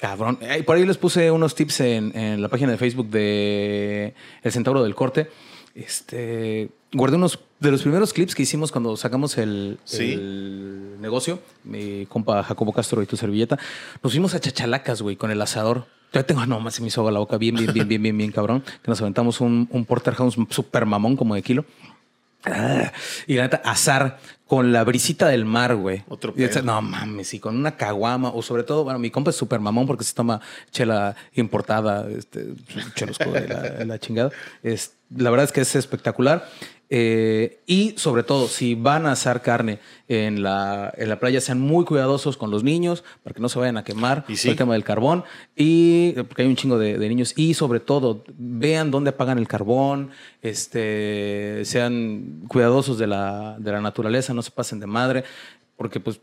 Cabrón. 0.00 0.38
Por 0.66 0.76
ahí 0.76 0.84
les 0.84 0.98
puse 0.98 1.30
unos 1.30 1.54
tips 1.54 1.80
en, 1.80 2.16
en 2.16 2.42
la 2.42 2.48
página 2.48 2.72
de 2.72 2.78
Facebook 2.78 3.08
de 3.08 4.14
El 4.42 4.52
Centauro 4.52 4.82
del 4.82 4.94
Corte. 4.94 5.30
Este, 5.74 6.68
guardé 6.92 7.16
unos 7.16 7.38
de 7.60 7.70
los 7.70 7.82
primeros 7.82 8.12
clips 8.12 8.34
que 8.34 8.42
hicimos 8.42 8.72
cuando 8.72 8.96
sacamos 8.96 9.38
el, 9.38 9.78
Sí. 9.84 10.12
el 10.12 10.85
negocio, 11.00 11.40
mi 11.64 12.06
compa 12.06 12.42
Jacobo 12.42 12.72
Castro 12.72 13.02
y 13.02 13.06
tu 13.06 13.16
servilleta. 13.16 13.58
Nos 14.02 14.12
fuimos 14.12 14.34
a 14.34 14.40
Chachalacas, 14.40 15.02
güey, 15.02 15.16
con 15.16 15.30
el 15.30 15.40
asador. 15.42 15.86
Ya 16.12 16.22
tengo, 16.22 16.46
no, 16.46 16.60
más 16.60 16.74
se 16.74 16.82
me 16.82 16.88
hizo 16.88 17.00
agua 17.00 17.12
la 17.12 17.18
boca 17.18 17.36
bien, 17.36 17.56
bien, 17.56 17.72
bien, 17.72 17.88
bien, 17.88 18.02
bien, 18.02 18.16
bien, 18.16 18.32
cabrón. 18.32 18.62
Que 18.82 18.90
nos 18.90 19.00
aventamos 19.00 19.40
un, 19.40 19.68
un 19.70 19.84
porterhouse 19.84 20.36
super 20.50 20.86
mamón 20.86 21.16
como 21.16 21.34
de 21.34 21.42
kilo. 21.42 21.64
Ah, 22.44 22.92
y 23.26 23.34
la 23.34 23.42
neta, 23.42 23.56
azar 23.64 24.18
con 24.46 24.72
la 24.72 24.84
brisita 24.84 25.26
del 25.26 25.44
mar, 25.44 25.74
güey. 25.74 26.04
Otro 26.08 26.32
Y. 26.36 26.46
No 26.62 26.80
mames, 26.80 27.34
y 27.34 27.40
con 27.40 27.56
una 27.56 27.76
caguama, 27.76 28.30
o 28.30 28.42
sobre 28.42 28.62
todo, 28.62 28.84
bueno, 28.84 28.98
mi 29.00 29.10
compa 29.10 29.30
es 29.30 29.36
súper 29.36 29.58
mamón 29.58 29.86
porque 29.86 30.04
se 30.04 30.14
toma 30.14 30.40
chela 30.70 31.16
importada, 31.34 32.08
este, 32.08 32.44
de 32.44 33.48
la, 33.48 33.84
la 33.84 33.98
chingada. 33.98 34.30
Es, 34.62 34.92
la 35.14 35.30
verdad 35.30 35.44
es 35.44 35.52
que 35.52 35.60
es 35.60 35.74
espectacular. 35.74 36.48
Eh, 36.88 37.62
y 37.66 37.94
sobre 37.96 38.22
todo, 38.22 38.46
si 38.46 38.74
van 38.74 39.06
a 39.06 39.12
asar 39.12 39.42
carne 39.42 39.80
en 40.08 40.42
la, 40.42 40.92
en 40.96 41.08
la 41.08 41.18
playa, 41.18 41.40
sean 41.40 41.60
muy 41.60 41.84
cuidadosos 41.84 42.36
con 42.36 42.50
los 42.50 42.62
niños 42.62 43.02
para 43.24 43.34
que 43.34 43.40
no 43.40 43.48
se 43.48 43.58
vayan 43.58 43.76
a 43.76 43.84
quemar 43.84 44.24
Y 44.28 44.36
sí. 44.36 44.50
el 44.50 44.56
tema 44.56 44.74
del 44.74 44.84
carbón. 44.84 45.24
Y 45.56 46.12
porque 46.12 46.42
hay 46.42 46.48
un 46.48 46.56
chingo 46.56 46.78
de, 46.78 46.98
de 46.98 47.08
niños. 47.08 47.32
Y 47.36 47.54
sobre 47.54 47.80
todo, 47.80 48.24
vean 48.38 48.90
dónde 48.90 49.10
apagan 49.10 49.38
el 49.38 49.48
carbón, 49.48 50.10
este, 50.42 51.62
sean 51.64 52.44
cuidadosos 52.48 52.98
de 52.98 53.06
la, 53.06 53.56
de 53.58 53.72
la 53.72 53.80
naturaleza, 53.80 54.32
no 54.32 54.42
se 54.42 54.50
pasen 54.50 54.80
de 54.80 54.86
madre, 54.86 55.24
porque 55.76 56.00
pues 56.00 56.20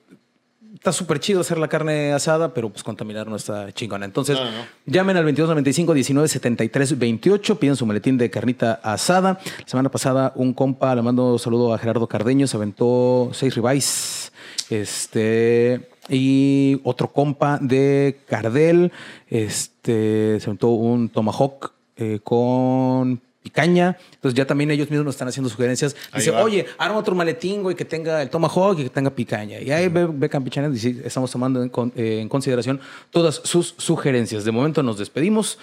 está 0.84 0.92
súper 0.92 1.22
chido 1.22 1.40
hacer 1.40 1.58
la 1.58 1.70
carne 1.70 2.12
asada, 2.12 2.54
pero 2.54 2.70
pues 2.70 2.84
contaminar 2.84 3.26
no 3.28 3.38
está 3.38 3.72
chingona. 3.72 4.04
Entonces, 4.04 4.38
No, 4.38 4.44
no, 4.44 4.52
no. 4.52 4.64
llamen 4.86 5.16
al 5.16 5.24
2295 5.24 5.94
19 5.94 6.28
73 6.28 7.00
28, 7.00 7.58
piden 7.58 7.78
su 7.78 7.86
maletín 7.86 8.18
de 8.18 8.30
carnita 8.30 8.82
asada. 8.84 9.40
La 9.60 9.66
semana 9.68 9.88
pasada 9.90 10.34
un 10.36 10.52
compa, 10.52 10.94
le 10.94 11.02
mando 11.02 11.32
un 11.32 11.40
saludo 11.40 11.74
a 11.74 11.78
Gerardo 11.78 12.06
Cardeño, 12.08 12.48
se 12.48 12.58
aventó 12.58 13.30
seis 13.32 13.56
ribeyes. 13.56 14.34
Este, 14.70 15.88
y 16.10 16.82
otro 16.84 17.08
compa 17.14 17.60
de 17.62 18.20
Cardel, 18.28 18.92
este, 19.30 20.38
se 20.42 20.46
aventó 20.50 20.68
un 20.68 21.08
tomahawk 21.08 21.72
eh, 21.96 22.20
con 22.22 23.22
picaña. 23.44 23.98
Entonces 24.14 24.36
ya 24.36 24.46
también 24.48 24.72
ellos 24.72 24.90
mismos 24.90 25.06
nos 25.06 25.16
están 25.16 25.28
haciendo 25.28 25.50
sugerencias. 25.50 25.96
Dice, 26.16 26.32
oye, 26.32 26.66
arma 26.78 26.98
otro 26.98 27.14
maletín, 27.14 27.62
güey, 27.62 27.76
que 27.76 27.86
tenga 27.86 28.22
el 28.22 28.30
tomahawk 28.30 28.80
y 28.80 28.84
que 28.84 28.90
tenga 28.90 29.10
picaña. 29.12 29.60
Y 29.60 29.70
ahí 29.72 29.90
ve, 29.90 30.08
ve 30.12 30.30
campechanas 30.30 30.74
y 30.76 30.80
sí, 30.80 31.02
estamos 31.04 31.30
tomando 31.30 31.62
en, 31.62 31.70
con- 31.70 31.92
eh, 31.96 32.20
en 32.22 32.30
consideración 32.30 32.80
todas 33.12 33.42
sus 33.44 33.76
sugerencias. 33.78 34.46
De 34.46 34.52
momento 34.52 34.82
nos 34.82 34.98
despedimos. 34.98 35.60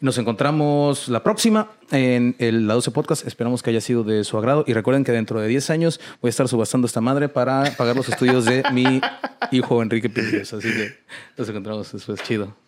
Nos 0.00 0.18
encontramos 0.18 1.08
la 1.08 1.22
próxima 1.22 1.70
en 1.90 2.34
el 2.38 2.66
La 2.66 2.74
12 2.74 2.90
Podcast. 2.90 3.26
Esperamos 3.26 3.62
que 3.62 3.70
haya 3.70 3.80
sido 3.80 4.02
de 4.04 4.24
su 4.24 4.36
agrado. 4.36 4.64
Y 4.66 4.72
recuerden 4.74 5.02
que 5.04 5.12
dentro 5.12 5.40
de 5.40 5.48
10 5.48 5.70
años 5.70 6.00
voy 6.20 6.28
a 6.28 6.30
estar 6.30 6.46
subastando 6.48 6.86
esta 6.86 7.00
madre 7.00 7.28
para 7.28 7.64
pagar 7.76 7.96
los 7.96 8.08
estudios 8.08 8.44
de 8.44 8.62
mi 8.72 9.00
hijo 9.50 9.82
Enrique 9.82 10.08
Pintos. 10.10 10.52
Así 10.52 10.68
que 10.68 10.98
nos 11.38 11.48
encontramos 11.48 11.90
después. 11.92 12.22
Chido. 12.22 12.63